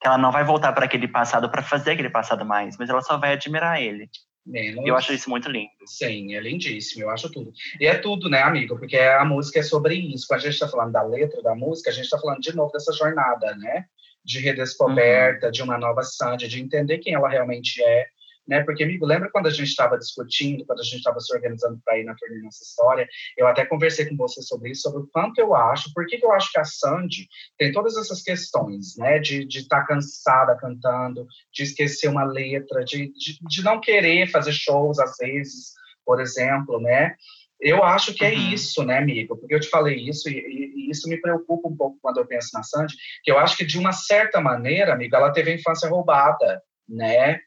Que 0.00 0.06
ela 0.06 0.18
não 0.18 0.30
vai 0.30 0.44
voltar 0.44 0.72
pra 0.72 0.84
aquele 0.84 1.08
passado 1.08 1.50
pra 1.50 1.62
fazer 1.62 1.92
aquele 1.92 2.10
passado 2.10 2.44
mais, 2.44 2.76
mas 2.78 2.88
ela 2.88 3.00
só 3.00 3.16
vai 3.16 3.32
admirar 3.32 3.80
ele. 3.80 4.08
Menos. 4.46 4.86
Eu 4.86 4.96
acho 4.96 5.12
isso 5.12 5.28
muito 5.28 5.50
lindo. 5.50 5.70
Sim, 5.86 6.34
é 6.34 6.40
lindíssimo, 6.40 7.02
eu 7.02 7.10
acho 7.10 7.28
tudo. 7.30 7.52
E 7.80 7.86
é 7.86 7.98
tudo, 7.98 8.28
né, 8.30 8.42
amigo? 8.42 8.78
Porque 8.78 8.96
a 8.96 9.24
música 9.24 9.58
é 9.58 9.62
sobre 9.62 9.96
isso. 9.96 10.26
Quando 10.28 10.38
a 10.38 10.42
gente 10.44 10.52
está 10.52 10.68
falando 10.68 10.92
da 10.92 11.02
letra 11.02 11.42
da 11.42 11.54
música, 11.54 11.90
a 11.90 11.92
gente 11.92 12.04
está 12.04 12.16
falando 12.16 12.40
de 12.40 12.54
novo 12.54 12.70
dessa 12.70 12.92
jornada, 12.92 13.56
né? 13.56 13.86
De 14.24 14.38
redescoberta, 14.38 15.50
de 15.50 15.62
uma 15.62 15.76
nova 15.76 16.04
Sandy, 16.04 16.46
de 16.46 16.62
entender 16.62 16.98
quem 16.98 17.14
ela 17.14 17.28
realmente 17.28 17.82
é. 17.82 18.06
Né? 18.46 18.62
Porque, 18.62 18.84
amigo, 18.84 19.04
lembra 19.04 19.28
quando 19.30 19.46
a 19.46 19.50
gente 19.50 19.68
estava 19.68 19.98
discutindo, 19.98 20.64
quando 20.64 20.80
a 20.80 20.84
gente 20.84 20.96
estava 20.98 21.18
se 21.18 21.34
organizando 21.34 21.80
para 21.84 21.98
ir 21.98 22.04
na 22.04 22.14
turnê 22.14 22.40
Nossa 22.42 22.62
História? 22.62 23.08
Eu 23.36 23.46
até 23.48 23.64
conversei 23.66 24.06
com 24.06 24.16
você 24.16 24.40
sobre 24.42 24.70
isso, 24.70 24.82
sobre 24.82 25.00
o 25.02 25.06
quanto 25.12 25.38
eu 25.40 25.54
acho, 25.54 25.92
por 25.92 26.06
que 26.06 26.18
eu 26.22 26.32
acho 26.32 26.52
que 26.52 26.58
a 26.58 26.64
Sandy 26.64 27.26
tem 27.58 27.72
todas 27.72 27.96
essas 27.96 28.22
questões, 28.22 28.96
né? 28.96 29.18
De 29.18 29.46
estar 29.48 29.84
cansada 29.84 30.56
cantando, 30.56 31.26
de 31.52 31.62
esquecer 31.64 32.08
uma 32.08 32.24
letra, 32.24 32.84
de, 32.84 33.12
de, 33.12 33.38
de 33.40 33.62
não 33.64 33.80
querer 33.80 34.30
fazer 34.30 34.52
shows 34.52 34.98
às 34.98 35.16
vezes, 35.18 35.72
por 36.04 36.20
exemplo, 36.20 36.80
né? 36.80 37.14
Eu 37.60 37.82
acho 37.82 38.12
que 38.14 38.24
é 38.24 38.32
Uhum. 38.34 38.52
isso, 38.52 38.84
né, 38.84 38.98
amigo? 38.98 39.36
Porque 39.36 39.54
eu 39.54 39.60
te 39.60 39.68
falei 39.68 39.96
isso 39.96 40.28
e, 40.28 40.34
e- 40.34 40.72
e 40.86 40.90
isso 40.90 41.08
me 41.08 41.20
preocupa 41.20 41.68
um 41.68 41.76
pouco 41.76 41.98
quando 42.02 42.18
eu 42.18 42.26
penso 42.26 42.50
na 42.52 42.62
Sandy, 42.62 42.94
que 43.24 43.30
eu 43.32 43.38
acho 43.38 43.56
que 43.56 43.64
de 43.64 43.78
uma 43.78 43.92
certa 43.92 44.40
maneira, 44.40 44.92
amigo, 44.92 45.16
ela 45.16 45.32
teve 45.32 45.50
a 45.50 45.54
infância 45.54 45.88
roubada, 45.88 46.62
né? 46.88 47.40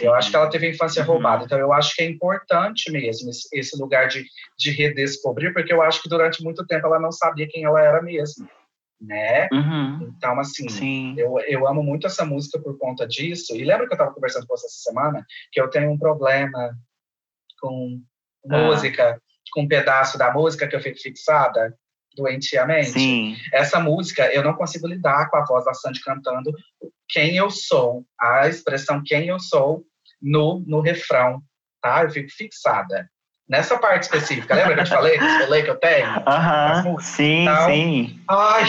Eu 0.00 0.14
acho 0.14 0.30
que 0.30 0.36
ela 0.36 0.50
teve 0.50 0.66
a 0.66 0.70
infância 0.70 1.00
Uhum. 1.02 1.08
roubada, 1.08 1.44
então 1.44 1.58
eu 1.58 1.72
acho 1.72 1.94
que 1.96 2.02
é 2.02 2.06
importante 2.06 2.90
mesmo 2.90 3.30
esse, 3.30 3.48
esse 3.52 3.76
lugar 3.80 4.08
de, 4.08 4.24
de 4.58 4.70
redescobrir, 4.70 5.52
porque 5.54 5.72
eu 5.72 5.80
acho 5.82 6.02
que 6.02 6.08
durante 6.08 6.42
muito 6.42 6.66
tempo 6.66 6.86
ela 6.86 7.00
não 7.00 7.10
sabia 7.10 7.48
quem 7.48 7.64
ela 7.64 7.80
era 7.82 8.02
mesmo, 8.02 8.46
né? 9.00 9.48
Uhum. 9.50 10.12
Então, 10.16 10.38
assim, 10.38 10.68
Sim. 10.68 11.14
eu, 11.16 11.38
eu 11.48 11.66
amo 11.66 11.82
muito 11.82 12.06
essa 12.06 12.24
música 12.26 12.58
por 12.60 12.76
conta 12.78 13.06
disso. 13.08 13.56
E 13.56 13.64
lembra 13.64 13.86
que 13.86 13.92
eu 13.92 13.96
estava 13.96 14.12
conversando 14.12 14.46
com 14.46 14.54
você 14.56 14.66
essa 14.66 14.90
semana 14.90 15.24
que 15.50 15.58
eu 15.60 15.68
tenho 15.70 15.90
um 15.90 15.98
problema 15.98 16.76
com 17.58 18.02
Ah. 18.50 18.58
música, 18.58 19.20
com 19.52 19.62
um 19.62 19.68
pedaço 19.68 20.18
da 20.18 20.30
música 20.32 20.68
que 20.68 20.76
eu 20.76 20.80
fico 20.80 20.98
fixada 20.98 21.74
doentiamente? 22.20 22.90
Sim. 22.90 23.36
Essa 23.52 23.80
música 23.80 24.32
eu 24.32 24.42
não 24.42 24.54
consigo 24.54 24.86
lidar 24.86 25.30
com 25.30 25.36
a 25.38 25.44
voz 25.44 25.64
da 25.64 25.72
Sandy 25.74 26.00
cantando 26.02 26.52
quem 27.08 27.36
eu 27.36 27.50
sou, 27.50 28.04
a 28.20 28.46
expressão 28.46 29.02
quem 29.04 29.28
eu 29.28 29.40
sou 29.40 29.82
no, 30.20 30.62
no 30.66 30.80
refrão, 30.80 31.42
tá? 31.82 32.02
Eu 32.04 32.10
fico 32.10 32.30
fixada. 32.30 33.08
Nessa 33.48 33.78
parte 33.78 34.04
específica, 34.04 34.54
lembra 34.54 34.74
que 34.74 34.80
eu 34.80 34.84
te 34.84 34.90
falei, 34.90 35.18
que 35.18 35.24
eu 35.24 35.38
falei 35.40 35.62
que 35.62 35.70
eu 35.70 35.78
tenho? 35.78 36.06
Aham. 36.06 36.98
Sim, 37.00 37.42
Então, 37.42 37.66
sim. 37.66 38.20
Ai, 38.28 38.64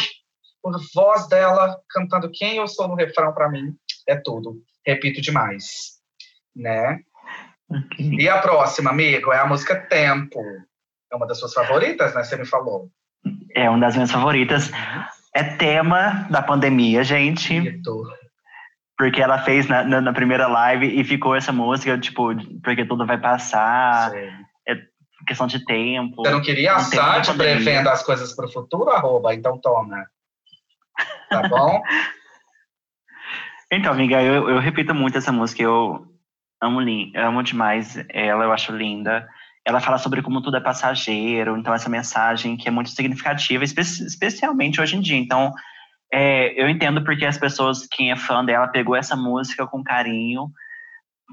a 0.66 0.72
voz 0.96 1.28
dela 1.28 1.78
cantando 1.90 2.32
quem 2.32 2.58
eu 2.58 2.68
sou 2.68 2.88
no 2.88 2.96
refrão 2.96 3.34
pra 3.34 3.50
mim 3.50 3.76
é 4.08 4.16
tudo. 4.16 4.60
Repito 4.86 5.22
demais, 5.22 6.00
né? 6.56 7.00
E 8.00 8.28
a 8.28 8.40
próxima, 8.40 8.90
amigo, 8.90 9.32
é 9.32 9.38
a 9.38 9.46
música 9.46 9.76
Tempo. 9.76 10.40
É 11.12 11.16
uma 11.16 11.28
das 11.28 11.40
suas 11.40 11.54
favoritas, 11.54 12.16
né? 12.16 12.24
Você 12.24 12.38
me 12.38 12.46
falou. 12.46 12.90
É 13.56 13.70
uma 13.70 13.80
das 13.80 13.96
minhas 13.96 14.12
favoritas. 14.12 14.72
É 15.34 15.44
tema 15.44 16.28
da 16.30 16.42
pandemia, 16.42 17.04
gente. 17.04 17.60
Bonito. 17.60 18.04
Porque 18.98 19.22
ela 19.22 19.40
fez 19.40 19.68
na, 19.68 19.84
na, 19.84 20.02
na 20.02 20.14
primeira 20.14 20.48
live 20.48 21.00
e 21.00 21.04
ficou 21.04 21.36
essa 21.36 21.52
música, 21.52 21.98
tipo, 21.98 22.30
porque 22.62 22.86
tudo 22.86 23.06
vai 23.06 23.18
passar, 23.18 24.12
Sei. 24.12 24.30
questão 25.26 25.48
de 25.48 25.66
tempo. 25.66 26.18
Você 26.18 26.32
não 26.32 26.42
queria 26.42 26.74
a 26.74 26.82
Não 26.82 26.90
tem 26.90 27.00
muita 27.00 27.24
Sandy 27.24 27.38
pandemia. 27.38 27.56
prevendo 27.56 27.90
as 27.90 28.04
coisas 28.04 28.36
pro 28.36 28.52
futuro, 28.52 28.92
arroba? 28.92 29.34
Então 29.34 29.58
toma. 29.58 30.06
Tá 31.30 31.48
bom? 31.48 31.82
Então, 33.74 33.94
amiga, 33.94 34.22
eu, 34.22 34.50
eu 34.50 34.60
repito 34.60 34.94
muito 34.94 35.18
essa 35.18 35.32
música. 35.32 35.64
Eu 35.64 36.06
amo, 36.62 36.82
amo 37.16 37.42
demais 37.42 37.98
ela, 38.10 38.44
eu 38.44 38.52
acho 38.52 38.76
linda. 38.76 39.26
Ela 39.66 39.80
fala 39.80 39.98
sobre 39.98 40.22
como 40.22 40.42
tudo 40.42 40.58
é 40.58 40.62
passageiro, 40.62 41.56
então 41.58 41.74
essa 41.74 41.90
mensagem 41.90 42.58
que 42.58 42.68
é 42.68 42.72
muito 42.72 42.90
significativa, 42.90 43.64
espe- 43.64 43.82
especialmente 43.82 44.82
hoje 44.82 44.96
em 44.96 45.02
dia. 45.02 45.18
Então, 45.18 45.54
é, 46.12 46.60
eu 46.62 46.68
entendo 46.68 47.04
porque 47.04 47.26
as 47.26 47.38
pessoas, 47.38 47.86
quem 47.88 48.12
é 48.12 48.16
fã 48.16 48.44
dela, 48.44 48.68
pegou 48.68 48.96
essa 48.96 49.16
música 49.16 49.68
com 49.68 49.84
carinho, 49.84 50.50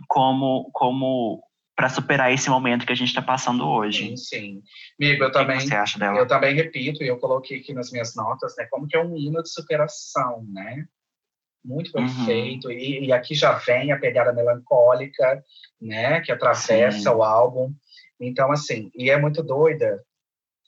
como, 0.06 0.70
como 0.72 1.42
para 1.74 1.88
superar 1.88 2.32
esse 2.32 2.50
momento 2.50 2.84
que 2.84 2.92
a 2.92 2.96
gente 2.96 3.08
está 3.08 3.22
passando 3.22 3.66
hoje. 3.68 4.08
Sim, 4.08 4.16
sim. 4.16 4.62
Amigo, 5.00 5.22
eu 5.24 5.28
O 5.28 5.32
que 5.32 5.38
também. 5.38 5.60
você 5.60 5.74
acha 5.74 5.98
dela? 5.98 6.18
Eu 6.18 6.26
também 6.26 6.54
repito, 6.54 7.02
e 7.02 7.06
eu 7.08 7.18
coloquei 7.18 7.58
aqui 7.60 7.72
nas 7.72 7.90
minhas 7.90 8.14
notas, 8.14 8.54
né? 8.58 8.66
Como 8.70 8.86
que 8.86 8.96
é 8.96 9.02
um 9.02 9.16
hino 9.16 9.42
de 9.42 9.48
superação, 9.50 10.44
né? 10.52 10.84
Muito 11.64 11.96
Uhum. 11.96 12.04
perfeito. 12.04 12.70
E, 12.70 13.06
e 13.06 13.12
aqui 13.12 13.34
já 13.34 13.52
vem 13.54 13.92
a 13.92 13.98
pegada 13.98 14.32
melancólica, 14.32 15.42
né? 15.80 16.20
Que 16.20 16.32
atravessa 16.32 16.90
Sim. 16.98 17.08
o 17.08 17.22
álbum. 17.22 17.72
Então, 18.20 18.50
assim, 18.52 18.90
e 18.94 19.10
é 19.10 19.18
muito 19.18 19.42
doida 19.42 20.02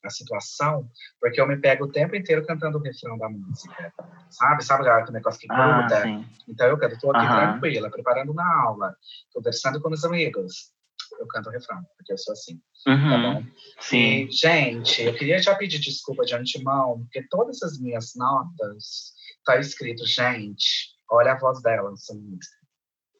a 0.04 0.10
situação, 0.10 0.88
porque 1.20 1.40
eu 1.40 1.46
me 1.46 1.58
pego 1.58 1.84
o 1.84 1.92
tempo 1.92 2.16
inteiro 2.16 2.46
cantando 2.46 2.78
o 2.78 2.82
refrão 2.82 3.18
da 3.18 3.28
música. 3.28 3.92
Sabe? 4.30 4.64
Sabe 4.64 4.88
aquele 4.88 5.18
negócio 5.18 5.40
que 5.40 5.48
Ah, 5.50 5.54
gruda? 5.54 6.02
sim. 6.02 6.24
Então 6.48 6.66
eu 6.68 6.78
canto, 6.78 6.98
tô 6.98 7.10
aqui 7.10 7.26
Aham. 7.26 7.36
tranquila, 7.60 7.90
preparando 7.90 8.32
uma 8.32 8.62
aula, 8.64 8.96
conversando 9.32 9.80
com 9.80 9.90
os 9.90 10.04
amigos. 10.04 10.72
Eu 11.18 11.26
canto 11.26 11.48
o 11.48 11.52
refrão, 11.52 11.82
porque 11.96 12.12
eu 12.12 12.18
sou 12.18 12.32
assim, 12.32 12.60
tá 12.84 12.92
Uhum. 12.92 13.34
bom? 13.34 13.44
Sim. 13.80 14.26
E, 14.26 14.30
gente, 14.30 15.02
eu 15.02 15.14
queria 15.14 15.42
já 15.42 15.54
pedir 15.54 15.78
desculpa 15.80 16.24
de 16.24 16.34
antemão, 16.34 17.00
porque 17.00 17.26
todas 17.28 17.62
as 17.62 17.78
minhas 17.78 18.12
notas 18.14 19.12
tá 19.44 19.58
escrito, 19.58 20.06
gente, 20.06 20.94
olha 21.10 21.32
a 21.32 21.38
voz 21.38 21.60
dela 21.62 21.90
música. 21.90 22.56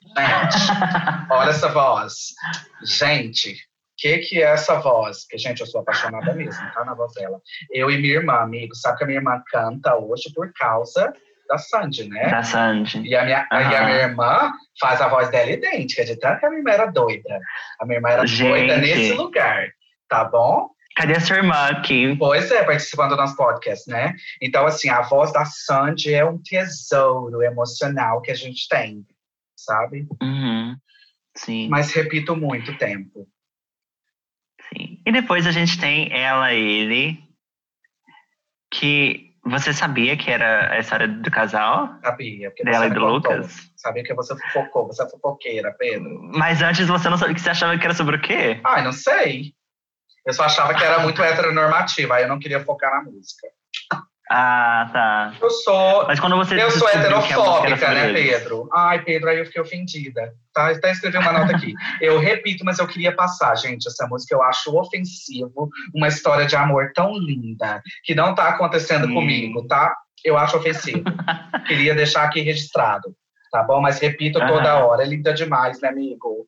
Gente, 0.02 0.16
olha 1.30 1.50
essa 1.50 1.68
voz. 1.68 2.14
Gente, 2.82 3.58
que, 4.00 4.18
que 4.18 4.42
é 4.42 4.46
essa 4.46 4.80
voz? 4.80 5.22
Porque, 5.22 5.36
gente, 5.36 5.60
eu 5.60 5.66
sou 5.66 5.82
apaixonada 5.82 6.32
mesmo, 6.32 6.72
tá 6.72 6.84
na 6.84 6.94
voz 6.94 7.12
dela. 7.12 7.38
Eu 7.70 7.90
e 7.90 7.98
minha 7.98 8.14
irmã, 8.14 8.40
amigo, 8.40 8.74
sabe 8.74 8.96
que 8.96 9.04
a 9.04 9.06
minha 9.06 9.18
irmã 9.18 9.42
canta 9.50 9.94
hoje 9.96 10.32
por 10.34 10.50
causa 10.54 11.12
da 11.46 11.58
Sandy, 11.58 12.08
né? 12.08 12.28
Da 12.30 12.42
Sandy. 12.42 13.02
E 13.06 13.14
a, 13.14 13.24
minha, 13.24 13.46
e 13.52 13.54
a 13.54 13.84
minha 13.84 13.98
irmã 13.98 14.52
faz 14.80 15.00
a 15.02 15.08
voz 15.08 15.30
dela 15.30 15.50
idêntica, 15.50 16.04
de 16.04 16.16
tanto 16.16 16.40
que 16.40 16.46
a 16.46 16.48
minha 16.48 16.60
irmã 16.60 16.70
era 16.70 16.86
doida. 16.86 17.40
A 17.78 17.84
minha 17.84 17.98
irmã 17.98 18.08
era 18.08 18.22
doida 18.22 18.36
Gente. 18.36 18.80
nesse 18.80 19.12
lugar, 19.12 19.68
tá 20.08 20.24
bom? 20.24 20.70
Cadê 20.96 21.14
a 21.14 21.20
sua 21.20 21.36
irmã 21.36 21.66
aqui? 21.66 22.16
Pois 22.16 22.50
é, 22.50 22.64
participando 22.64 23.10
do 23.10 23.16
nosso 23.16 23.36
podcast, 23.36 23.88
né? 23.88 24.14
Então, 24.40 24.66
assim, 24.66 24.88
a 24.88 25.02
voz 25.02 25.32
da 25.32 25.44
Sandy 25.44 26.14
é 26.14 26.24
um 26.24 26.38
tesouro 26.38 27.42
emocional 27.42 28.22
que 28.22 28.30
a 28.30 28.34
gente 28.34 28.66
tem, 28.68 29.04
sabe? 29.56 30.06
Uhum. 30.22 30.74
Sim, 31.36 31.68
Mas 31.68 31.92
repito 31.92 32.34
muito 32.36 32.76
tempo. 32.76 33.26
Sim. 34.72 35.00
E 35.06 35.12
depois 35.12 35.46
a 35.46 35.50
gente 35.50 35.78
tem 35.78 36.12
ela, 36.12 36.52
ele, 36.52 37.18
que 38.72 39.30
Você 39.44 39.72
sabia 39.72 40.16
que 40.16 40.30
era 40.30 40.72
a 40.72 40.78
história 40.78 41.08
do 41.08 41.30
casal? 41.30 41.98
Sabia. 42.04 42.50
porque 42.50 42.62
Dela 42.64 42.86
e 42.86 42.90
do 42.90 43.00
contou. 43.00 43.32
Lucas? 43.32 43.70
Sabia 43.74 44.04
que 44.04 44.14
você 44.14 44.36
fofocou, 44.36 44.86
você 44.86 45.02
é 45.02 45.08
fofoqueira, 45.08 45.74
Pedro. 45.78 46.30
Mas 46.34 46.60
antes 46.60 46.86
você 46.86 47.08
não 47.08 47.16
sabia 47.16 47.34
que 47.34 47.40
você 47.40 47.50
achava 47.50 47.78
que 47.78 47.84
era 47.84 47.94
sobre 47.94 48.16
o 48.16 48.20
quê? 48.20 48.60
Ai, 48.64 48.84
não 48.84 48.92
sei. 48.92 49.54
Eu 50.26 50.34
só 50.34 50.44
achava 50.44 50.74
que 50.74 50.84
era 50.84 50.98
muito 51.00 51.22
heteronormativa, 51.22 52.16
aí 52.16 52.24
eu 52.24 52.28
não 52.28 52.38
queria 52.38 52.62
focar 52.62 52.90
na 52.92 53.10
música. 53.10 53.48
Ah, 54.32 54.88
tá. 54.92 55.34
Eu 55.42 55.50
sou. 55.50 56.06
Mas 56.06 56.20
quando 56.20 56.36
você 56.36 56.54
Eu 56.54 56.70
sou 56.70 56.88
heterofóbica, 56.88 57.88
né, 57.92 58.10
eles? 58.10 58.30
Pedro? 58.38 58.68
Ai, 58.72 59.02
Pedro, 59.02 59.28
aí 59.28 59.40
eu 59.40 59.44
fiquei 59.44 59.60
ofendida. 59.60 60.32
Tá? 60.54 60.70
Até 60.70 60.92
escrevi 60.92 61.18
uma 61.18 61.32
nota 61.32 61.56
aqui. 61.56 61.74
Eu 62.00 62.18
repito, 62.20 62.64
mas 62.64 62.78
eu 62.78 62.86
queria 62.86 63.12
passar, 63.14 63.56
gente. 63.56 63.88
Essa 63.88 64.06
música 64.06 64.34
eu 64.34 64.42
acho 64.42 64.76
ofensivo. 64.76 65.68
Uma 65.94 66.06
história 66.08 66.46
de 66.46 66.54
amor 66.54 66.92
tão 66.94 67.16
linda, 67.16 67.82
que 68.04 68.14
não 68.14 68.34
tá 68.34 68.48
acontecendo 68.48 69.06
Hum. 69.08 69.14
comigo, 69.14 69.66
tá? 69.66 69.94
Eu 70.24 70.36
acho 70.38 70.56
ofensivo. 70.56 71.02
queria 71.66 71.94
deixar 71.94 72.22
aqui 72.24 72.40
registrado, 72.40 73.14
tá 73.50 73.62
bom? 73.64 73.80
Mas 73.80 73.98
repito 73.98 74.38
toda 74.38 74.84
hora. 74.84 75.02
É 75.02 75.06
linda 75.06 75.32
demais, 75.34 75.80
né, 75.80 75.88
amigo? 75.88 76.46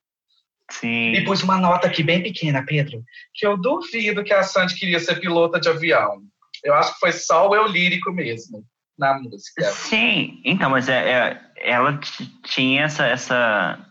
Sim. 0.70 1.12
E 1.12 1.24
pus 1.24 1.42
uma 1.42 1.58
nota 1.58 1.86
aqui 1.88 2.02
bem 2.02 2.22
pequena, 2.22 2.64
Pedro, 2.64 3.02
que 3.34 3.46
eu 3.46 3.56
duvido 3.60 4.24
que 4.24 4.32
a 4.32 4.42
Sandy 4.42 4.74
queria 4.74 5.00
ser 5.00 5.20
pilota 5.20 5.60
de 5.60 5.68
avião. 5.68 6.22
Eu 6.64 6.74
acho 6.74 6.92
que 6.94 7.00
foi 7.00 7.12
só 7.12 7.48
o 7.48 7.54
eu 7.54 7.66
lírico 7.66 8.12
mesmo 8.12 8.64
na 8.98 9.18
música. 9.18 9.62
Sim, 9.64 10.40
então, 10.44 10.70
mas 10.70 10.88
é, 10.88 11.10
é- 11.10 11.40
ela 11.56 11.98
tinha 12.44 12.82
essa, 12.84 13.06
essa. 13.06 13.86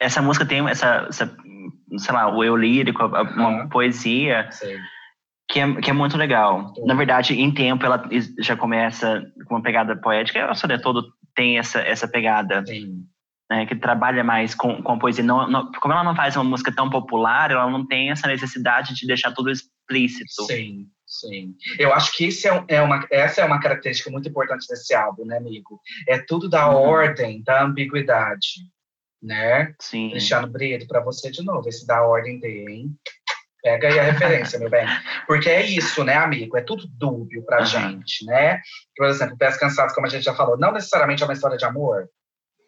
Essa 0.00 0.20
música 0.22 0.44
tem 0.44 0.68
essa, 0.68 1.06
essa 1.08 1.36
sei 1.98 2.14
lá, 2.14 2.28
o 2.34 2.42
eu 2.42 2.56
lírico, 2.56 3.02
a- 3.02 3.22
uma 3.22 3.60
Aham. 3.60 3.68
poesia 3.68 4.50
Sei. 4.50 4.76
que 5.50 5.60
é, 5.60 5.74
que 5.80 5.90
é 5.90 5.92
muito 5.92 6.16
legal. 6.16 6.72
Sim. 6.74 6.84
Na 6.86 6.94
verdade, 6.94 7.34
em 7.40 7.52
tempo, 7.52 7.84
ela 7.84 8.08
já 8.38 8.56
começa 8.56 9.22
com 9.46 9.54
uma 9.56 9.62
pegada 9.62 9.96
poética. 9.96 10.38
Ela 10.38 10.54
só 10.54 10.66
todo 10.78 11.12
tem 11.34 11.58
essa, 11.58 11.80
essa 11.80 12.06
pegada, 12.08 12.64
Sim. 12.66 13.04
né, 13.50 13.64
que 13.66 13.74
trabalha 13.76 14.22
mais 14.24 14.54
com, 14.54 14.82
com 14.82 14.92
a 14.92 14.98
poesia. 14.98 15.24
Não, 15.24 15.48
não- 15.48 15.70
como 15.72 15.94
ela 15.94 16.04
não 16.04 16.16
faz 16.16 16.36
uma 16.36 16.44
música 16.44 16.72
tão 16.74 16.90
popular, 16.90 17.50
ela 17.50 17.70
não 17.70 17.86
tem 17.86 18.10
essa 18.10 18.26
necessidade 18.26 18.94
de 18.94 19.06
deixar 19.06 19.32
tudo 19.32 19.50
explícito. 19.50 20.44
Sim, 20.46 20.86
sim. 21.20 21.54
Eu 21.78 21.92
acho 21.92 22.12
que 22.16 22.26
esse 22.26 22.48
é, 22.48 22.64
é 22.68 22.80
uma, 22.82 23.06
essa 23.10 23.40
é 23.40 23.44
uma 23.44 23.60
característica 23.60 24.10
muito 24.10 24.28
importante 24.28 24.66
desse 24.68 24.94
álbum, 24.94 25.24
né, 25.24 25.36
amigo? 25.36 25.80
É 26.08 26.18
tudo 26.18 26.48
da 26.48 26.68
Uhum. 26.68 26.76
ordem, 26.76 27.42
da 27.42 27.62
ambiguidade, 27.62 28.48
né? 29.22 29.74
Sim. 29.80 30.10
Cristiano 30.10 30.48
Brito, 30.48 30.86
para 30.86 31.00
você 31.00 31.30
de 31.30 31.44
novo, 31.44 31.68
esse 31.68 31.86
da 31.86 32.02
ordem 32.02 32.40
dele, 32.40 32.72
hein? 32.72 32.96
Pega 33.62 33.88
aí 33.88 33.98
a 33.98 34.02
referência, 34.02 34.58
meu 34.58 34.68
bem. 34.68 34.84
Porque 35.28 35.48
é 35.48 35.62
isso, 35.64 36.02
né, 36.02 36.14
amigo? 36.16 36.56
É 36.56 36.62
tudo 36.62 36.84
dúbio 36.88 37.44
pra 37.44 37.58
Aham. 37.58 37.66
gente, 37.66 38.24
né? 38.26 38.60
Por 38.96 39.06
exemplo, 39.06 39.36
Pés 39.38 39.56
Cansados, 39.56 39.94
como 39.94 40.06
a 40.06 40.10
gente 40.10 40.24
já 40.24 40.34
falou, 40.34 40.58
não 40.58 40.72
necessariamente 40.72 41.22
é 41.22 41.26
uma 41.26 41.32
história 41.34 41.56
de 41.56 41.64
amor, 41.64 42.08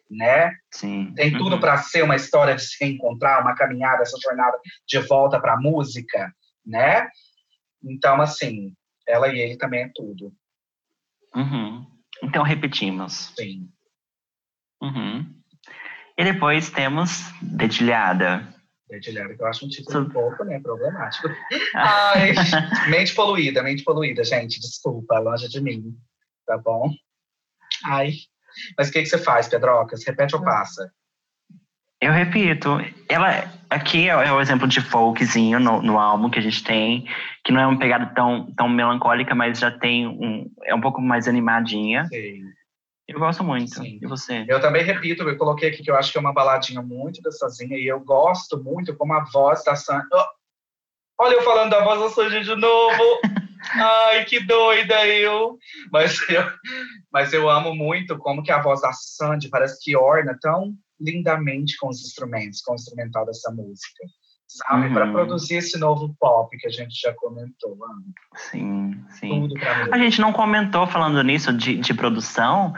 né? 0.09 0.53
Sim. 0.71 1.11
Tem 1.15 1.37
tudo 1.37 1.55
Uhum. 1.55 1.59
para 1.59 1.77
ser 1.79 2.03
uma 2.03 2.15
história 2.15 2.55
de 2.55 2.61
se 2.61 2.77
reencontrar, 2.79 3.41
uma 3.41 3.55
caminhada, 3.55 4.03
essa 4.03 4.17
jornada 4.23 4.57
de 4.87 4.99
volta 4.99 5.37
para 5.39 5.53
a 5.55 5.59
música, 5.59 6.31
né? 6.65 7.09
Então, 7.85 8.19
assim, 8.21 8.73
ela 9.07 9.27
e 9.27 9.39
ele 9.39 9.57
também 9.57 9.83
é 9.83 9.91
tudo, 9.93 10.33
Uhum. 11.35 11.85
Então 12.23 12.43
repetimos. 12.43 13.33
sim. 13.37 13.69
Uhum. 14.81 15.35
E 16.17 16.23
depois 16.23 16.69
temos 16.69 17.23
Dedilhada. 17.41 18.47
Dedilhada, 18.89 19.35
que 19.35 19.41
eu 19.41 19.47
acho 19.47 19.65
um 19.65 19.69
título 19.69 20.03
Sim. 20.03 20.09
um 20.09 20.13
pouco, 20.13 20.43
né, 20.45 20.59
problemático. 20.61 21.27
Ai, 21.75 22.33
mente 22.89 23.13
poluída, 23.13 23.61
mente 23.61 23.83
poluída, 23.83 24.23
gente, 24.23 24.59
desculpa, 24.61 25.19
longe 25.19 25.49
de 25.49 25.59
mim, 25.59 25.97
tá 26.45 26.57
bom? 26.57 26.89
Ai, 27.83 28.13
mas 28.77 28.87
o 28.89 28.91
que, 28.93 29.01
que 29.01 29.07
você 29.07 29.17
faz, 29.17 29.49
Pedrocas? 29.49 30.05
Repete 30.05 30.35
ou 30.35 30.43
passa? 30.43 30.89
Eu 32.01 32.11
repito, 32.11 32.77
ela 33.07 33.49
aqui 33.69 34.09
é, 34.09 34.11
é 34.11 34.31
o 34.31 34.41
exemplo 34.41 34.67
de 34.67 34.81
folkzinho 34.81 35.59
no, 35.59 35.81
no 35.81 35.99
álbum 35.99 36.29
que 36.29 36.39
a 36.39 36.41
gente 36.41 36.63
tem, 36.63 37.07
que 37.43 37.51
não 37.51 37.61
é 37.61 37.67
uma 37.67 37.79
pegada 37.79 38.05
tão, 38.13 38.51
tão 38.55 38.69
melancólica, 38.69 39.35
mas 39.35 39.59
já 39.59 39.71
tem 39.71 40.07
um. 40.07 40.49
É 40.63 40.73
um 40.73 40.81
pouco 40.81 41.01
mais 41.01 41.27
animadinha. 41.27 42.05
Sim. 42.05 42.43
Eu 43.07 43.19
gosto 43.19 43.43
muito. 43.43 43.75
Sim. 43.75 43.99
E 44.01 44.07
você? 44.07 44.45
Eu 44.47 44.59
também 44.59 44.83
repito, 44.83 45.23
eu 45.23 45.37
coloquei 45.37 45.69
aqui 45.69 45.83
que 45.83 45.91
eu 45.91 45.95
acho 45.95 46.11
que 46.11 46.17
é 46.17 46.21
uma 46.21 46.33
baladinha 46.33 46.81
muito 46.81 47.21
gostosinha 47.21 47.77
e 47.77 47.85
eu 47.85 47.99
gosto 47.99 48.61
muito 48.61 48.95
como 48.95 49.13
a 49.13 49.23
voz 49.25 49.63
da 49.63 49.75
Sandy. 49.75 50.07
Oh, 50.11 51.23
olha 51.23 51.35
eu 51.35 51.43
falando 51.43 51.69
da 51.69 51.83
voz 51.83 51.99
da 52.01 52.09
Sandy 52.09 52.43
de 52.43 52.55
novo. 52.55 53.03
Ai, 53.73 54.25
que 54.25 54.39
doida 54.39 55.07
eu. 55.07 55.57
Mas 55.91 56.17
eu. 56.29 56.43
Mas 57.11 57.33
eu 57.33 57.49
amo 57.49 57.75
muito 57.75 58.17
como 58.17 58.43
que 58.43 58.51
a 58.51 58.61
voz 58.61 58.81
da 58.81 58.91
Sandy 58.91 59.49
parece 59.49 59.83
que 59.83 59.95
orna 59.95 60.37
tão 60.41 60.75
lindamente 60.99 61.77
com 61.77 61.89
os 61.89 62.01
instrumentos, 62.01 62.61
com 62.61 62.73
o 62.73 62.75
instrumental 62.75 63.25
dessa 63.25 63.51
música. 63.51 64.03
Sabe? 64.47 64.87
Uhum. 64.87 64.93
Para 64.93 65.11
produzir 65.11 65.55
esse 65.55 65.77
novo 65.77 66.15
pop 66.19 66.55
que 66.57 66.67
a 66.67 66.71
gente 66.71 66.99
já 67.01 67.13
comentou. 67.13 67.77
Sim, 68.35 68.93
sim. 69.09 69.49
A 69.91 69.97
gente 69.97 70.21
não 70.21 70.31
comentou 70.31 70.85
falando 70.87 71.21
nisso 71.23 71.51
de, 71.51 71.77
de 71.77 71.93
produção 71.93 72.73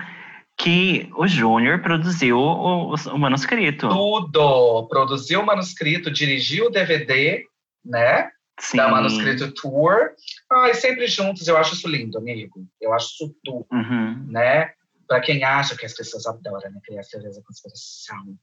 que 0.57 1.09
o 1.15 1.27
Júnior 1.27 1.81
produziu 1.81 2.37
o, 2.39 2.95
o 2.95 3.17
manuscrito. 3.19 3.89
Tudo. 3.89 4.87
Produziu 4.87 5.41
o 5.41 5.45
manuscrito, 5.45 6.09
dirigiu 6.09 6.65
o 6.67 6.71
DVD, 6.71 7.43
né? 7.85 8.31
Sim. 8.59 8.77
da 8.77 8.89
Manuscrito 8.89 9.51
Tour. 9.53 10.09
Ai, 10.51 10.73
sempre 10.73 11.05
juntos, 11.07 11.47
eu 11.47 11.57
acho 11.57 11.75
isso 11.75 11.87
lindo, 11.87 12.17
amigo. 12.17 12.65
Eu 12.81 12.93
acho 12.93 13.07
isso 13.07 13.35
tudo, 13.43 13.67
Uhum. 13.71 14.25
né? 14.27 14.71
Pra 15.07 15.21
quem 15.21 15.43
acha 15.43 15.77
que 15.77 15.85
as 15.85 15.93
pessoas 15.93 16.25
adoram, 16.25 16.71
né? 16.71 16.79
Criar 16.83 17.01
teorias 17.03 17.37
da 17.37 17.43
conspiração, 17.43 18.37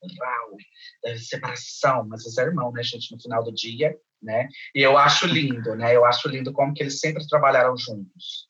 da 1.02 1.18
separação, 1.18 2.06
mas 2.08 2.24
os 2.24 2.38
é 2.38 2.42
irmão, 2.42 2.72
né, 2.72 2.82
gente, 2.82 3.12
no 3.14 3.20
final 3.20 3.44
do 3.44 3.52
dia, 3.52 3.94
né? 4.22 4.48
E 4.74 4.80
eu 4.80 4.96
acho 4.96 5.26
lindo, 5.26 5.74
né? 5.76 5.94
Eu 5.94 6.04
acho 6.04 6.28
lindo 6.28 6.52
como 6.52 6.72
que 6.72 6.82
eles 6.82 6.98
sempre 6.98 7.26
trabalharam 7.28 7.76
juntos. 7.76 8.48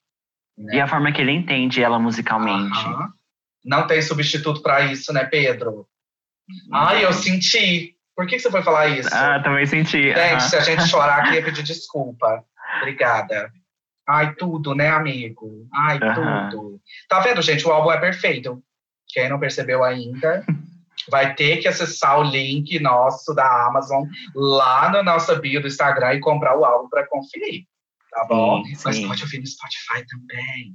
Né? 0.56 0.76
E 0.76 0.80
a 0.80 0.86
forma 0.86 1.12
que 1.12 1.20
ele 1.20 1.32
entende 1.32 1.82
ela 1.82 1.98
musicalmente. 1.98 2.78
Não 3.64 3.86
tem 3.86 4.00
substituto 4.00 4.62
pra 4.62 4.84
isso, 4.84 5.12
né, 5.12 5.24
Pedro? 5.24 5.88
Ai, 6.72 7.04
eu 7.04 7.12
senti. 7.12 7.96
Por 8.14 8.26
que, 8.26 8.36
que 8.36 8.42
você 8.42 8.50
foi 8.50 8.62
falar 8.62 8.88
isso? 8.88 9.08
Ah, 9.12 9.42
também 9.42 9.66
senti. 9.66 10.14
Gente, 10.14 10.42
se 10.44 10.56
a 10.56 10.60
gente 10.60 10.86
chorar, 10.86 11.24
queria 11.24 11.42
pedir 11.44 11.62
desculpa. 11.62 12.44
Obrigada. 12.78 13.50
Ai, 14.06 14.34
tudo, 14.34 14.74
né, 14.74 14.88
amigo? 14.88 15.66
Ai, 15.72 15.98
tudo. 16.50 16.80
Tá 17.08 17.20
vendo, 17.20 17.40
gente? 17.40 17.66
O 17.66 17.72
álbum 17.72 17.90
é 17.90 17.98
perfeito. 17.98 18.62
Quem 19.08 19.28
não 19.28 19.38
percebeu 19.38 19.82
ainda, 19.82 20.44
vai 21.10 21.34
ter 21.34 21.58
que 21.58 21.68
acessar 21.68 22.18
o 22.18 22.22
link 22.22 22.78
nosso 22.80 23.34
da 23.34 23.66
Amazon 23.66 24.04
lá 24.34 24.90
na 24.90 25.02
nossa 25.02 25.36
bio 25.36 25.60
do 25.60 25.68
Instagram 25.68 26.14
e 26.14 26.20
comprar 26.20 26.58
o 26.58 26.64
álbum 26.64 26.88
para 26.88 27.06
conferir. 27.06 27.64
Tá 28.10 28.26
bom? 28.28 28.64
Sim, 28.64 28.76
Mas 28.84 28.96
sim. 28.96 29.08
pode 29.08 29.22
ouvir 29.22 29.38
no 29.38 29.46
Spotify 29.46 30.04
também. 30.06 30.74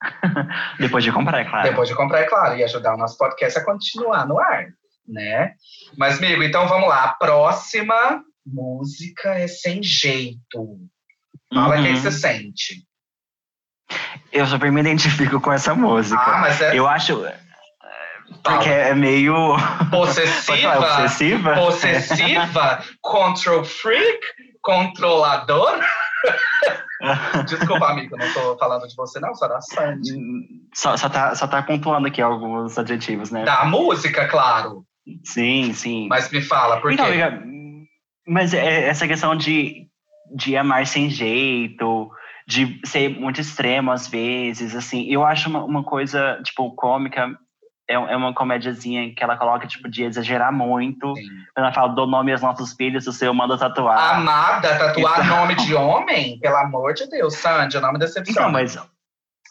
Depois 0.78 1.02
de 1.02 1.12
comprar, 1.12 1.40
é 1.40 1.44
claro. 1.44 1.68
Depois 1.68 1.88
de 1.88 1.94
comprar, 1.94 2.20
é 2.20 2.24
claro, 2.24 2.56
e 2.56 2.64
ajudar 2.64 2.94
o 2.94 2.98
nosso 2.98 3.18
podcast 3.18 3.58
a 3.58 3.64
continuar 3.64 4.26
no 4.26 4.38
ar, 4.38 4.68
né? 5.06 5.54
Mas, 5.96 6.18
amigo, 6.18 6.42
então 6.42 6.68
vamos 6.68 6.88
lá. 6.88 7.04
A 7.04 7.14
próxima 7.14 8.22
música 8.46 9.34
é 9.34 9.48
Sem 9.48 9.82
Jeito. 9.82 10.78
Fala 11.52 11.76
Uhum. 11.76 11.82
quem 11.82 11.96
você 11.96 12.10
sente. 12.12 12.84
Eu 14.32 14.46
super 14.46 14.72
me 14.72 14.80
identifico 14.80 15.40
com 15.40 15.52
essa 15.52 15.74
música. 15.74 16.20
Ah, 16.20 16.38
mas 16.38 16.60
é 16.60 16.78
Eu 16.78 16.88
acho. 16.88 17.24
Porque 18.42 18.68
é 18.68 18.94
meio. 18.94 19.34
Possessiva, 19.90 20.72
falar, 20.72 21.02
obsessiva? 21.02 21.54
possessiva, 21.54 22.82
control 23.02 23.64
freak, 23.64 24.20
controlador. 24.62 25.78
Desculpa, 27.46 27.90
amigo, 27.90 28.16
não 28.16 28.32
tô 28.32 28.56
falando 28.56 28.86
de 28.86 28.94
você, 28.94 29.18
não, 29.20 29.34
só 29.34 29.48
da 29.48 29.60
Sandy. 29.60 30.16
só, 30.72 30.96
só, 30.96 31.08
tá, 31.08 31.34
só 31.34 31.46
tá 31.48 31.60
pontuando 31.62 32.06
aqui 32.06 32.22
alguns 32.22 32.78
adjetivos, 32.78 33.30
né? 33.30 33.44
Da 33.44 33.64
música, 33.64 34.26
claro. 34.28 34.84
Sim, 35.24 35.72
sim. 35.74 36.06
Mas 36.08 36.30
me 36.30 36.40
fala, 36.40 36.80
por 36.80 36.92
então, 36.92 37.06
quê? 37.06 37.20
amiga, 37.20 37.42
mas 38.26 38.54
é 38.54 38.88
essa 38.88 39.06
questão 39.08 39.34
de, 39.36 39.88
de 40.34 40.56
amar 40.56 40.86
sem 40.86 41.08
jeito, 41.10 42.10
de 42.46 42.80
ser 42.84 43.08
muito 43.08 43.40
extremo 43.40 43.90
às 43.92 44.08
vezes, 44.08 44.74
assim, 44.74 45.06
eu 45.10 45.24
acho 45.24 45.48
uma, 45.48 45.64
uma 45.64 45.84
coisa, 45.84 46.40
tipo, 46.44 46.74
cômica, 46.74 47.30
é, 47.88 47.94
é 47.94 48.16
uma 48.16 48.32
comédiazinha 48.34 49.14
que 49.14 49.22
ela 49.22 49.36
coloca, 49.36 49.66
tipo, 49.66 49.88
de 49.88 50.04
exagerar 50.04 50.52
muito. 50.52 51.14
Sim. 51.14 51.22
Ela 51.56 51.72
fala, 51.72 51.94
dou 51.94 52.06
nome 52.06 52.32
aos 52.32 52.40
nossos 52.40 52.72
filhos, 52.72 53.06
o 53.06 53.12
seu 53.12 53.34
manda 53.34 53.58
tatuar. 53.58 54.14
Amada, 54.16 54.78
tatuar 54.78 55.24
Então- 55.24 55.36
nome 55.36 55.54
de 55.56 55.74
homem? 55.74 56.38
Pelo 56.40 56.56
amor 56.56 56.94
de 56.94 57.08
Deus, 57.08 57.34
Sandy, 57.36 57.76
o 57.76 57.80
nome 57.80 57.98
decepciona. 57.98 58.40
Então, 58.40 58.52
mas 58.52 58.78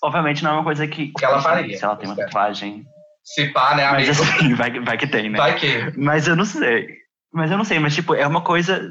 obviamente 0.02 0.44
não 0.44 0.52
é 0.52 0.54
uma 0.56 0.64
coisa 0.64 0.88
que. 0.88 1.12
Que 1.14 1.26
ela 1.26 1.42
faria, 1.42 1.78
Se 1.78 1.84
ela 1.84 1.96
tem 1.96 2.08
uma 2.08 2.14
espero. 2.14 2.30
tatuagem. 2.32 2.84
Se 3.24 3.48
pá, 3.54 3.76
né, 3.76 3.92
Mas 3.92 4.20
amigo? 4.20 4.36
assim, 4.36 4.54
vai, 4.56 4.80
vai 4.80 4.98
que 4.98 5.08
tem, 5.08 5.30
né? 5.30 5.38
Vai 5.38 5.56
que. 5.56 5.94
Mas 5.98 6.28
eu 6.28 6.36
não 6.36 6.46
sei. 6.46 6.88
Mas 7.34 7.52
eu 7.52 7.58
não 7.58 7.64
sei, 7.64 7.80
mas 7.80 7.94
tipo, 7.96 8.14
é 8.16 8.26
uma 8.26 8.42
coisa 8.42 8.82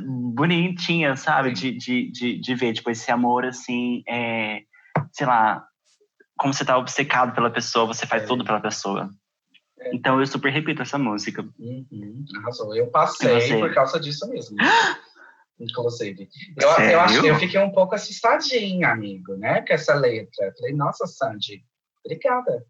bonitinha, 0.40 1.16
sabe? 1.16 1.52
De, 1.52 1.72
de, 1.72 2.10
de, 2.10 2.38
de 2.40 2.54
ver, 2.54 2.72
tipo, 2.72 2.90
esse 2.90 3.10
amor 3.10 3.44
assim, 3.44 4.02
é, 4.08 4.62
sei 5.12 5.26
lá, 5.26 5.62
como 6.38 6.54
você 6.54 6.64
tá 6.64 6.78
obcecado 6.78 7.34
pela 7.34 7.50
pessoa, 7.50 7.86
você 7.86 8.06
faz 8.06 8.22
É. 8.22 8.26
tudo 8.26 8.42
pela 8.42 8.60
pessoa. 8.60 9.10
É. 9.78 9.94
Então 9.94 10.18
eu 10.18 10.26
super 10.26 10.50
repito 10.50 10.80
essa 10.80 10.96
música. 10.96 11.46
Uhum, 11.58 12.24
arrasou. 12.38 12.74
Eu 12.74 12.90
passei 12.90 13.58
por 13.60 13.74
causa 13.74 14.00
disso 14.00 14.26
mesmo. 14.30 14.56
Inclusive. 15.60 16.26
Eu, 16.58 16.68
eu, 16.86 17.00
acho, 17.00 17.26
eu 17.26 17.34
fiquei 17.36 17.60
um 17.60 17.70
pouco 17.70 17.94
assustadinha, 17.94 18.88
amigo, 18.88 19.36
né? 19.36 19.60
Com 19.60 19.74
essa 19.74 19.92
letra. 19.92 20.46
Eu 20.46 20.54
Falei, 20.54 20.74
nossa, 20.74 21.06
Sandy, 21.06 21.62
obrigada. 22.02 22.64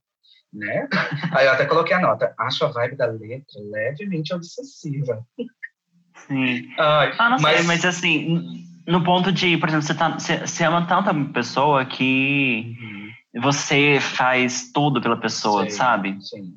Né? 0.52 0.88
Aí 1.32 1.46
eu 1.46 1.52
até 1.52 1.66
coloquei 1.66 1.94
a 1.94 2.00
nota. 2.00 2.34
Acho 2.36 2.64
a 2.64 2.72
vibe 2.72 2.96
da 2.96 3.06
letra 3.06 3.60
levemente 3.70 4.34
obsessiva. 4.34 5.24
Sim. 6.26 6.68
Ai, 6.78 7.14
Ah, 7.18 7.30
não 7.30 7.38
sei, 7.38 7.52
mas, 7.52 7.66
mas 7.66 7.84
assim, 7.84 8.64
no 8.86 9.02
ponto 9.04 9.32
de, 9.32 9.56
por 9.56 9.68
exemplo, 9.68 9.86
você, 9.86 9.94
tá, 9.94 10.08
você, 10.10 10.38
você 10.38 10.64
ama 10.64 10.86
tanto 10.86 11.10
a 11.10 11.14
pessoa 11.32 11.84
que 11.84 12.76
Uhum, 13.34 13.40
você 13.42 13.98
faz 14.00 14.70
tudo 14.72 15.00
pela 15.00 15.16
pessoa, 15.16 15.62
Sei. 15.62 15.70
sabe? 15.70 16.18
sim. 16.22 16.54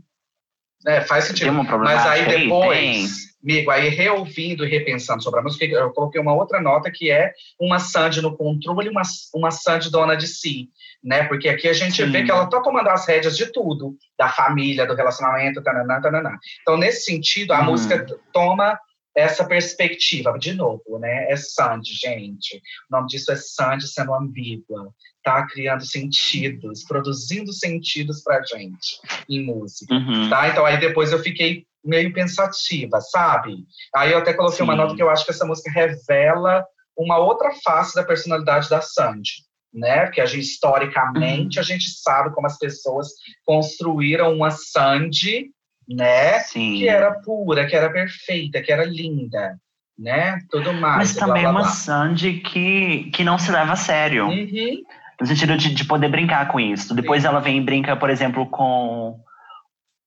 É, 0.86 1.02
faz 1.02 1.26
Tem 1.28 1.36
sentido. 1.36 1.52
uma 1.52 1.78
Mas 1.78 2.06
aí? 2.06 2.26
Tem. 2.26 2.44
depois, 2.44 3.38
amigo, 3.42 3.72
aí 3.72 3.88
reouvindo 3.88 4.66
e 4.66 4.70
repensando 4.70 5.24
sobre 5.24 5.40
a 5.40 5.44
música, 5.44 5.64
eu 5.66 5.92
coloquei 5.92 6.20
uma 6.20 6.34
outra 6.34 6.60
nota 6.62 6.92
que 6.92 7.10
é 7.10 7.32
uma 7.60 7.80
Sandy 7.80 8.22
no 8.22 8.36
controle, 8.36 8.90
uma, 8.90 9.02
uma 9.34 9.50
Sandy 9.50 9.90
dona 9.90 10.16
de 10.16 10.28
si, 10.28 10.68
né? 11.02 11.24
Porque 11.24 11.48
aqui 11.48 11.70
a 11.70 11.74
gente 11.74 11.96
Sim. 12.04 12.12
vê 12.12 12.24
que 12.24 12.32
ela 12.32 12.48
tá 12.48 12.60
tomando 12.62 12.90
as 12.90 13.08
rédeas 13.08 13.38
de 13.38 13.46
tudo, 13.52 13.96
da 14.18 14.28
família, 14.28 14.86
do 14.86 14.94
relacionamento, 14.94 15.64
tananã, 15.64 16.02
tananã. 16.02 16.32
Então, 16.62 16.76
nesse 16.78 17.06
sentido, 17.06 17.54
a 17.54 17.60
Uhum. 17.60 17.66
música 17.68 18.06
toma 18.34 18.78
essa 19.16 19.46
perspectiva, 19.46 20.38
de 20.40 20.54
novo, 20.54 20.98
né? 21.00 21.32
É 21.32 21.36
Sandy, 21.36 21.94
gente. 21.94 22.58
O 22.90 22.96
nome 22.96 23.08
disso 23.08 23.32
é 23.32 23.36
Sandy 23.36 23.88
sendo 23.88 24.14
ambígua, 24.14 24.90
tá? 25.24 25.46
Criando 25.48 25.86
sentidos, 25.86 26.84
produzindo 26.84 27.54
sentidos 27.54 28.24
pra 28.24 28.42
gente 28.44 29.00
em 29.30 29.46
música 29.46 29.94
Uhum. 29.94 30.30
tá? 30.30 30.50
Então 30.50 30.66
aí 30.66 30.80
depois 30.80 31.12
eu 31.12 31.20
fiquei 31.20 31.66
meio 31.84 32.14
pensativa, 32.14 33.00
sabe? 33.02 33.56
Aí 33.96 34.12
eu 34.12 34.18
até 34.20 34.34
coloquei 34.34 34.64
uma 34.64 34.74
Sim. 34.74 34.78
nota 34.80 34.96
que 34.96 35.04
eu 35.04 35.10
acho 35.10 35.26
que 35.26 35.32
essa 35.32 35.46
música 35.46 35.70
revela 35.72 36.66
uma 36.98 37.18
outra 37.18 37.52
face 37.64 37.94
da 37.96 38.04
personalidade 38.04 38.70
da 38.70 38.82
Sandy, 38.82 39.32
né? 39.74 40.06
Porque 40.06 40.22
a 40.22 40.26
gente 40.26 40.44
historicamente 40.44 41.60
a 41.60 41.64
gente 41.64 41.90
sabe 42.02 42.34
como 42.34 42.48
as 42.48 42.58
pessoas 42.58 43.10
construíram 43.46 44.34
uma 44.34 44.50
Sandy, 44.52 45.52
né? 45.88 46.40
Sim. 46.40 46.78
Que 46.78 46.88
era 46.88 47.12
pura, 47.12 47.66
que 47.66 47.76
era 47.76 47.90
perfeita, 47.90 48.62
que 48.62 48.72
era 48.72 48.86
linda, 48.86 49.58
né? 49.98 50.40
Tudo 50.50 50.74
mais. 50.74 50.98
Mas 50.98 51.12
e 51.12 51.16
blá, 51.16 51.28
também 51.28 51.44
é 51.44 51.46
blá, 51.46 51.52
uma 51.52 51.62
blá. 51.62 51.70
Sandy 51.70 52.34
que, 52.42 53.12
que 53.12 53.24
não 53.24 53.38
se 53.38 53.52
leva 53.52 53.74
a 53.74 53.78
sério. 53.78 54.28
Uhum. 54.28 54.84
No 55.20 55.28
sentido 55.28 55.56
de, 55.56 55.74
de 55.74 55.86
poder 55.86 56.10
brincar 56.10 56.48
com 56.48 56.60
isso. 56.60 56.94
Depois 56.94 57.22
Sim. 57.22 57.28
ela 57.30 57.40
vem 57.40 57.58
e 57.58 57.62
brinca, 57.62 57.96
por 57.96 58.10
exemplo, 58.10 58.46
com, 58.48 59.20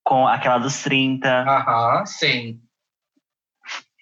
com 0.04 0.26
aquela 0.26 0.58
dos 0.58 0.82
30. 0.82 1.28
Aham, 1.28 2.04
sim. 2.04 2.60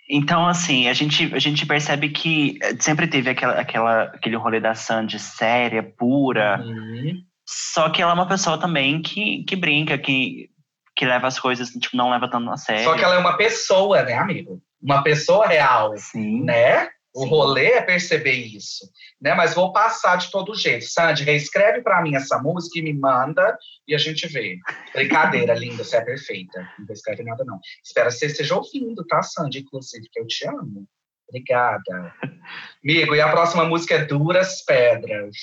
Então, 0.09 0.47
assim, 0.47 0.89
a 0.89 0.93
gente, 0.93 1.33
a 1.35 1.39
gente 1.39 1.65
percebe 1.65 2.11
que 2.11 2.59
eh, 2.63 2.77
sempre 2.79 3.07
teve 3.07 3.31
aquela, 3.31 3.55
aquela, 3.55 4.03
aquele 4.05 4.37
rolê 4.37 4.61
da 4.61 4.75
Sandy 4.75 5.19
séria, 5.19 5.83
pura. 5.83 6.61
Uhum. 6.63 7.23
Só 7.47 7.89
que 7.89 8.03
ela 8.03 8.13
é 8.13 8.15
uma 8.15 8.29
pessoa 8.29 8.59
também 8.59 9.01
que, 9.01 9.45
que 9.45 9.57
brinca, 9.57 9.97
que, 9.97 10.51
que 10.97 11.05
leva 11.05 11.27
as 11.27 11.39
coisas, 11.39 11.71
tipo, 11.71 11.97
não 11.97 12.11
leva 12.11 12.31
tanto 12.31 12.51
a 12.51 12.57
sério. 12.57 12.85
Só 12.85 12.95
que 12.95 13.03
ela 13.03 13.17
é 13.17 13.19
uma 13.19 13.37
pessoa, 13.37 14.03
né, 14.03 14.15
amigo? 14.15 14.63
Uma 14.81 15.03
pessoa 15.03 15.47
real. 15.47 15.97
Sim. 15.97 16.45
né? 16.45 16.89
O 17.15 17.23
Sim. 17.23 17.29
rolê 17.29 17.67
é 17.67 17.81
perceber 17.81 18.33
isso, 18.33 18.91
né? 19.21 19.35
Mas 19.35 19.55
vou 19.55 19.73
passar 19.73 20.17
de 20.17 20.31
todo 20.33 20.55
jeito. 20.55 20.85
Sandy, 20.85 21.23
reescreve 21.23 21.81
para 21.81 22.03
mim 22.03 22.17
essa 22.17 22.39
música 22.39 22.81
e 22.81 22.83
me 22.83 22.93
manda 22.93 23.57
e 23.87 23.95
a 23.95 23.99
gente 23.99 24.27
vê. 24.27 24.59
Brincadeira, 24.93 25.55
linda, 25.55 25.85
você 25.85 25.97
é 25.97 26.01
perfeita. 26.01 26.69
Não 26.77 26.93
escreve 26.93 27.23
nada, 27.23 27.45
não. 27.45 27.61
Espero 27.85 28.09
que 28.09 28.17
você 28.17 28.27
esteja 28.27 28.57
ouvindo, 28.57 29.07
tá, 29.07 29.23
Sandy? 29.23 29.61
Inclusive, 29.61 30.09
que 30.11 30.19
eu 30.19 30.27
te 30.27 30.45
amo. 30.49 30.89
Obrigada. 31.29 32.13
Amigo, 32.83 33.15
e 33.15 33.21
a 33.21 33.31
próxima 33.31 33.65
música 33.65 33.95
é 33.95 34.05
Duras 34.05 34.65
Pedras. 34.65 35.37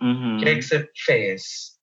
Uhum. 0.00 0.36
O 0.36 0.40
que, 0.40 0.56
que 0.56 0.62
você 0.62 0.90
fez? 1.04 1.75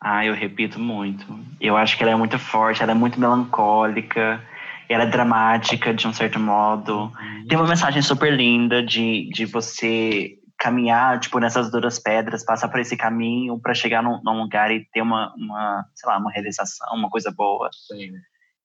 Ah, 0.00 0.24
eu 0.24 0.34
repito 0.34 0.78
muito. 0.78 1.26
Eu 1.60 1.76
acho 1.76 1.96
que 1.96 2.02
ela 2.02 2.12
é 2.12 2.16
muito 2.16 2.38
forte, 2.38 2.82
ela 2.82 2.92
é 2.92 2.94
muito 2.94 3.20
melancólica, 3.20 4.42
ela 4.88 5.04
é 5.04 5.06
dramática 5.06 5.92
de 5.92 6.08
um 6.08 6.12
certo 6.12 6.40
modo. 6.40 7.12
Tem 7.48 7.58
uma 7.58 7.68
mensagem 7.68 8.00
super 8.00 8.32
linda 8.32 8.82
de, 8.82 9.28
de 9.30 9.44
você 9.44 10.38
caminhar, 10.58 11.20
tipo, 11.20 11.38
nessas 11.38 11.70
duras 11.70 11.98
pedras, 11.98 12.44
passar 12.44 12.68
por 12.68 12.80
esse 12.80 12.96
caminho 12.96 13.58
para 13.60 13.74
chegar 13.74 14.02
num, 14.02 14.20
num 14.22 14.42
lugar 14.42 14.70
e 14.70 14.86
ter 14.92 15.02
uma, 15.02 15.34
uma, 15.34 15.84
sei 15.94 16.08
lá, 16.08 16.18
uma 16.18 16.30
realização, 16.30 16.94
uma 16.94 17.08
coisa 17.08 17.30
boa. 17.30 17.68
Sim, 17.72 18.12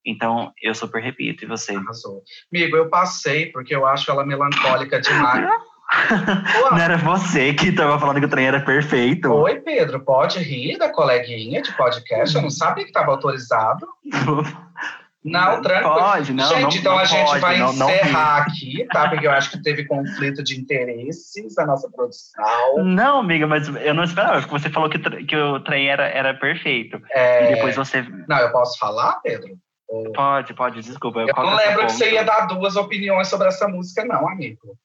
Então, 0.06 0.54
eu 0.62 0.74
super 0.74 1.02
repito. 1.02 1.44
E 1.44 1.48
você? 1.48 1.76
arrasou. 1.76 2.22
Amigo, 2.54 2.78
eu 2.78 2.90
passei 2.90 3.52
porque 3.52 3.76
eu 3.76 3.86
acho 3.86 4.10
ela 4.10 4.26
melancólica 4.26 5.00
demais. 5.02 5.46
Não 6.72 6.78
era 6.78 6.98
você 6.98 7.54
que 7.54 7.72
tava 7.72 8.00
falando 8.00 8.20
que 8.20 8.26
o 8.26 8.30
trem 8.30 8.48
era 8.48 8.60
perfeito? 8.60 9.32
Oi, 9.32 9.60
Pedro, 9.62 10.00
pode 10.00 10.40
rir 10.40 10.78
da 10.78 10.90
coleguinha 10.90 11.62
de 11.62 11.72
podcast? 11.74 12.36
Eu 12.36 12.42
não 12.42 12.50
sabia 12.50 12.84
que 12.84 12.90
estava 12.90 13.12
autorizado. 13.12 13.88
Não, 15.26 15.60
tranquilo. 15.60 15.96
Pode, 15.96 16.34
não. 16.34 16.48
gente, 16.50 16.62
não, 16.62 16.70
então 16.70 16.92
não 16.94 17.00
a 17.00 17.06
gente 17.06 17.26
pode, 17.26 17.40
vai 17.40 17.60
encerrar 17.60 18.44
aqui, 18.44 18.88
tá? 18.94 19.10
Porque 19.10 19.26
eu 19.26 19.32
acho 19.32 19.50
que 19.50 19.64
teve 19.64 19.84
conflito 19.86 20.44
de 20.44 20.56
interesses 20.56 21.56
na 21.58 21.66
nossa 21.66 21.90
produção. 21.90 22.84
Não, 22.84 23.22
amiga, 23.22 23.48
mas 23.48 23.68
eu 23.68 23.96
não 23.96 24.04
esperava, 24.04 24.42
porque 24.42 24.60
você 24.60 24.70
falou 24.70 24.88
que, 24.88 25.00
que 25.00 25.36
o 25.36 25.60
trem 25.62 25.90
era, 25.90 26.08
era 26.08 26.36
perfeito. 26.36 27.02
É, 27.12 27.46
E 27.52 27.56
depois 27.56 27.76
você. 27.76 28.06
Não, 28.28 28.38
eu 28.38 28.52
posso 28.52 28.78
falar, 28.78 29.20
Pedro? 29.24 29.58
Pode, 30.14 30.54
pode, 30.54 30.82
desculpa. 30.82 31.20
Eu 31.20 31.34
qual 31.34 31.46
não 31.46 31.56
lembro 31.56 31.86
que 31.86 31.92
você 31.92 32.12
ia 32.12 32.24
dar 32.24 32.48
duas 32.48 32.76
opiniões 32.76 33.28
sobre 33.28 33.48
essa 33.48 33.68
música, 33.68 34.04
não, 34.04 34.28
amigo. 34.28 34.78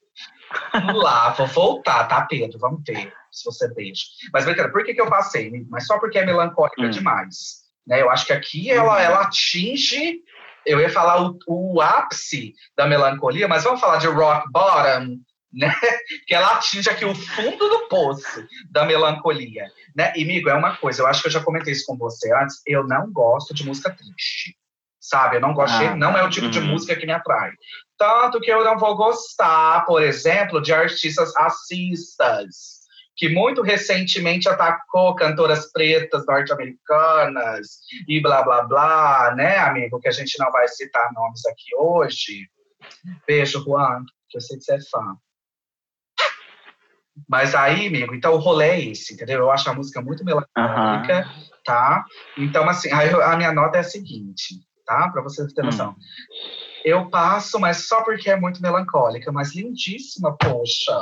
Vamos 0.73 1.01
lá, 1.01 1.29
vou 1.31 1.47
voltar, 1.47 2.05
tá, 2.07 2.21
Pedro? 2.21 2.59
Vamos 2.59 2.81
ver 2.85 3.11
se 3.31 3.45
você 3.45 3.67
deixa. 3.73 4.03
Mas, 4.33 4.45
brincadeira, 4.45 4.71
por 4.71 4.83
que, 4.83 4.93
que 4.93 5.01
eu 5.01 5.09
passei? 5.09 5.51
Mas 5.69 5.85
só 5.87 5.99
porque 5.99 6.19
é 6.19 6.25
melancólica 6.25 6.81
Hum. 6.81 6.89
demais. 6.89 7.61
Né? 7.87 8.01
Eu 8.01 8.09
acho 8.09 8.25
que 8.25 8.33
aqui 8.33 8.69
ela, 8.69 9.01
ela 9.01 9.21
atinge, 9.21 10.19
eu 10.65 10.79
ia 10.79 10.89
falar 10.89 11.21
o, 11.21 11.39
o 11.47 11.81
ápice 11.81 12.53
da 12.77 12.85
melancolia, 12.85 13.47
mas 13.47 13.63
vamos 13.63 13.79
falar 13.79 13.97
de 13.97 14.07
rock 14.07 14.51
bottom, 14.51 15.17
né? 15.51 15.73
Que 16.27 16.35
ela 16.35 16.53
atinge 16.55 16.89
aqui 16.89 17.05
o 17.05 17.15
fundo 17.15 17.69
do 17.69 17.87
poço 17.87 18.45
da 18.69 18.85
melancolia. 18.85 19.65
Né? 19.95 20.13
E, 20.15 20.23
amigo, 20.23 20.49
é 20.49 20.53
uma 20.53 20.75
coisa, 20.77 21.01
eu 21.01 21.07
acho 21.07 21.21
que 21.21 21.27
eu 21.27 21.31
já 21.31 21.43
comentei 21.43 21.73
isso 21.73 21.85
com 21.85 21.97
você 21.97 22.33
antes, 22.35 22.61
eu 22.67 22.85
não 22.85 23.11
gosto 23.11 23.53
de 23.53 23.65
música 23.65 23.89
triste. 23.89 24.55
Sabe? 25.01 25.37
Eu 25.37 25.41
não 25.41 25.53
gosto, 25.55 25.75
de- 25.79 25.85
Ah, 25.87 25.95
não 25.95 26.15
é 26.15 26.23
o 26.23 26.29
tipo 26.29 26.47
de 26.47 26.59
uhum. 26.59 26.67
música 26.67 26.95
que 26.95 27.07
me 27.07 27.11
atrai. 27.11 27.51
Tanto 27.97 28.39
que 28.39 28.51
eu 28.51 28.63
não 28.63 28.77
vou 28.77 28.95
gostar, 28.95 29.83
por 29.85 30.01
exemplo, 30.03 30.61
de 30.61 30.71
artistas 30.71 31.33
racistas, 31.35 32.81
que 33.17 33.27
muito 33.27 33.63
recentemente 33.63 34.47
atacou 34.47 35.15
cantoras 35.15 35.71
pretas 35.71 36.23
norte-americanas 36.27 37.79
e 38.07 38.21
blá 38.21 38.43
blá 38.43 38.63
blá, 38.63 39.33
né, 39.35 39.57
amigo? 39.57 39.99
Que 39.99 40.07
a 40.07 40.11
gente 40.11 40.37
não 40.39 40.51
vai 40.51 40.67
citar 40.67 41.11
nomes 41.13 41.43
aqui 41.47 41.75
hoje. 41.77 42.47
Beijo, 43.27 43.63
Juan, 43.63 44.03
que 44.29 44.37
eu 44.37 44.41
sei 44.41 44.57
que 44.57 44.63
você 44.63 44.75
é 44.75 44.79
fã. 44.91 45.15
Mas 47.27 47.53
aí, 47.55 47.87
amigo, 47.87 48.15
então 48.15 48.33
o 48.33 48.37
rolê 48.37 48.69
é 48.69 48.85
esse, 48.85 49.13
entendeu? 49.13 49.39
Eu 49.39 49.51
acho 49.51 49.69
a 49.69 49.73
música 49.73 50.01
muito 50.01 50.23
melancólica, 50.23 51.27
tá? 51.65 52.03
Então, 52.37 52.67
assim, 52.69 52.89
a 52.91 53.35
minha 53.35 53.51
nota 53.51 53.77
é 53.77 53.81
a 53.81 53.83
seguinte, 53.83 54.55
tá? 54.85 55.09
Pra 55.09 55.21
você 55.21 55.45
ter 55.53 55.61
Hum. 55.61 55.65
noção. 55.65 55.95
Eu 56.83 57.09
passo, 57.09 57.59
mas 57.59 57.87
só 57.87 58.03
porque 58.03 58.29
é 58.29 58.35
muito 58.35 58.61
melancólica, 58.61 59.31
mas 59.31 59.55
lindíssima, 59.55 60.35
poxa. 60.37 60.97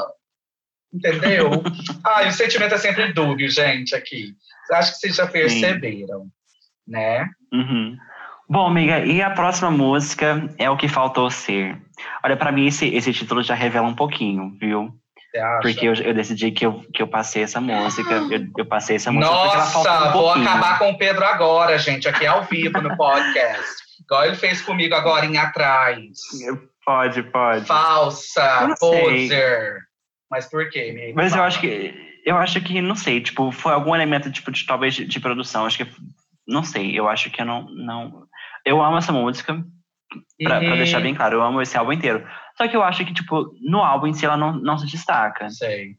Entendeu? 0.93 1.49
ah, 2.03 2.23
e 2.23 2.29
o 2.29 2.33
sentimento 2.33 2.73
é 2.73 2.77
sempre 2.77 3.13
dúbio, 3.13 3.49
gente, 3.49 3.95
aqui. 3.95 4.33
Acho 4.71 4.91
que 4.93 4.97
vocês 4.99 5.15
já 5.15 5.27
perceberam, 5.27 6.27
né? 6.87 7.27
Uhum. 7.53 7.97
Bom, 8.49 8.67
amiga, 8.67 9.05
e 9.05 9.21
a 9.21 9.29
próxima 9.29 9.69
música 9.69 10.51
é 10.57 10.69
o 10.69 10.75
que 10.77 10.87
faltou 10.87 11.29
ser. 11.29 11.79
Olha, 12.23 12.35
pra 12.35 12.51
mim 12.51 12.65
esse, 12.65 12.87
esse 12.87 13.13
título 13.13 13.43
já 13.43 13.53
revela 13.53 13.87
um 13.87 13.95
pouquinho, 13.95 14.57
viu? 14.59 14.91
Porque 15.61 15.87
eu, 15.87 15.93
eu 15.93 16.13
decidi 16.13 16.51
que 16.51 16.65
eu, 16.65 16.83
que 16.93 17.01
eu 17.01 17.07
passei 17.07 17.43
essa 17.43 17.61
música. 17.61 18.13
Eu, 18.31 18.47
eu 18.57 18.65
passei 18.65 18.95
essa 18.95 19.11
música 19.11 19.31
porque 19.33 19.55
ela 19.55 19.65
falta 19.65 19.89
Nossa, 19.91 20.09
um 20.09 20.11
vou 20.11 20.23
pouquinho. 20.23 20.49
acabar 20.49 20.79
com 20.79 20.89
o 20.91 20.97
Pedro 20.97 21.23
agora, 21.25 21.77
gente, 21.77 22.07
aqui 22.07 22.25
ao 22.25 22.43
vivo 22.45 22.81
no 22.81 22.95
podcast. 22.97 23.75
Igual 24.01 24.25
ele 24.25 24.35
fez 24.35 24.61
comigo 24.61 24.95
agora 24.95 25.25
em 25.25 25.37
atrás. 25.37 26.03
Pode, 26.85 27.21
pode. 27.23 27.65
Falsa, 27.65 28.75
poser. 28.79 29.77
Mas 30.31 30.47
por 30.49 30.67
quê, 30.69 30.89
amigo? 30.91 31.13
Mas 31.15 31.35
eu 31.35 31.43
acho 31.43 31.59
que. 31.59 31.93
Eu 32.25 32.35
acho 32.37 32.59
que, 32.61 32.81
não 32.81 32.95
sei, 32.95 33.21
tipo, 33.21 33.51
foi 33.51 33.71
algum 33.73 33.95
elemento, 33.95 34.31
tipo, 34.31 34.51
de, 34.51 34.65
talvez 34.65 34.93
de, 34.93 35.05
de 35.05 35.19
produção. 35.19 35.65
Acho 35.65 35.77
que. 35.85 35.91
Não 36.47 36.63
sei, 36.63 36.97
eu 36.97 37.07
acho 37.07 37.29
que 37.29 37.41
eu 37.41 37.45
não. 37.45 37.67
não 37.69 38.23
eu 38.65 38.81
amo 38.81 38.97
essa 38.97 39.11
música, 39.11 39.53
pra, 40.43 40.59
pra 40.59 40.69
Uhum. 40.69 40.77
deixar 40.77 40.99
bem 40.99 41.13
claro, 41.15 41.35
eu 41.37 41.41
amo 41.43 41.61
esse 41.61 41.77
álbum 41.77 41.93
inteiro. 41.93 42.25
Só 42.59 42.67
que 42.67 42.75
eu 42.75 42.83
acho 42.83 43.05
que, 43.05 43.13
tipo, 43.13 43.53
no 43.61 43.79
álbum 43.79 44.07
em 44.07 44.13
si 44.13 44.25
ela 44.25 44.35
não, 44.35 44.51
não 44.53 44.77
se 44.77 44.85
destaca. 44.85 45.49
Sei. 45.49 45.95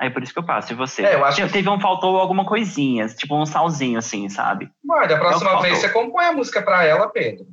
Aí 0.00 0.10
por 0.10 0.22
isso 0.22 0.32
que 0.32 0.38
eu 0.38 0.44
passo. 0.46 0.72
E 0.72 0.76
você? 0.76 1.02
É, 1.04 1.14
eu 1.14 1.24
acho 1.24 1.36
Tinha- 1.36 1.46
que- 1.46 1.52
Teve 1.52 1.68
um, 1.68 1.78
faltou 1.78 2.18
alguma 2.18 2.44
coisinha, 2.44 3.06
tipo 3.08 3.36
um 3.40 3.46
salzinho 3.46 3.98
assim, 3.98 4.28
sabe? 4.28 4.68
Olha, 4.90 5.16
a 5.16 5.18
próxima 5.18 5.52
Não, 5.52 5.60
vez 5.60 5.74
faltou. 5.80 5.88
você 5.90 6.06
compõe 6.06 6.24
a 6.24 6.32
música 6.32 6.62
pra 6.62 6.84
ela, 6.84 7.08
Pedro. 7.08 7.44
O 7.44 7.46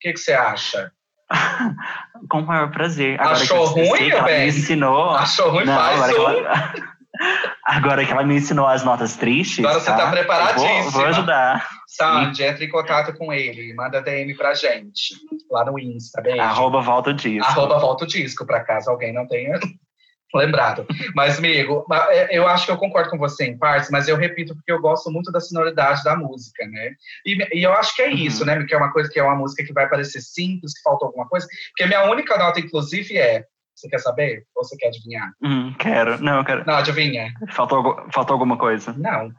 que, 0.00 0.12
que 0.12 0.18
você 0.18 0.32
acha? 0.32 0.92
Com 2.28 2.40
o 2.40 2.46
maior 2.46 2.70
prazer. 2.70 3.20
Achou 3.20 3.58
eu 3.58 3.66
sei 3.68 3.88
ruim, 4.10 4.22
bem? 4.24 4.40
me 4.42 4.48
ensinou. 4.48 5.10
Achou 5.10 5.50
ruim? 5.50 5.64
Não, 5.64 5.74
Faz 5.76 6.00
agora, 6.02 6.12
um. 6.12 6.34
que 6.34 6.46
ela, 6.46 6.72
agora 7.64 8.04
que 8.04 8.12
ela 8.12 8.24
me 8.24 8.36
ensinou 8.36 8.66
as 8.66 8.82
notas 8.84 9.16
tristes. 9.16 9.64
Agora 9.64 9.80
você 9.80 9.90
tá 9.90 10.04
eu 10.06 10.10
preparadíssima. 10.10 10.82
Vou, 10.82 10.90
vou 10.90 11.06
ajudar. 11.06 11.68
Sandy, 11.90 12.42
entre 12.42 12.66
em 12.66 12.68
contato 12.68 13.14
com 13.16 13.32
ele. 13.32 13.72
Manda 13.74 14.02
DM 14.02 14.34
pra 14.36 14.52
gente. 14.52 15.14
Lá 15.50 15.64
no 15.64 15.78
Insta. 15.78 16.20
Beijo. 16.20 16.40
Arroba 16.40 16.80
volta 16.82 17.10
o 17.10 17.14
disco. 17.14 17.50
Arroba 17.50 17.78
volta 17.78 18.04
o 18.04 18.06
disco, 18.06 18.44
pra 18.44 18.62
caso 18.62 18.90
alguém 18.90 19.10
não 19.12 19.26
tenha 19.26 19.58
lembrado. 20.34 20.86
Mas, 21.14 21.38
amigo, 21.38 21.86
é, 22.10 22.36
eu 22.36 22.46
acho 22.46 22.66
que 22.66 22.72
eu 22.72 22.76
concordo 22.76 23.08
com 23.08 23.16
você 23.16 23.46
em 23.46 23.56
partes, 23.56 23.88
mas 23.90 24.06
eu 24.06 24.16
repito 24.16 24.54
porque 24.54 24.70
eu 24.70 24.80
gosto 24.82 25.10
muito 25.10 25.32
da 25.32 25.40
sonoridade 25.40 26.04
da 26.04 26.14
música, 26.14 26.66
né? 26.66 26.90
E, 27.24 27.58
e 27.58 27.62
eu 27.62 27.72
acho 27.72 27.96
que 27.96 28.02
é 28.02 28.08
Uhum. 28.08 28.14
isso, 28.16 28.44
né? 28.44 28.62
Que 28.66 28.74
é 28.74 28.76
uma 28.78 28.92
coisa 28.92 29.08
que 29.10 29.18
é 29.18 29.22
uma 29.22 29.34
música 29.36 29.64
que 29.64 29.72
vai 29.72 29.88
parecer 29.88 30.20
simples, 30.20 30.74
que 30.74 30.82
falta 30.82 31.06
alguma 31.06 31.26
coisa. 31.26 31.46
Porque 31.70 31.84
a 31.84 31.86
minha 31.86 32.10
única 32.10 32.36
nota, 32.36 32.60
inclusive, 32.60 33.16
é. 33.16 33.44
Você 33.74 33.88
quer 33.88 34.00
saber? 34.00 34.42
Ou 34.56 34.62
você 34.64 34.76
quer 34.76 34.88
adivinhar? 34.88 35.30
Hum, 35.42 35.72
quero. 35.78 36.20
Não, 36.22 36.38
eu 36.38 36.44
quero. 36.44 36.66
Não, 36.66 36.74
adivinha. 36.74 37.32
Faltou, 37.52 37.96
faltou 38.12 38.34
alguma 38.34 38.58
coisa. 38.58 38.92
Não. 38.98 39.30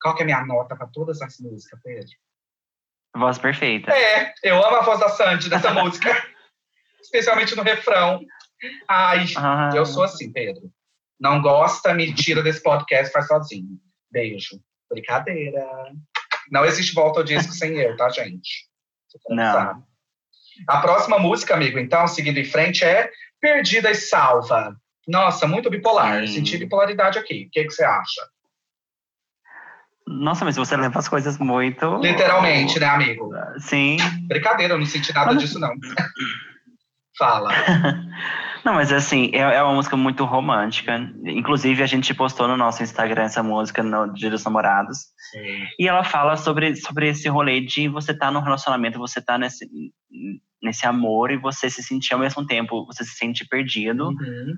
Qual 0.00 0.14
que 0.14 0.22
é 0.22 0.24
a 0.24 0.26
minha 0.26 0.44
nota 0.44 0.76
pra 0.76 0.86
todas 0.86 1.20
as 1.20 1.38
músicas, 1.38 1.78
Pedro? 1.82 2.10
Voz 3.16 3.38
perfeita. 3.38 3.92
É, 3.92 4.32
eu 4.42 4.56
amo 4.64 4.76
a 4.76 4.82
voz 4.82 5.00
da 5.00 5.08
Sandy 5.08 5.50
nessa 5.50 5.72
música. 5.74 6.10
Especialmente 7.00 7.54
no 7.56 7.62
refrão. 7.62 8.20
Ai, 8.88 9.24
Ah, 9.36 9.70
eu 9.74 9.84
sou 9.84 10.02
assim, 10.02 10.32
Pedro. 10.32 10.70
Não 11.18 11.42
gosta, 11.42 11.92
me 11.92 12.14
tira 12.14 12.42
desse 12.42 12.62
podcast, 12.62 13.12
faz 13.12 13.26
sozinho. 13.26 13.78
Beijo. 14.10 14.60
Brincadeira. 14.90 15.64
Não 16.50 16.64
existe 16.64 16.94
volta 16.94 17.20
ao 17.20 17.24
disco 17.24 17.52
sem 17.52 17.76
eu, 17.76 17.96
tá, 17.96 18.08
gente? 18.10 18.68
Não. 19.28 19.52
sabe. 19.52 19.82
A 20.68 20.80
próxima 20.80 21.18
música, 21.18 21.54
amigo, 21.54 21.78
então, 21.78 22.06
seguindo 22.06 22.38
em 22.38 22.44
frente, 22.44 22.84
é 22.84 23.10
Perdida 23.40 23.90
e 23.90 23.94
Salva. 23.94 24.76
Nossa, 25.08 25.46
muito 25.46 25.70
bipolar. 25.70 26.26
Sim. 26.26 26.34
Senti 26.34 26.58
bipolaridade 26.58 27.18
aqui. 27.18 27.46
O 27.46 27.50
que, 27.50 27.64
que 27.64 27.70
você 27.70 27.84
acha? 27.84 28.28
Nossa, 30.10 30.44
mas 30.44 30.56
você 30.56 30.76
leva 30.76 30.98
as 30.98 31.08
coisas 31.08 31.38
muito. 31.38 31.96
Literalmente, 31.98 32.80
né, 32.80 32.86
amigo? 32.86 33.30
Sim. 33.58 33.96
Brincadeira, 34.26 34.74
eu 34.74 34.78
não 34.78 34.86
senti 34.86 35.14
nada 35.14 35.34
disso, 35.34 35.58
não. 35.60 35.70
Fala. 37.16 37.50
Não, 38.64 38.74
mas 38.74 38.92
assim, 38.92 39.30
é, 39.32 39.38
é 39.38 39.62
uma 39.62 39.74
música 39.74 39.96
muito 39.96 40.22
romântica. 40.24 40.98
Inclusive, 41.24 41.82
a 41.82 41.86
gente 41.86 42.12
postou 42.12 42.46
no 42.46 42.58
nosso 42.58 42.82
Instagram 42.82 43.22
essa 43.22 43.42
música 43.42 43.82
no 43.82 44.12
Dia 44.12 44.28
dos 44.28 44.44
Namorados. 44.44 44.98
E 45.78 45.88
ela 45.88 46.04
fala 46.04 46.36
sobre, 46.36 46.76
sobre 46.76 47.08
esse 47.08 47.26
rolê 47.28 47.62
de 47.62 47.88
você 47.88 48.12
estar 48.12 48.26
tá 48.26 48.32
num 48.32 48.40
relacionamento, 48.40 48.98
você 48.98 49.20
tá 49.20 49.38
nesse, 49.38 49.66
nesse 50.62 50.86
amor 50.86 51.30
e 51.30 51.38
você 51.38 51.70
se 51.70 51.82
sentir 51.82 52.12
ao 52.12 52.20
mesmo 52.20 52.46
tempo, 52.46 52.84
você 52.84 53.02
se 53.02 53.12
sente 53.16 53.46
perdido, 53.48 54.08
Uhum. 54.08 54.54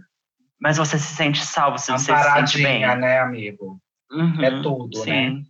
mas 0.60 0.78
você 0.78 0.98
se 0.98 1.14
sente 1.14 1.44
salvo, 1.44 1.78
você, 1.78 1.92
você 1.92 2.16
se 2.16 2.32
sente 2.32 2.62
bem. 2.62 2.80
Né, 2.96 3.20
amigo? 3.20 3.78
Uhum, 4.12 4.44
É 4.44 4.62
tudo, 4.62 4.98
sim. 4.98 5.10
né? 5.10 5.42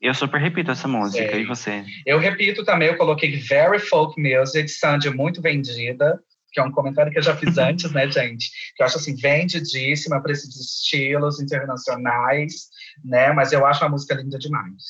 Eu 0.00 0.14
super 0.14 0.40
repito 0.40 0.70
essa 0.70 0.86
música, 0.86 1.28
Sei. 1.30 1.42
e 1.42 1.44
você? 1.44 1.84
Eu 2.06 2.18
repito 2.20 2.64
também, 2.64 2.88
eu 2.88 2.96
coloquei 2.96 3.36
Very 3.40 3.80
Folk 3.80 4.14
Music, 4.20 4.68
Sandy 4.68 5.10
muito 5.10 5.42
vendida, 5.42 6.22
que 6.52 6.60
é 6.60 6.62
um 6.62 6.70
comentário 6.70 7.10
que 7.10 7.18
eu 7.18 7.22
já 7.22 7.36
fiz 7.36 7.56
antes, 7.58 7.90
né, 7.92 8.08
gente? 8.08 8.48
Que 8.76 8.82
eu 8.82 8.86
acho 8.86 8.96
assim, 8.98 9.16
vendidíssima 9.16 10.22
para 10.22 10.30
esses 10.32 10.54
estilos 10.54 11.40
internacionais, 11.40 12.68
né? 13.04 13.32
Mas 13.32 13.52
eu 13.52 13.66
acho 13.66 13.84
a 13.84 13.88
música 13.88 14.14
linda 14.14 14.38
demais. 14.38 14.84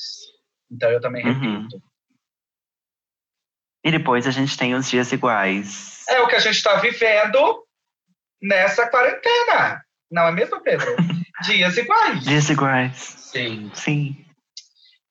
Então 0.71 0.91
eu 0.91 1.01
também 1.01 1.25
Uhum. 1.25 1.33
repito. 1.63 1.81
E 3.83 3.91
depois 3.91 4.27
a 4.27 4.31
gente 4.31 4.55
tem 4.57 4.75
os 4.75 4.89
dias 4.89 5.11
iguais. 5.11 6.05
É 6.09 6.19
o 6.21 6.27
que 6.27 6.35
a 6.35 6.39
gente 6.39 6.55
está 6.57 6.75
vivendo 6.75 7.63
nessa 8.41 8.87
quarentena. 8.87 9.81
Não 10.11 10.27
é 10.27 10.31
mesmo, 10.31 10.61
Pedro? 10.61 10.85
Dias 11.43 11.77
iguais. 11.77 12.23
Dias 12.23 12.49
iguais. 12.49 12.97
Sim. 12.97 13.71
Sim. 13.73 14.25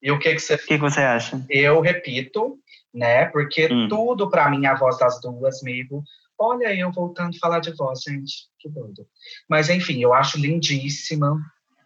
E 0.02 0.10
o 0.10 0.18
que, 0.18 0.34
que 0.34 0.40
você 0.40 0.54
O 0.54 0.58
que, 0.58 0.64
que 0.66 0.78
você 0.78 1.00
acha? 1.00 1.44
eu 1.50 1.80
repito, 1.80 2.58
né? 2.94 3.26
Porque 3.26 3.66
Hum. 3.72 3.88
tudo 3.88 4.30
pra 4.30 4.48
mim 4.50 4.64
é 4.66 4.68
a 4.68 4.74
voz 4.76 4.98
das 4.98 5.20
duas, 5.20 5.60
amigo. 5.62 6.02
Olha 6.38 6.72
eu 6.74 6.92
voltando 6.92 7.34
a 7.34 7.38
falar 7.38 7.58
de 7.60 7.72
voz, 7.74 8.00
gente. 8.02 8.46
Que 8.60 8.68
doido. 8.68 9.06
Mas 9.48 9.68
enfim, 9.68 10.00
eu 10.00 10.14
acho 10.14 10.38
lindíssima 10.38 11.36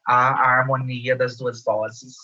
a, 0.07 0.29
a 0.31 0.59
harmonia 0.59 1.17
das 1.17 1.37
duas 1.37 1.63
vozes, 1.63 2.17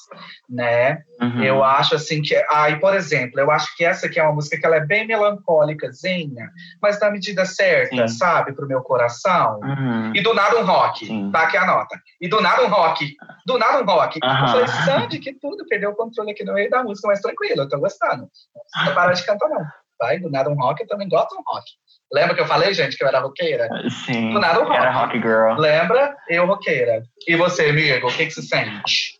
né? 0.48 1.02
Uhum. 1.20 1.42
Eu 1.42 1.64
acho 1.64 1.94
assim 1.94 2.20
que. 2.22 2.34
Aí, 2.50 2.78
por 2.80 2.94
exemplo, 2.94 3.38
eu 3.40 3.50
acho 3.50 3.74
que 3.76 3.84
essa 3.84 4.06
aqui 4.06 4.18
é 4.18 4.22
uma 4.22 4.34
música 4.34 4.58
que 4.58 4.66
ela 4.66 4.76
é 4.76 4.84
bem 4.84 5.06
melancólicazinha, 5.06 6.50
mas 6.82 7.00
na 7.00 7.10
medida 7.10 7.44
certa, 7.44 8.08
Sim. 8.08 8.14
sabe, 8.16 8.52
pro 8.52 8.66
meu 8.66 8.82
coração. 8.82 9.60
Uhum. 9.60 10.12
E 10.14 10.22
do 10.22 10.34
nada 10.34 10.58
um 10.58 10.64
rock. 10.64 11.06
Sim. 11.06 11.30
Tá 11.30 11.42
aqui 11.42 11.56
a 11.56 11.66
nota. 11.66 12.00
E 12.20 12.28
do 12.28 12.40
nada 12.40 12.64
um 12.64 12.68
rock. 12.68 13.14
Do 13.46 13.58
nada 13.58 13.82
um 13.82 13.86
rock. 13.86 14.18
Aham. 14.22 14.40
Eu 14.40 14.48
falei, 14.48 14.66
Sandy, 14.84 15.18
que 15.18 15.34
tudo, 15.34 15.66
perdeu 15.68 15.90
o 15.90 15.96
controle 15.96 16.32
aqui 16.32 16.44
no 16.44 16.54
meio 16.54 16.70
da 16.70 16.82
música, 16.82 17.08
mas 17.08 17.20
tranquilo, 17.20 17.62
eu 17.62 17.68
tô 17.68 17.78
gostando. 17.78 18.22
Não 18.22 18.62
precisa 18.70 18.94
parar 18.94 19.12
de 19.12 19.24
cantar, 19.24 19.48
não. 19.48 19.64
Vai, 20.00 20.18
do 20.18 20.30
nada 20.30 20.48
um 20.50 20.54
rock, 20.54 20.82
eu 20.82 20.86
também 20.86 21.08
gosto 21.08 21.30
de 21.30 21.40
um 21.40 21.44
rock. 21.46 21.64
Lembra 22.12 22.34
que 22.34 22.40
eu 22.40 22.46
falei, 22.46 22.72
gente, 22.72 22.96
que 22.96 23.04
eu 23.04 23.08
era 23.08 23.20
roqueira? 23.20 23.68
Sim. 24.06 24.32
Do 24.32 24.40
nada 24.40 24.60
um 24.60 24.64
rock. 24.64 24.76
Era 24.76 24.90
Rock 24.92 25.20
Girl. 25.20 25.58
Lembra? 25.58 26.16
Eu 26.28 26.46
roqueira. 26.46 27.02
E 27.26 27.36
você, 27.36 27.68
amigo, 27.68 28.06
o 28.06 28.10
que, 28.10 28.26
que 28.26 28.30
você 28.30 28.42
sente? 28.42 29.18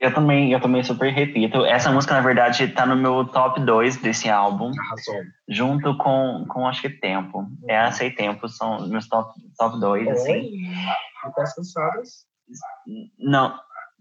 Eu 0.00 0.14
também, 0.14 0.52
eu 0.52 0.60
também 0.60 0.82
super 0.84 1.12
repito. 1.12 1.64
Essa 1.64 1.90
música, 1.90 2.14
na 2.14 2.20
verdade, 2.20 2.68
tá 2.68 2.86
no 2.86 2.94
meu 2.94 3.24
top 3.24 3.60
2 3.60 3.96
desse 3.96 4.30
álbum, 4.30 4.70
Arrasou. 4.78 5.22
junto 5.48 5.96
com, 5.98 6.46
com 6.48 6.68
acho 6.68 6.82
que 6.82 6.88
Tempo. 6.88 7.44
Essa 7.68 8.04
e 8.04 8.14
Tempo 8.14 8.48
são 8.48 8.86
meus 8.86 9.08
top, 9.08 9.32
top 9.58 9.80
2, 9.80 10.08
assim. 10.08 10.32
Oi. 10.32 10.44
E 10.44 11.32
tá 11.34 11.44
cansadas? 11.52 12.26
Não, 13.18 13.58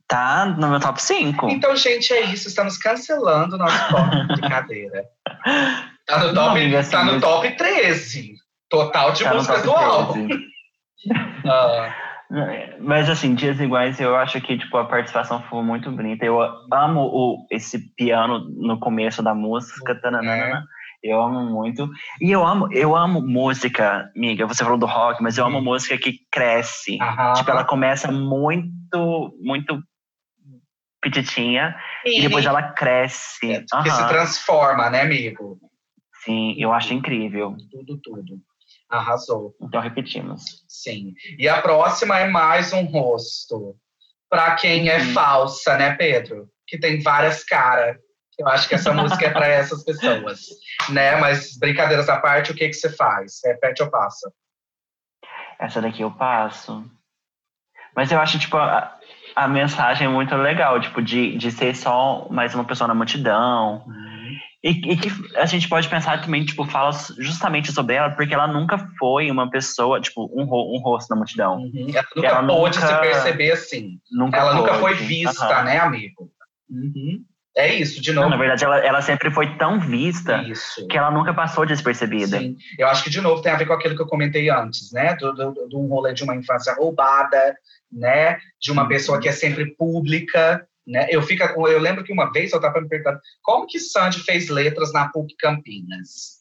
tá 0.08 0.46
no 0.46 0.68
meu 0.68 0.80
top 0.80 1.02
5. 1.02 1.50
Então, 1.50 1.76
gente, 1.76 2.14
é 2.14 2.22
isso. 2.26 2.48
Estamos 2.48 2.78
cancelando 2.78 3.56
o 3.56 3.58
nosso 3.58 3.78
top 3.90 4.36
de 4.36 4.42
cadeira. 4.42 5.04
Tá 6.06 6.20
no 6.20 6.28
Não, 6.34 6.46
top, 6.46 6.58
amiga, 6.60 6.80
assim, 6.80 6.92
tá 6.92 7.04
no 7.04 7.12
mas- 7.14 7.22
top 7.22 7.52
13. 7.58 8.34
Total 8.70 9.12
de 9.14 9.24
Tá 9.24 9.34
músicas 9.34 9.64
do 9.64 9.72
álbum. 9.72 10.28
13. 10.28 10.44
Ah, 11.50 11.94
Mas 12.82 13.10
assim, 13.10 13.34
Dias 13.36 13.60
Iguais, 13.60 14.00
eu 14.02 14.16
acho 14.16 14.42
que 14.42 14.58
tipo, 14.58 14.78
a 14.78 14.86
participação 14.86 15.42
foi 15.44 15.64
muito 15.64 15.90
bonita. 15.92 16.26
Eu 16.26 16.40
amo 16.74 17.02
o, 17.02 17.46
esse 17.52 17.94
piano 17.96 18.40
no 18.58 18.78
começo 18.80 19.24
da 19.24 19.34
música. 19.34 19.96
tananana. 19.96 20.64
Eu 21.04 21.22
amo 21.22 21.42
muito. 21.46 21.88
E 22.20 22.32
eu 22.32 22.46
amo, 22.46 22.68
eu 22.74 22.96
amo 22.96 23.22
música, 23.22 24.10
amiga. 24.16 24.46
Você 24.48 24.64
falou 24.64 24.80
do 24.80 24.86
rock, 24.88 25.22
mas 25.24 25.38
eu 25.38 25.46
amo 25.46 25.62
música 25.62 25.98
que 25.98 26.16
cresce. 26.32 26.98
aham. 27.02 27.34
Tipo, 27.34 27.52
ela 27.52 27.64
começa 27.64 28.12
muito, 28.12 29.34
muito 29.42 29.80
petitinha 31.02 31.76
e 32.06 32.22
depois 32.22 32.46
ela 32.46 32.72
cresce. 32.74 33.52
É, 33.52 33.62
que 33.84 33.92
se 33.92 34.08
transforma, 34.08 34.90
né, 34.90 35.02
amigo? 35.02 35.60
Sim, 36.24 36.56
eu 36.58 36.74
acho 36.74 36.94
incrível. 36.94 37.56
Tudo, 37.72 37.98
tudo. 38.02 38.40
Arrasou. 38.90 39.56
Então 39.62 39.82
repetimos. 39.82 40.64
Sim. 40.68 41.14
E 41.38 41.48
a 41.48 41.62
próxima 41.62 42.20
é 42.20 42.28
mais 42.28 42.74
um 42.74 42.84
rosto. 42.86 43.76
Pra 44.30 44.56
quem 44.56 44.90
é 44.90 44.98
Uhum. 45.00 45.14
falsa, 45.14 45.78
né, 45.78 45.96
Pedro? 45.96 46.50
Que 46.68 46.78
tem 46.78 47.02
várias 47.02 47.44
caras. 47.44 47.98
Eu 48.38 48.48
acho 48.48 48.68
que 48.68 48.76
essa 48.76 48.94
música 48.94 49.26
é 49.26 49.32
para 49.32 49.48
essas 49.48 49.84
pessoas, 49.84 50.42
né? 50.90 51.16
Mas 51.16 51.58
brincadeiras 51.58 52.08
à 52.10 52.20
parte, 52.20 52.52
o 52.52 52.56
que 52.56 52.68
que 52.68 52.74
você 52.74 52.90
faz? 52.90 53.40
Repete 53.46 53.82
ou 53.82 53.90
passa? 53.90 54.32
Essa 55.60 55.82
daqui 55.82 56.02
eu 56.02 56.12
passo. 56.12 56.86
Mas 57.96 58.12
eu 58.12 58.20
acho, 58.20 58.38
tipo, 58.38 58.58
a, 58.58 58.97
a 59.44 59.48
mensagem 59.48 60.08
muito 60.08 60.36
legal, 60.36 60.80
tipo, 60.82 61.02
de, 61.02 61.38
de 61.38 61.52
ser 61.52 61.76
só 61.76 62.28
mais 62.30 62.56
uma 62.56 62.64
pessoa 62.66 62.88
na 62.88 62.96
multidão. 62.96 63.86
E, 64.64 64.70
e 64.72 64.98
que 64.98 65.10
a 65.38 65.46
gente 65.46 65.70
pode 65.70 65.88
pensar 65.88 66.20
também, 66.22 66.44
tipo, 66.44 66.66
fala 66.66 66.90
justamente 67.20 67.72
sobre 67.72 67.94
ela, 67.96 68.10
porque 68.10 68.34
ela 68.34 68.48
nunca 68.48 68.80
foi 68.98 69.30
uma 69.30 69.48
pessoa, 69.50 70.02
tipo, 70.02 70.24
um, 70.34 70.44
ro- 70.46 70.76
um 70.76 70.82
rosto 70.82 71.10
na 71.12 71.16
multidão. 71.16 71.58
Uhum. 71.58 71.92
Ela 71.94 72.02
nunca 72.16 72.28
Ela 72.28 72.48
pôde 72.48 72.80
nunca- 72.80 72.88
se 72.96 73.00
perceber 73.02 73.52
assim. 73.52 74.00
Nunca 74.12 74.38
Ela 74.38 74.56
nunca 74.56 74.74
foi 74.74 74.96
vista, 74.96 75.46
Aham. 75.46 75.64
né, 75.66 75.78
amigo? 75.80 76.30
Uhum. 76.70 77.24
É 77.58 77.74
isso, 77.74 78.00
de 78.00 78.14
Não, 78.14 78.22
novo. 78.24 78.30
na 78.36 78.38
verdade, 78.38 78.64
ela, 78.64 78.78
ela 78.86 79.02
sempre 79.02 79.32
foi 79.32 79.58
tão 79.58 79.80
vista 79.80 80.44
Isso. 80.44 80.86
que 80.88 80.96
ela 80.96 81.10
nunca 81.10 81.34
passou 81.34 81.66
despercebida. 81.66 82.38
Sim. 82.38 82.56
Eu 82.78 82.88
acho 82.88 83.04
que, 83.04 83.10
de 83.10 83.20
novo, 83.20 83.42
tem 83.42 83.52
a 83.52 83.56
ver 83.58 83.66
com 83.66 83.74
aquilo 83.74 83.96
que 83.96 84.02
eu 84.04 84.08
comentei 84.08 84.48
antes, 84.50 84.92
né? 84.92 85.16
Do, 85.16 85.34
do, 85.34 85.52
do- 85.68 85.80
um 85.80 85.88
rolê 85.88 86.14
de 86.14 86.24
uma 86.24 86.36
infância 86.36 86.74
roubada, 86.76 87.58
né? 87.92 88.38
De 88.62 88.72
uma 88.72 88.84
Uhum. 88.84 88.88
pessoa 88.88 89.20
que 89.20 89.28
é 89.28 89.32
sempre 89.32 89.76
pública, 89.76 90.68
né? 90.86 91.08
Eu, 91.10 91.24
fico, 91.24 91.44
eu 91.68 91.80
lembro 91.80 92.04
que 92.04 92.14
uma 92.14 92.32
vez 92.32 92.52
eu 92.52 92.58
estava 92.58 92.80
me 92.80 92.88
perguntando 92.88 93.20
como 93.42 93.66
que 93.66 93.80
Sandy 93.80 94.20
fez 94.20 94.50
letras 94.50 94.94
na 94.94 95.10
PUC 95.10 95.36
Campinas? 95.40 96.38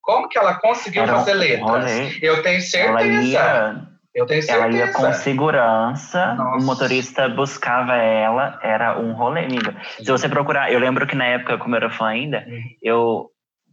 Como 0.00 0.28
que 0.28 0.38
ela 0.38 0.54
conseguiu 0.54 1.02
Era 1.02 1.14
um 1.16 1.18
fazer 1.18 1.34
letras? 1.34 1.68
rolê. 1.68 2.18
Eu 2.22 2.40
tenho 2.44 2.58
Ela 2.58 2.62
certeza. 2.62 3.88
Eu 4.16 4.24
tenho 4.24 4.42
certeza. 4.42 4.66
Ela 4.66 4.74
ia 4.74 4.92
com 4.94 5.12
segurança, 5.12 6.34
Nossa. 6.34 6.56
o 6.56 6.64
motorista 6.64 7.28
buscava 7.28 7.96
ela, 7.96 8.58
era 8.62 8.98
um 8.98 9.12
rolê, 9.12 9.44
amiga. 9.44 9.76
Se 9.98 10.10
você 10.10 10.26
procurar, 10.26 10.72
eu 10.72 10.80
lembro 10.80 11.06
que 11.06 11.14
na 11.14 11.26
época, 11.26 11.58
como 11.58 11.74
eu 11.74 11.76
era 11.76 11.90
fã 11.90 12.06
ainda, 12.06 12.42
Uhum. 12.48 12.62
eu, 12.82 13.26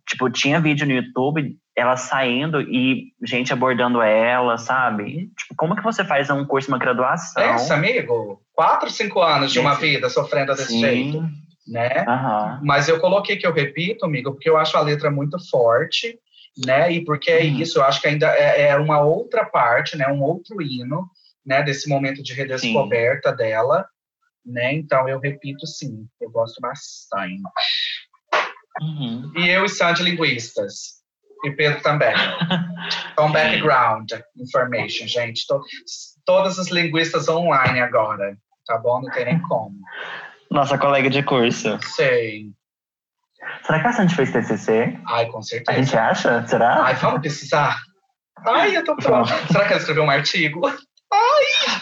tipo, 0.05 0.29
tinha 0.29 0.59
vídeo 0.59 0.85
no 0.85 0.91
YouTube, 0.91 1.55
ela 1.75 1.95
saindo 1.95 2.59
e 2.61 3.13
gente 3.25 3.53
abordando 3.53 4.01
ela, 4.01 4.57
sabe? 4.57 5.31
Tipo, 5.37 5.55
como 5.55 5.77
que 5.77 5.81
você 5.81 6.03
faz 6.03 6.29
um 6.29 6.43
curso, 6.45 6.67
uma 6.67 6.77
graduação? 6.77 7.41
Pensa, 7.41 7.73
amigo, 7.75 8.41
quatro, 8.53 8.89
cinco 8.89 9.21
anos 9.21 9.49
de 9.49 9.59
uma 9.61 9.75
vida 9.75 10.09
sofrendo 10.09 10.53
desse 10.53 10.77
jeito, 10.77 11.19
Sim, 11.21 11.31
né? 11.65 12.03
aham. 12.05 12.59
Mas 12.63 12.89
eu 12.89 12.99
coloquei 12.99 13.37
que 13.37 13.47
eu 13.47 13.53
repito, 13.53 14.05
amigo, 14.05 14.33
porque 14.33 14.49
eu 14.49 14.57
acho 14.57 14.77
a 14.77 14.81
letra 14.81 15.09
muito 15.09 15.37
forte, 15.49 16.19
né? 16.65 16.91
E 16.91 17.03
porque 17.03 17.31
é 17.31 17.43
Uhum. 17.43 17.59
isso, 17.59 17.79
eu 17.79 17.83
acho 17.83 18.01
que 18.01 18.07
ainda 18.07 18.27
é, 18.27 18.67
é 18.69 18.75
uma 18.77 19.01
outra 19.01 19.45
parte, 19.45 19.97
né? 19.97 20.07
Um 20.07 20.21
outro 20.21 20.61
hino, 20.61 21.07
né? 21.45 21.63
Desse 21.63 21.87
momento 21.89 22.21
de 22.23 22.33
redescoberta 22.33 23.31
dela, 23.31 23.85
né? 24.45 24.73
Então 24.73 25.07
eu 25.09 25.19
repito 25.19 25.65
sim, 25.67 26.07
eu 26.21 26.29
gosto 26.29 26.59
bastante. 26.61 27.41
Uhum. 28.81 29.31
E 29.37 29.49
eu 29.49 29.65
e 29.65 29.69
Sandy 29.69 30.03
linguistas. 30.03 31.01
E 31.45 31.51
Pedro 31.51 31.81
também. 31.81 32.13
Então, 33.13 33.31
background 33.31 34.11
information, 34.35 35.07
gente. 35.07 35.45
To- 35.47 35.61
todas 36.25 36.57
as 36.59 36.67
linguistas 36.69 37.29
online 37.29 37.79
agora, 37.79 38.35
tá 38.65 38.77
bom? 38.77 39.01
Não 39.01 39.09
tem 39.11 39.23
nem 39.25 39.39
como. 39.43 39.77
Nossa 40.51 40.77
colega 40.77 41.09
de 41.09 41.21
curso. 41.23 41.79
Sei. 41.95 42.47
Será 43.65 43.79
que 43.81 43.87
a 43.87 43.93
Sandy 43.93 44.15
fez 44.15 44.31
TCC? 44.31 44.99
Ai, 45.07 45.25
com 45.27 45.39
A 45.39 45.41
certeza. 45.41 45.77
gente 45.81 45.97
acha? 45.97 46.45
Será? 46.47 46.83
Ai, 46.83 46.95
vamos 46.95 47.21
precisar? 47.21 47.77
Ai, 48.45 48.75
eu 48.75 48.83
tô 48.83 48.95
pronta. 48.95 49.33
Será 49.47 49.65
que 49.65 49.71
ela 49.73 49.79
escreveu 49.79 50.03
um 50.03 50.09
artigo? 50.09 50.61
Ai! 50.67 51.81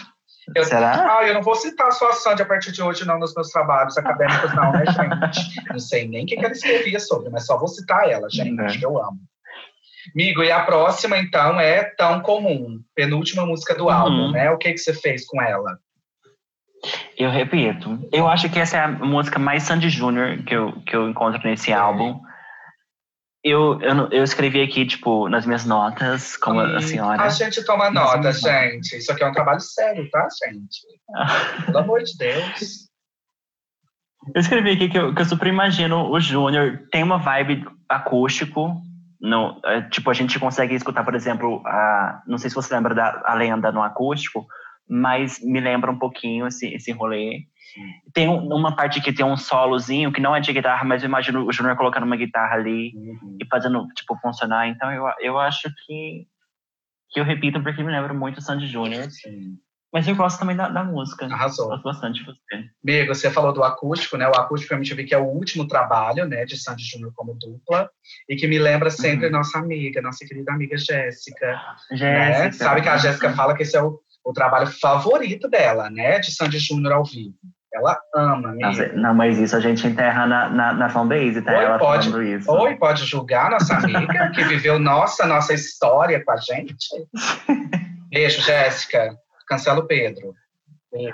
Eu, 0.56 0.64
Será? 0.64 1.06
ai, 1.18 1.30
eu 1.30 1.34
não 1.34 1.42
vou 1.42 1.54
citar 1.54 1.90
só 1.92 2.10
a 2.10 2.12
Sandy 2.14 2.42
a 2.42 2.46
partir 2.46 2.72
de 2.72 2.82
hoje, 2.82 3.06
não, 3.06 3.18
nos 3.18 3.32
meus 3.34 3.48
trabalhos 3.48 3.96
acadêmicos, 3.96 4.52
não, 4.54 4.72
né, 4.72 4.84
gente? 4.86 5.70
Não 5.70 5.78
sei 5.78 6.06
nem 6.08 6.24
o 6.24 6.26
que 6.26 6.36
que 6.36 6.44
ela 6.44 6.52
escrevia 6.52 6.98
sobre, 7.00 7.30
mas 7.30 7.46
só 7.46 7.56
vou 7.56 7.68
citar 7.68 8.08
ela, 8.10 8.28
gente, 8.28 8.60
Uhum. 8.60 8.66
que 8.66 8.84
eu 8.84 8.98
amo. 8.98 9.18
Amigo, 10.14 10.42
e 10.42 10.50
a 10.50 10.60
próxima, 10.64 11.16
então, 11.16 11.60
é 11.60 11.84
Tão 11.96 12.20
Comum, 12.20 12.80
penúltima 12.94 13.46
música 13.46 13.72
do 13.74 13.84
Uhum. 13.84 13.90
álbum, 13.92 14.30
né? 14.32 14.50
O 14.50 14.58
que, 14.58 14.72
que 14.72 14.78
você 14.78 14.92
fez 14.92 15.24
com 15.24 15.40
ela? 15.40 15.78
Eu 17.16 17.30
repito. 17.30 17.98
Eu 18.10 18.26
acho 18.26 18.50
que 18.50 18.58
essa 18.58 18.76
é 18.76 18.80
a 18.80 18.88
música 18.88 19.38
mais 19.38 19.62
Sandy 19.62 19.88
Júnior 19.88 20.42
que 20.44 20.54
eu, 20.54 20.72
que 20.82 20.96
eu 20.96 21.08
encontro 21.08 21.40
nesse 21.44 21.72
álbum. 21.72 22.20
Eu, 23.44 23.80
eu, 23.80 24.08
eu 24.10 24.22
escrevi 24.22 24.62
aqui, 24.62 24.86
tipo, 24.86 25.28
nas 25.28 25.44
minhas 25.44 25.64
notas, 25.64 26.36
como 26.36 26.60
a 26.60 26.80
senhora. 26.80 27.22
A 27.22 27.28
gente 27.28 27.64
toma 27.64 27.90
nota, 27.90 28.32
gente. 28.32 28.96
Isso 28.96 29.10
aqui 29.10 29.24
é 29.24 29.28
um 29.28 29.32
trabalho 29.32 29.60
sério, 29.60 30.08
tá, 30.10 30.28
gente? 30.44 31.66
Pelo 31.66 31.78
amor 31.78 32.02
de 32.02 32.16
Deus. 32.16 32.88
Eu 34.34 34.40
escrevi 34.40 34.70
aqui 34.70 34.88
que 34.88 34.98
eu, 34.98 35.12
que 35.12 35.20
eu 35.20 35.24
super 35.24 35.48
imagino 35.48 36.08
o 36.08 36.20
Júnior. 36.20 36.86
Tem 36.92 37.02
uma 37.02 37.18
vibe 37.18 37.66
acústico. 37.88 38.80
No, 39.20 39.60
é, 39.64 39.82
tipo, 39.82 40.10
a 40.10 40.14
gente 40.14 40.38
consegue 40.38 40.74
escutar, 40.74 41.04
por 41.04 41.14
exemplo, 41.14 41.62
a, 41.66 42.22
não 42.26 42.38
sei 42.38 42.50
se 42.50 42.56
você 42.56 42.74
lembra 42.74 42.94
da 42.94 43.22
a 43.24 43.34
lenda 43.34 43.70
no 43.70 43.82
acústico, 43.82 44.46
mas 44.88 45.38
me 45.42 45.60
lembra 45.60 45.90
um 45.90 45.98
pouquinho 45.98 46.46
esse, 46.46 46.66
esse 46.74 46.92
rolê. 46.92 47.40
Tem 48.12 48.28
um- 48.28 48.48
uma 48.54 48.76
parte 48.76 49.00
que 49.00 49.12
tem 49.12 49.24
um 49.24 49.36
solozinho 49.36 50.12
que 50.12 50.20
não 50.20 50.36
é 50.36 50.40
de 50.40 50.52
guitarra, 50.52 50.84
mas 50.84 51.02
eu 51.02 51.08
imagino 51.08 51.46
o 51.46 51.52
Júnior 51.52 51.76
colocando 51.76 52.04
uma 52.04 52.16
guitarra 52.16 52.54
ali 52.56 52.92
Uhum. 52.94 53.38
e 53.40 53.46
fazendo, 53.46 53.86
tipo, 53.94 54.16
funcionar. 54.20 54.68
Então 54.68 54.92
eu, 54.92 55.04
eu 55.20 55.38
acho 55.38 55.70
que, 55.86 56.26
que 57.10 57.20
eu 57.20 57.24
repito 57.24 57.62
porque 57.62 57.82
me 57.82 57.90
lembra 57.92 58.12
muito 58.12 58.38
o 58.38 58.42
Sandy 58.42 58.66
Júnior. 58.66 59.06
Mas 59.94 60.08
eu 60.08 60.16
gosto 60.16 60.38
também 60.38 60.56
da, 60.56 60.70
da 60.70 60.82
música. 60.82 61.26
Arrasou. 61.26 61.68
Gosto 61.68 61.82
bastante 61.82 62.20
de 62.20 62.24
você. 62.24 62.64
Amigo, 62.82 63.14
você 63.14 63.30
falou 63.30 63.52
do 63.52 63.62
acústico, 63.62 64.16
né? 64.16 64.26
O 64.26 64.34
acústico 64.34 64.72
eu 64.72 64.78
me 64.78 64.84
tive 64.86 65.04
que 65.04 65.14
é 65.14 65.18
o 65.18 65.26
último 65.26 65.68
trabalho, 65.68 66.24
né, 66.26 66.46
de 66.46 66.56
Sandy 66.56 66.82
Júnior 66.82 67.12
como 67.14 67.34
dupla, 67.38 67.90
e 68.26 68.34
que 68.34 68.46
me 68.48 68.58
lembra 68.58 68.88
sempre 68.88 69.26
Uhum. 69.26 69.32
nossa 69.32 69.58
amiga, 69.58 70.00
nossa 70.00 70.24
querida 70.26 70.50
amiga 70.50 70.78
Jéssica, 70.78 71.46
né? 71.90 72.32
Jéssica. 72.32 72.64
Sabe 72.64 72.80
que 72.80 72.88
a 72.88 72.96
Jéssica 72.96 73.34
fala 73.34 73.54
que 73.54 73.64
esse 73.64 73.76
é 73.76 73.82
o, 73.82 74.00
o 74.24 74.32
trabalho 74.32 74.66
favorito 74.66 75.48
dela, 75.48 75.90
né, 75.90 76.18
de 76.18 76.32
Sandy 76.32 76.58
Júnior 76.58 76.92
ao 76.92 77.04
vivo. 77.04 77.34
Ela 77.74 77.98
ama. 78.14 78.54
Nossa, 78.54 78.86
não, 78.88 79.14
mas 79.14 79.38
isso 79.38 79.56
a 79.56 79.60
gente 79.60 79.86
enterra 79.86 80.26
na, 80.26 80.50
na, 80.50 80.72
na 80.74 80.88
fanbase, 80.90 81.40
tá? 81.40 81.52
Oi, 81.52 81.64
Ela 81.64 81.78
pode. 81.78 82.08
isso. 82.30 82.50
Oi, 82.52 82.76
pode 82.76 83.06
julgar 83.06 83.50
nossa 83.50 83.74
amiga 83.76 84.30
que 84.34 84.44
viveu 84.44 84.78
nossa, 84.78 85.26
nossa 85.26 85.54
história 85.54 86.22
com 86.22 86.32
a 86.32 86.36
gente? 86.36 86.86
Beijo, 88.10 88.42
Jéssica. 88.42 89.16
Cancela 89.48 89.80
o 89.80 89.86
Pedro. 89.86 90.34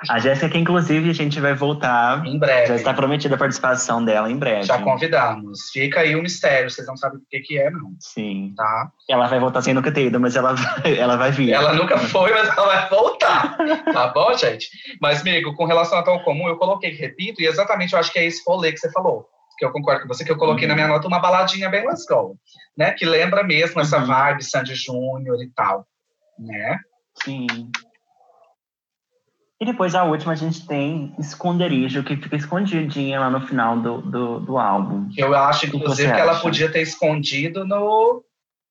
A 0.09 0.19
Jéssica, 0.19 0.49
que 0.49 0.59
inclusive 0.59 1.09
a 1.09 1.13
gente 1.13 1.39
vai 1.41 1.55
voltar. 1.55 2.27
Em 2.27 2.37
breve. 2.39 2.67
Já 2.67 2.75
está 2.75 2.93
prometida 2.93 3.37
a 3.37 3.39
participação 3.39 4.05
dela 4.05 4.29
em 4.31 4.37
breve. 4.37 4.65
Já 4.65 4.83
convidamos. 4.83 5.71
Fica 5.73 6.01
aí 6.01 6.17
o 6.17 6.23
mistério, 6.23 6.69
vocês 6.69 6.87
não 6.87 6.97
sabem 6.97 7.19
o 7.19 7.23
que, 7.31 7.39
que 7.41 7.59
é, 7.59 7.71
não, 7.71 7.93
Sim. 8.01 8.53
tá? 8.57 8.91
Ela 9.09 9.29
vai 9.29 9.39
voltar 9.39 9.63
sem 9.63 9.73
nunca 9.73 9.93
ter 9.93 10.07
ido, 10.07 10.19
mas 10.19 10.35
ela 10.35 10.55
vai, 10.55 10.99
ela 10.99 11.17
vai 11.17 11.31
vir. 11.31 11.53
Ela 11.53 11.75
nunca 11.75 11.97
foi, 11.97 12.33
mas 12.33 12.49
ela 12.49 12.67
vai 12.67 12.89
voltar. 12.89 13.57
Tá 13.93 14.09
bom, 14.09 14.33
gente? 14.37 14.69
Mas, 15.01 15.21
amigo, 15.21 15.55
com 15.55 15.65
relação 15.65 15.99
a 15.99 16.03
tão 16.03 16.19
comum, 16.21 16.49
eu 16.49 16.57
coloquei, 16.57 16.91
repito, 16.91 17.41
e 17.41 17.47
exatamente 17.47 17.93
eu 17.93 18.01
acho 18.01 18.13
que 18.13 18.19
é 18.19 18.25
esse 18.27 18.43
rolê 18.47 18.73
que 18.73 18.79
você 18.79 18.91
falou. 18.91 19.27
Que 19.57 19.65
eu 19.65 19.71
concordo 19.73 20.03
com 20.03 20.09
você, 20.09 20.25
que 20.25 20.31
eu 20.33 20.37
coloquei 20.37 20.65
Uhum. 20.65 20.69
na 20.71 20.75
minha 20.75 20.89
nota 20.89 21.07
uma 21.09 21.19
baladinha 21.21 21.69
bem 21.69 21.87
let's 21.87 22.05
go, 22.09 22.37
né? 22.77 22.91
Que 22.93 23.05
lembra 23.05 23.43
mesmo 23.45 23.81
essa 23.81 23.99
Uhum. 23.99 24.07
vibe 24.07 24.43
Sandy 24.45 24.75
Júnior 24.75 25.41
e 25.43 25.51
tal, 25.55 25.87
né? 26.39 26.79
Sim. 27.25 27.47
E 29.61 29.67
depois 29.67 29.95
a 29.95 30.05
última 30.05 30.33
a 30.33 30.37
gente 30.37 30.65
tem 30.67 31.13
Esconderijo, 31.19 32.05
que 32.05 32.17
fica 32.17 32.37
escondidinha 32.37 33.19
lá 33.19 33.29
no 33.29 33.45
final 33.45 33.81
do, 33.81 34.01
do, 34.03 34.41
do 34.41 34.59
álbum. 34.59 35.09
Que 35.09 35.21
eu 35.21 35.35
acho, 35.35 35.69
que 35.69 35.77
inclusive, 35.77 36.09
você 36.09 36.15
que 36.15 36.21
ela 36.21 36.33
acha? 36.33 36.43
podia 36.43 36.71
ter 36.71 36.83
escondido 36.83 37.67
no, 37.67 38.25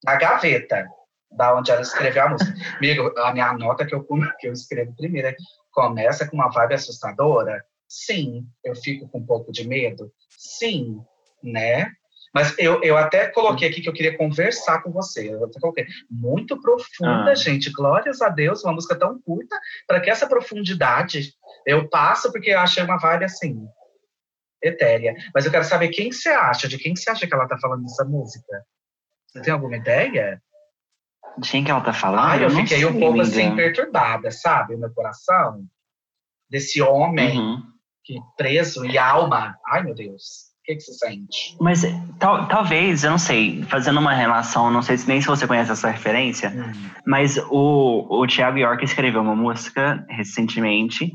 na 0.05 0.15
gaveta, 0.15 0.87
da 1.29 1.57
onde 1.57 1.71
ela 1.71 1.81
escreveu 1.81 2.23
a 2.23 2.29
música. 2.29 2.53
Amigo, 2.77 3.13
a 3.19 3.33
minha 3.33 3.51
nota 3.53 3.85
que 3.85 3.93
eu, 3.93 4.05
que 4.39 4.47
eu 4.47 4.53
escrevo 4.53 4.95
primeiro 4.95 5.27
é 5.27 5.35
começa 5.71 6.25
com 6.25 6.37
uma 6.37 6.49
vibe 6.49 6.75
assustadora? 6.75 7.61
Sim. 7.89 8.45
Eu 8.63 8.73
fico 8.73 9.09
com 9.09 9.19
um 9.19 9.25
pouco 9.25 9.51
de 9.51 9.67
medo? 9.67 10.09
Sim. 10.29 11.01
Né? 11.43 11.91
Mas 12.37 12.53
eu, 12.59 12.83
eu 12.83 12.95
até 12.95 13.27
coloquei 13.29 13.67
aqui 13.67 13.81
que 13.81 13.89
eu 13.89 13.93
queria 13.93 14.15
conversar 14.15 14.83
com 14.83 14.91
você. 14.91 15.33
Eu 15.33 15.45
até 15.45 15.59
coloquei. 15.59 15.87
Muito 16.07 16.61
profunda, 16.61 17.31
Ah. 17.31 17.35
gente. 17.35 17.71
Glórias 17.71 18.21
a 18.21 18.29
Deus, 18.29 18.63
uma 18.63 18.73
música 18.73 18.95
tão 18.95 19.19
curta, 19.19 19.59
para 19.87 19.99
que 19.99 20.07
essa 20.07 20.27
profundidade 20.27 21.33
eu 21.65 21.89
passo, 21.89 22.31
porque 22.31 22.51
eu 22.51 22.59
achei 22.59 22.83
uma 22.83 22.99
vibe 22.99 23.25
assim, 23.25 23.67
etérea. 24.63 25.15
Mas 25.33 25.45
eu 25.45 25.51
quero 25.51 25.63
saber 25.63 25.87
quem 25.87 26.11
você 26.11 26.29
acha, 26.29 26.67
de 26.67 26.77
quem 26.77 26.95
você 26.95 27.09
acha 27.09 27.25
que 27.25 27.33
ela 27.33 27.47
tá 27.47 27.57
falando 27.57 27.81
dessa 27.81 28.05
música? 28.05 28.63
Você 29.27 29.41
tem 29.41 29.51
alguma 29.51 29.75
ideia? 29.75 30.39
De 31.39 31.49
quem 31.49 31.63
que 31.63 31.71
ela 31.71 31.81
tá 31.81 31.91
falando? 31.93 32.19
Ai, 32.23 32.43
eu 32.43 32.49
não 32.51 32.61
fiquei 32.61 32.85
um 32.85 32.99
pouco 32.99 33.19
assim 33.21 33.55
perturbada, 33.55 34.29
sabe? 34.29 34.77
Meu 34.77 34.93
coração. 34.93 35.65
Desse 36.47 36.83
homem 36.83 37.35
Uhum. 37.35 37.63
que 38.03 38.19
preso 38.37 38.85
e 38.85 38.95
alma. 38.95 39.57
Ai, 39.65 39.81
meu 39.81 39.95
Deus. 39.95 40.46
O 40.67 40.69
que, 40.69 40.75
que 40.75 40.81
você 40.81 40.93
sente? 40.93 41.55
Mas 41.61 41.85
tal, 42.19 42.45
talvez, 42.49 43.05
eu 43.05 43.11
não 43.11 43.17
sei, 43.17 43.63
fazendo 43.63 44.01
uma 44.01 44.13
relação, 44.13 44.69
não 44.69 44.81
sei 44.81 44.97
se 44.97 45.07
nem 45.07 45.21
se 45.21 45.27
você 45.27 45.47
conhece 45.47 45.71
essa 45.71 45.89
referência, 45.89 46.49
Hum. 46.49 46.89
mas 47.05 47.37
o, 47.49 48.05
o 48.09 48.27
Thiago 48.27 48.57
York 48.57 48.83
escreveu 48.83 49.21
uma 49.21 49.35
música 49.35 50.05
recentemente, 50.09 51.09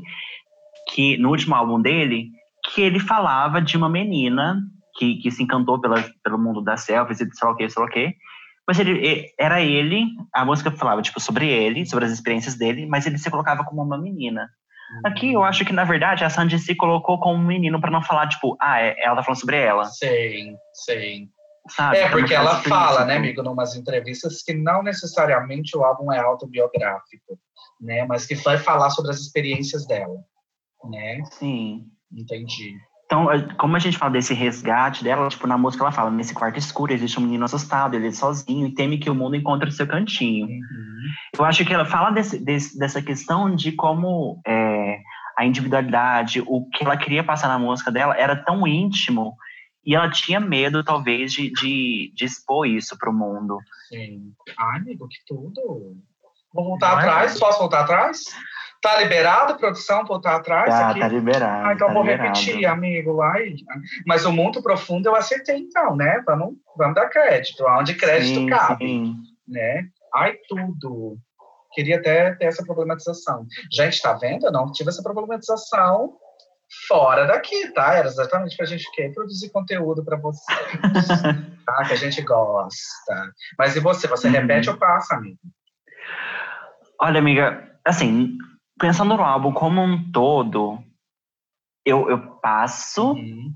que 0.91 1.17
no 1.17 1.29
último 1.29 1.53
álbum 1.53 1.79
dele, 1.79 2.29
que 2.65 2.81
ele 2.81 2.99
falava 2.99 3.61
de 3.61 3.77
uma 3.77 3.87
menina 3.87 4.59
que, 4.97 5.17
que 5.17 5.29
se 5.29 5.43
encantou 5.43 5.79
pela, 5.79 6.03
pelo 6.23 6.39
mundo 6.39 6.59
das 6.63 6.81
selfies 6.81 7.21
e 7.21 7.29
sei 7.31 7.47
lá 7.47 7.53
o 7.53 7.55
que, 7.55 7.69
sei 7.69 7.79
lá 7.79 7.87
o 7.87 7.91
que. 7.91 8.15
Mas 8.67 8.79
ele, 8.79 9.27
era 9.39 9.61
ele, 9.61 10.05
a 10.33 10.43
música 10.43 10.71
falava 10.71 11.01
tipo, 11.03 11.19
sobre 11.19 11.47
ele, 11.47 11.85
sobre 11.85 12.05
as 12.05 12.11
experiências 12.11 12.55
dele, 12.55 12.87
mas 12.87 13.05
ele 13.05 13.19
se 13.19 13.29
colocava 13.29 13.63
como 13.63 13.83
uma 13.83 13.97
menina. 13.99 14.49
Aqui 15.03 15.33
eu 15.33 15.43
acho 15.43 15.63
que, 15.65 15.73
na 15.73 15.83
verdade, 15.83 16.23
a 16.23 16.29
Sandy 16.29 16.59
se 16.59 16.75
colocou 16.75 17.19
como 17.19 17.35
um 17.41 17.45
menino 17.45 17.79
pra 17.81 17.91
não 17.91 18.01
falar, 18.01 18.27
tipo, 18.27 18.55
ah, 18.59 18.79
é- 18.81 18.95
ela 19.03 19.15
tá 19.15 19.23
falando 19.23 19.39
sobre 19.39 19.57
ela, 19.57 19.85
Sim, 19.85 20.55
sim. 20.73 21.29
sabe? 21.69 21.97
É, 21.97 22.09
porque 22.09 22.33
ela 22.33 22.55
fala, 22.63 23.05
né, 23.05 23.17
amigo, 23.17 23.41
numas 23.43 23.75
entrevistas, 23.75 24.41
que 24.43 24.53
não 24.53 24.83
necessariamente 24.83 25.77
o 25.77 25.83
álbum 25.83 26.11
é 26.11 26.19
autobiográfico, 26.19 27.37
né? 27.81 28.05
Mas 28.07 28.25
que 28.25 28.35
vai 28.35 28.57
falar 28.57 28.89
sobre 28.89 29.11
as 29.11 29.19
experiências 29.19 29.85
dela, 29.87 30.15
né? 30.89 31.21
Sim. 31.31 31.85
Entendi. 32.11 32.75
Então, 33.05 33.29
a- 33.29 33.53
como 33.55 33.75
a 33.75 33.79
gente 33.79 33.97
fala 33.97 34.11
desse 34.11 34.33
resgate 34.33 35.03
dela, 35.03 35.27
tipo, 35.29 35.45
na 35.45 35.57
música 35.57 35.83
ela 35.83 35.91
fala, 35.91 36.09
nesse 36.09 36.33
quarto 36.33 36.57
escuro 36.57 36.93
existe 36.93 37.19
um 37.19 37.23
menino 37.23 37.45
assustado, 37.45 37.95
ele 37.95 38.07
é 38.07 38.11
sozinho 38.11 38.65
e 38.67 38.73
teme 38.73 38.97
que 38.97 39.09
o 39.09 39.13
mundo 39.15 39.35
encontre 39.35 39.69
o 39.69 39.71
seu 39.71 39.85
cantinho. 39.85 40.47
Uhum. 40.47 40.59
Eu 41.37 41.45
acho 41.45 41.63
que 41.65 41.73
ela 41.73 41.85
fala 41.85 42.11
desse, 42.11 42.39
desse- 42.43 42.77
dessa 42.79 43.01
questão 43.01 43.53
de 43.55 43.71
como 43.73 44.41
é, 44.47 44.82
a 45.37 45.45
individualidade, 45.45 46.43
o 46.45 46.69
que 46.69 46.83
ela 46.83 46.97
queria 46.97 47.23
passar 47.23 47.47
na 47.47 47.59
música 47.59 47.91
dela 47.91 48.17
era 48.17 48.35
tão 48.35 48.67
íntimo 48.67 49.35
e 49.85 49.95
ela 49.95 50.09
tinha 50.09 50.39
medo, 50.39 50.83
talvez, 50.83 51.33
de, 51.33 51.51
de, 51.51 52.11
de 52.15 52.25
expor 52.25 52.65
isso 52.65 52.97
pro 52.97 53.13
mundo. 53.13 53.57
Sim. 53.89 54.31
Ai, 54.57 54.79
amigo, 54.79 55.07
que 55.07 55.17
tudo. 55.27 55.97
Vou 56.53 56.65
voltar 56.65 56.97
atrás. 56.97 57.37
Posso 57.37 57.59
voltar 57.59 57.81
atrás? 57.81 58.21
Tá 58.81 59.01
liberado, 59.01 59.57
produção, 59.57 60.05
voltar 60.05 60.35
atrás? 60.35 60.69
Tá, 60.69 60.89
aqui? 60.89 60.99
tá 60.99 61.07
liberado. 61.07 61.67
Ah, 61.67 61.73
então 61.73 61.87
tá 61.87 61.93
vou 61.93 62.03
liberado. 62.03 62.37
repetir, 62.37 62.65
amigo. 62.65 63.17
Mas 64.05 64.25
o 64.25 64.31
muito 64.31 64.61
profundo 64.61 65.07
eu 65.07 65.15
acertei, 65.15 65.57
então, 65.57 65.95
né? 65.95 66.21
Vamos, 66.25 66.55
vamos 66.77 66.95
dar 66.95 67.09
crédito. 67.09 67.63
Onde 67.65 67.95
crédito 67.95 68.41
Sim, 68.41 68.47
cabe, 68.47 68.85
sim. 68.85 69.15
né? 69.47 69.87
Ai, 70.13 70.35
tudo. 70.47 71.17
Queria 71.73 71.97
até 71.97 72.35
ter 72.35 72.45
essa 72.45 72.63
problematização. 72.63 73.45
Gente, 73.71 74.01
tá 74.01 74.13
vendo? 74.13 74.45
Eu 74.45 74.51
não 74.51 74.71
tive 74.71 74.89
essa 74.89 75.01
problematização 75.03 76.13
fora 76.87 77.25
daqui, 77.25 77.69
tá? 77.71 77.93
Era 77.95 78.07
exatamente 78.07 78.57
pra 78.57 78.65
gente 78.65 78.89
quê? 78.93 79.11
produzir 79.13 79.49
conteúdo 79.51 80.03
pra 80.03 80.17
vocês. 80.17 80.57
tá? 81.65 81.85
Que 81.87 81.93
a 81.93 81.97
gente 81.97 82.21
gosta. 82.21 83.33
Mas 83.57 83.75
e 83.75 83.79
você? 83.79 84.07
Você 84.07 84.27
Uhum. 84.27 84.33
repete 84.33 84.69
ou 84.69 84.77
passa, 84.77 85.15
amigo? 85.15 85.37
Olha, 87.01 87.19
amiga, 87.19 87.77
assim, 87.85 88.37
pensando 88.79 89.15
no 89.15 89.23
álbum 89.23 89.51
como 89.53 89.81
um 89.81 90.11
todo, 90.11 90.79
eu, 91.85 92.09
eu 92.09 92.19
passo. 92.37 93.11
Uhum. 93.13 93.53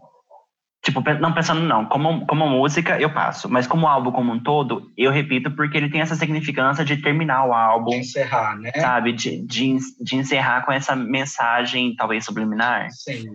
Tipo, 0.88 1.01
não 1.19 1.33
pensando, 1.33 1.59
não. 1.59 1.83
Como, 1.85 2.25
como 2.25 2.47
música, 2.47 2.97
eu 2.97 3.09
passo. 3.13 3.49
Mas 3.49 3.67
como 3.67 3.85
álbum 3.89 4.09
como 4.09 4.31
um 4.31 4.39
todo, 4.39 4.89
eu 4.95 5.11
repito 5.11 5.51
porque 5.51 5.75
ele 5.75 5.89
tem 5.89 5.99
essa 5.99 6.15
significância 6.15 6.85
de 6.85 6.95
terminar 6.95 7.43
o 7.45 7.53
álbum, 7.53 7.89
De 7.89 7.97
encerrar, 7.97 8.55
né? 8.57 8.71
sabe? 8.73 9.11
De, 9.11 9.45
de, 9.45 9.75
de 9.99 10.15
encerrar 10.15 10.65
com 10.65 10.71
essa 10.71 10.95
mensagem, 10.95 11.93
talvez 11.97 12.23
subliminar. 12.23 12.88
Sim. 12.91 13.25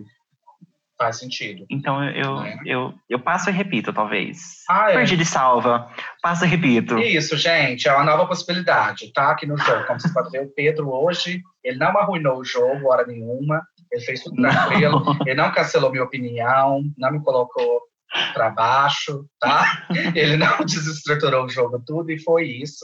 Faz 0.97 1.19
sentido. 1.19 1.67
Então 1.69 2.03
eu, 2.03 2.15
eu, 2.15 2.43
É. 2.43 2.59
eu, 2.65 2.95
eu 3.11 3.19
passo 3.19 3.51
e 3.51 3.53
repito, 3.53 3.93
talvez. 3.93 4.63
Ah, 4.71 4.91
é. 4.91 4.95
Perdi 4.95 5.15
de 5.19 5.27
salva. 5.27 5.91
Passo 6.23 6.47
e 6.47 6.49
repito. 6.49 6.97
Isso, 6.99 7.37
gente, 7.37 7.87
é 7.87 7.93
uma 7.93 8.05
nova 8.05 8.25
possibilidade, 8.27 9.13
tá? 9.13 9.31
Aqui 9.33 9.45
no 9.45 9.59
jogo. 9.59 9.85
Como 9.87 10.01
vocês 10.01 10.15
podem 10.15 10.31
ver, 10.31 10.47
o 10.47 10.55
Pedro 10.55 10.91
hoje, 10.91 11.43
ele 11.63 11.77
não 11.77 11.89
arruinou 11.99 12.39
o 12.39 12.45
jogo 12.45 12.89
hora 12.89 13.05
nenhuma, 13.07 13.61
ele 13.93 14.03
fez 14.03 14.23
tudo 14.23 14.41
tranquilo, 14.41 15.03
ele 15.27 15.35
não 15.35 15.53
cancelou 15.53 15.91
minha 15.91 16.03
opinião, 16.03 16.83
não 16.97 17.13
me 17.13 17.23
colocou 17.23 17.83
para 18.33 18.51
baixo, 18.51 19.27
tá? 19.39 19.87
Ele 20.15 20.37
não 20.37 20.59
desestruturou 20.65 21.45
o 21.45 21.49
jogo 21.49 21.83
tudo 21.87 22.11
e 22.11 22.23
foi 22.23 22.47
isso, 22.47 22.81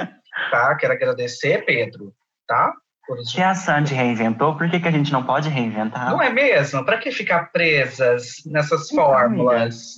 tá? 0.51 0.75
Quero 0.77 0.93
agradecer, 0.93 1.65
Pedro, 1.65 2.13
tá? 2.47 2.73
Por 3.07 3.25
Se 3.25 3.41
a 3.41 3.55
Sandy 3.55 3.95
reinventou, 3.95 4.55
por 4.55 4.69
que, 4.71 4.79
que 4.79 4.89
a 4.89 4.91
gente 4.91 5.11
não 5.11 5.25
pode 5.25 5.49
reinventar? 5.49 6.11
Não 6.11 6.21
é 6.21 6.31
mesmo? 6.31 6.85
Para 6.85 6.99
que 6.99 7.11
ficar 7.11 7.51
presas 7.51 8.35
nessas 8.45 8.91
fórmulas, 8.91 9.95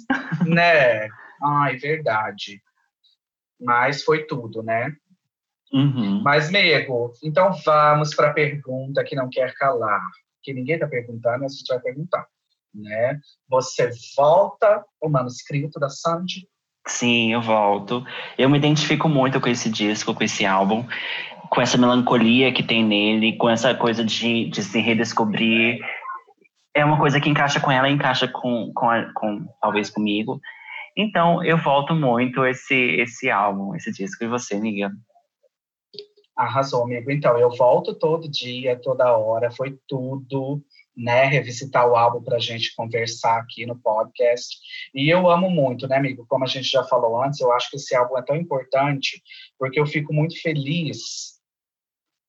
né? 0.47 1.09
Ai, 1.43 1.77
verdade. 1.77 2.63
Mas 3.61 4.05
foi 4.05 4.25
tudo, 4.27 4.63
né? 4.63 4.93
Uhum. 5.73 6.23
Mas, 6.23 6.51
Mego, 6.51 7.13
então 7.23 7.53
vamos 7.65 8.15
para 8.15 8.29
a 8.29 8.33
pergunta 8.33 9.05
que 9.05 9.17
não 9.17 9.29
quer 9.29 9.55
calar. 9.55 10.07
Que 10.43 10.53
ninguém 10.53 10.75
está 10.77 10.87
perguntando, 10.87 11.45
a 11.45 11.49
gente 11.49 11.67
vai 11.69 11.81
perguntar. 11.81 12.27
Né? 12.75 13.19
Você 13.49 13.91
volta 14.17 14.85
o 15.01 15.09
manuscrito 15.09 15.79
da 15.81 15.89
Sandy? 15.89 16.47
Sim, 16.87 17.33
eu 17.33 17.43
volto. 17.43 18.05
Eu 18.39 18.49
me 18.49 18.57
identifico 18.59 19.09
muito 19.09 19.41
com 19.41 19.49
esse 19.49 19.69
disco, 19.69 20.15
com 20.15 20.25
esse 20.25 20.47
álbum, 20.47 20.87
com 21.51 21.61
essa 21.61 21.77
melancolia 21.77 22.53
que 22.53 22.63
tem 22.63 22.85
nele, 22.85 23.37
com 23.37 23.51
essa 23.51 23.75
coisa 23.75 24.05
de, 24.05 24.49
de 24.49 24.63
se 24.63 24.81
redescobrir. 24.81 25.79
É 26.75 26.85
uma 26.85 26.99
coisa 26.99 27.21
que 27.21 27.29
encaixa 27.29 27.61
com 27.61 27.71
ela, 27.71 27.91
encaixa 27.91 28.29
com, 28.29 28.73
com, 28.75 28.89
a- 28.89 29.13
com 29.15 29.45
talvez 29.61 29.91
comigo. 29.91 30.41
Então, 30.97 31.43
eu 31.45 31.57
volto 31.59 31.95
muito 31.95 32.45
esse 32.47 32.75
esse 32.75 33.31
álbum, 33.31 33.75
esse 33.75 33.93
disco. 33.93 34.25
E 34.25 34.29
você, 34.29 34.55
amiga? 34.55 34.91
Arrasou, 36.41 36.85
amigo. 36.85 37.11
Então, 37.11 37.39
eu 37.39 37.51
volto 37.51 37.95
todo 37.95 38.27
dia, 38.27 38.75
toda 38.75 39.15
hora, 39.15 39.51
foi 39.51 39.79
tudo, 39.87 40.65
né? 40.97 41.27
Revisitar 41.27 41.87
o 41.87 41.95
álbum 41.95 42.23
para 42.23 42.37
a 42.37 42.41
gente 42.41 42.75
conversar 42.75 43.37
aqui 43.37 43.67
no 43.67 43.79
podcast. 43.79 44.57
E 44.95 45.11
eu 45.11 45.31
amo 45.31 45.51
muito, 45.51 45.87
né, 45.87 45.99
amigo? 45.99 46.25
Como 46.27 46.43
a 46.43 46.47
gente 46.47 46.71
já 46.71 46.83
falou 46.83 47.23
antes, 47.23 47.41
eu 47.41 47.53
acho 47.53 47.69
que 47.69 47.77
esse 47.77 47.95
álbum 47.95 48.17
é 48.17 48.23
tão 48.23 48.35
importante, 48.37 49.23
porque 49.59 49.79
eu 49.79 49.85
fico 49.85 50.15
muito 50.15 50.41
feliz 50.41 51.39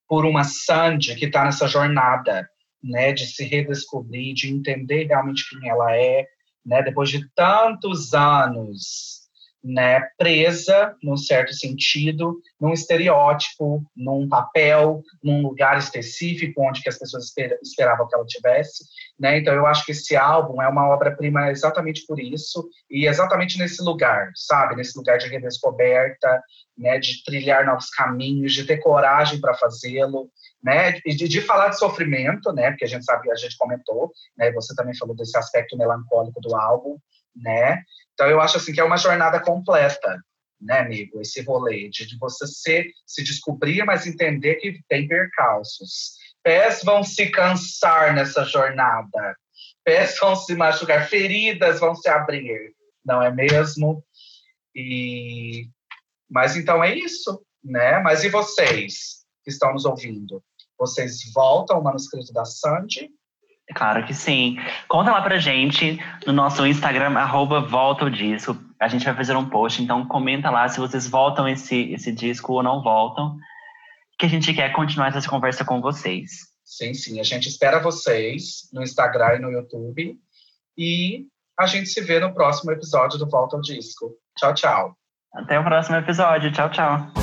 por 0.09 0.25
uma 0.25 0.43
Sandy 0.43 1.15
que 1.15 1.27
está 1.27 1.45
nessa 1.45 1.65
jornada, 1.65 2.49
né? 2.83 3.13
De 3.13 3.25
se 3.25 3.45
redescobrir, 3.45 4.33
de 4.33 4.51
entender 4.51 5.05
realmente 5.05 5.49
quem 5.49 5.69
ela 5.69 5.95
é, 5.95 6.27
né? 6.65 6.83
Depois 6.83 7.09
de 7.09 7.25
tantos 7.33 8.13
anos 8.13 9.20
né, 9.63 10.01
presa, 10.17 10.95
num 11.03 11.15
certo 11.15 11.53
sentido, 11.53 12.41
num 12.59 12.73
estereótipo, 12.73 13.83
num 13.95 14.27
papel, 14.27 15.03
num 15.23 15.41
lugar 15.41 15.77
específico 15.77 16.63
onde 16.63 16.81
que 16.81 16.89
as 16.89 16.97
pessoas 16.97 17.25
esper- 17.25 17.59
esperavam 17.61 18.07
que 18.07 18.15
ela 18.15 18.25
tivesse, 18.25 18.83
né? 19.19 19.37
Então 19.37 19.53
eu 19.53 19.65
acho 19.67 19.85
que 19.85 19.91
esse 19.91 20.15
álbum 20.15 20.61
é 20.61 20.67
uma 20.67 20.89
obra-prima 20.89 21.51
exatamente 21.51 22.05
por 22.07 22.19
isso 22.19 22.67
e 22.89 23.05
exatamente 23.07 23.57
nesse 23.59 23.83
lugar, 23.83 24.31
sabe? 24.35 24.75
Nesse 24.75 24.97
lugar 24.97 25.19
de 25.19 25.27
redescoberta, 25.27 26.41
né? 26.77 26.97
De 26.97 27.23
trilhar 27.23 27.65
novos 27.65 27.89
caminhos, 27.89 28.53
de 28.53 28.65
ter 28.65 28.77
coragem 28.77 29.39
para 29.39 29.53
fazê-lo, 29.53 30.29
né? 30.63 30.99
E 31.05 31.15
de, 31.15 31.27
de 31.27 31.41
falar 31.41 31.69
de 31.69 31.77
sofrimento, 31.77 32.51
né? 32.51 32.71
Porque 32.71 32.85
a 32.85 32.87
gente 32.87 33.05
sabe, 33.05 33.31
a 33.31 33.35
gente 33.35 33.55
comentou, 33.57 34.11
né? 34.35 34.51
Você 34.53 34.73
também 34.75 34.95
falou 34.97 35.15
desse 35.15 35.37
aspecto 35.37 35.77
melancólico 35.77 36.41
do 36.41 36.55
álbum, 36.55 36.97
né? 37.35 37.81
Então 38.13 38.27
eu 38.27 38.39
acho 38.41 38.57
assim 38.57 38.73
que 38.73 38.79
é 38.79 38.83
uma 38.83 38.97
jornada 38.97 39.39
completa, 39.39 40.19
né, 40.59 40.79
amigo? 40.79 41.19
Esse 41.21 41.41
rolê 41.41 41.89
de, 41.89 42.05
de 42.05 42.17
você 42.17 42.45
ser, 42.47 42.91
se 43.05 43.23
descobrir, 43.23 43.83
mas 43.83 44.05
entender 44.05 44.55
que 44.55 44.79
tem 44.87 45.07
percalços. 45.07 46.13
Pés 46.43 46.83
vão 46.83 47.03
se 47.03 47.29
cansar 47.29 48.13
nessa 48.13 48.43
jornada. 48.43 49.35
Pés 49.83 50.17
vão 50.19 50.35
se 50.35 50.55
machucar, 50.55 51.07
feridas 51.07 51.79
vão 51.79 51.95
se 51.95 52.07
abrir, 52.09 52.73
não 53.03 53.21
é 53.21 53.31
mesmo? 53.31 54.03
E 54.75 55.67
mas 56.29 56.55
então 56.55 56.81
é 56.81 56.95
isso, 56.95 57.43
né? 57.63 57.99
Mas 57.99 58.23
e 58.23 58.29
vocês 58.29 59.25
que 59.43 59.49
estão 59.51 59.73
nos 59.73 59.85
ouvindo? 59.85 60.41
Vocês 60.77 61.19
voltam 61.33 61.75
ao 61.75 61.83
manuscrito 61.83 62.31
da 62.31 62.45
Sandy? 62.45 63.09
Claro 63.73 64.05
que 64.05 64.13
sim. 64.13 64.57
Conta 64.87 65.11
lá 65.11 65.21
pra 65.21 65.37
gente 65.37 65.99
no 66.25 66.33
nosso 66.33 66.65
Instagram, 66.65 67.17
arroba 67.17 67.61
volta 67.61 68.05
o 68.05 68.11
disco. 68.11 68.57
A 68.79 68.87
gente 68.87 69.05
vai 69.05 69.15
fazer 69.15 69.35
um 69.35 69.47
post, 69.47 69.81
então 69.81 70.05
comenta 70.05 70.49
lá 70.49 70.67
se 70.67 70.79
vocês 70.79 71.07
voltam 71.07 71.47
esse, 71.47 71.91
esse 71.93 72.11
disco 72.11 72.53
ou 72.53 72.63
não 72.63 72.81
voltam. 72.81 73.37
Que 74.17 74.25
a 74.25 74.29
gente 74.29 74.53
quer 74.53 74.71
continuar 74.73 75.07
essa 75.07 75.27
conversa 75.27 75.63
com 75.65 75.81
vocês. 75.81 76.51
Sim, 76.63 76.93
sim. 76.93 77.19
A 77.19 77.23
gente 77.23 77.47
espera 77.47 77.79
vocês 77.79 78.69
no 78.71 78.81
Instagram 78.81 79.35
e 79.35 79.39
no 79.39 79.51
YouTube. 79.51 80.15
E 80.77 81.25
a 81.59 81.65
gente 81.65 81.89
se 81.89 82.01
vê 82.01 82.19
no 82.19 82.33
próximo 82.33 82.71
episódio 82.71 83.19
do 83.19 83.29
Volta 83.29 83.55
ao 83.55 83.61
Disco. 83.61 84.11
Tchau, 84.37 84.53
tchau. 84.53 84.97
Até 85.33 85.59
o 85.59 85.63
próximo 85.63 85.97
episódio. 85.97 86.51
Tchau, 86.51 86.69
tchau. 86.69 87.20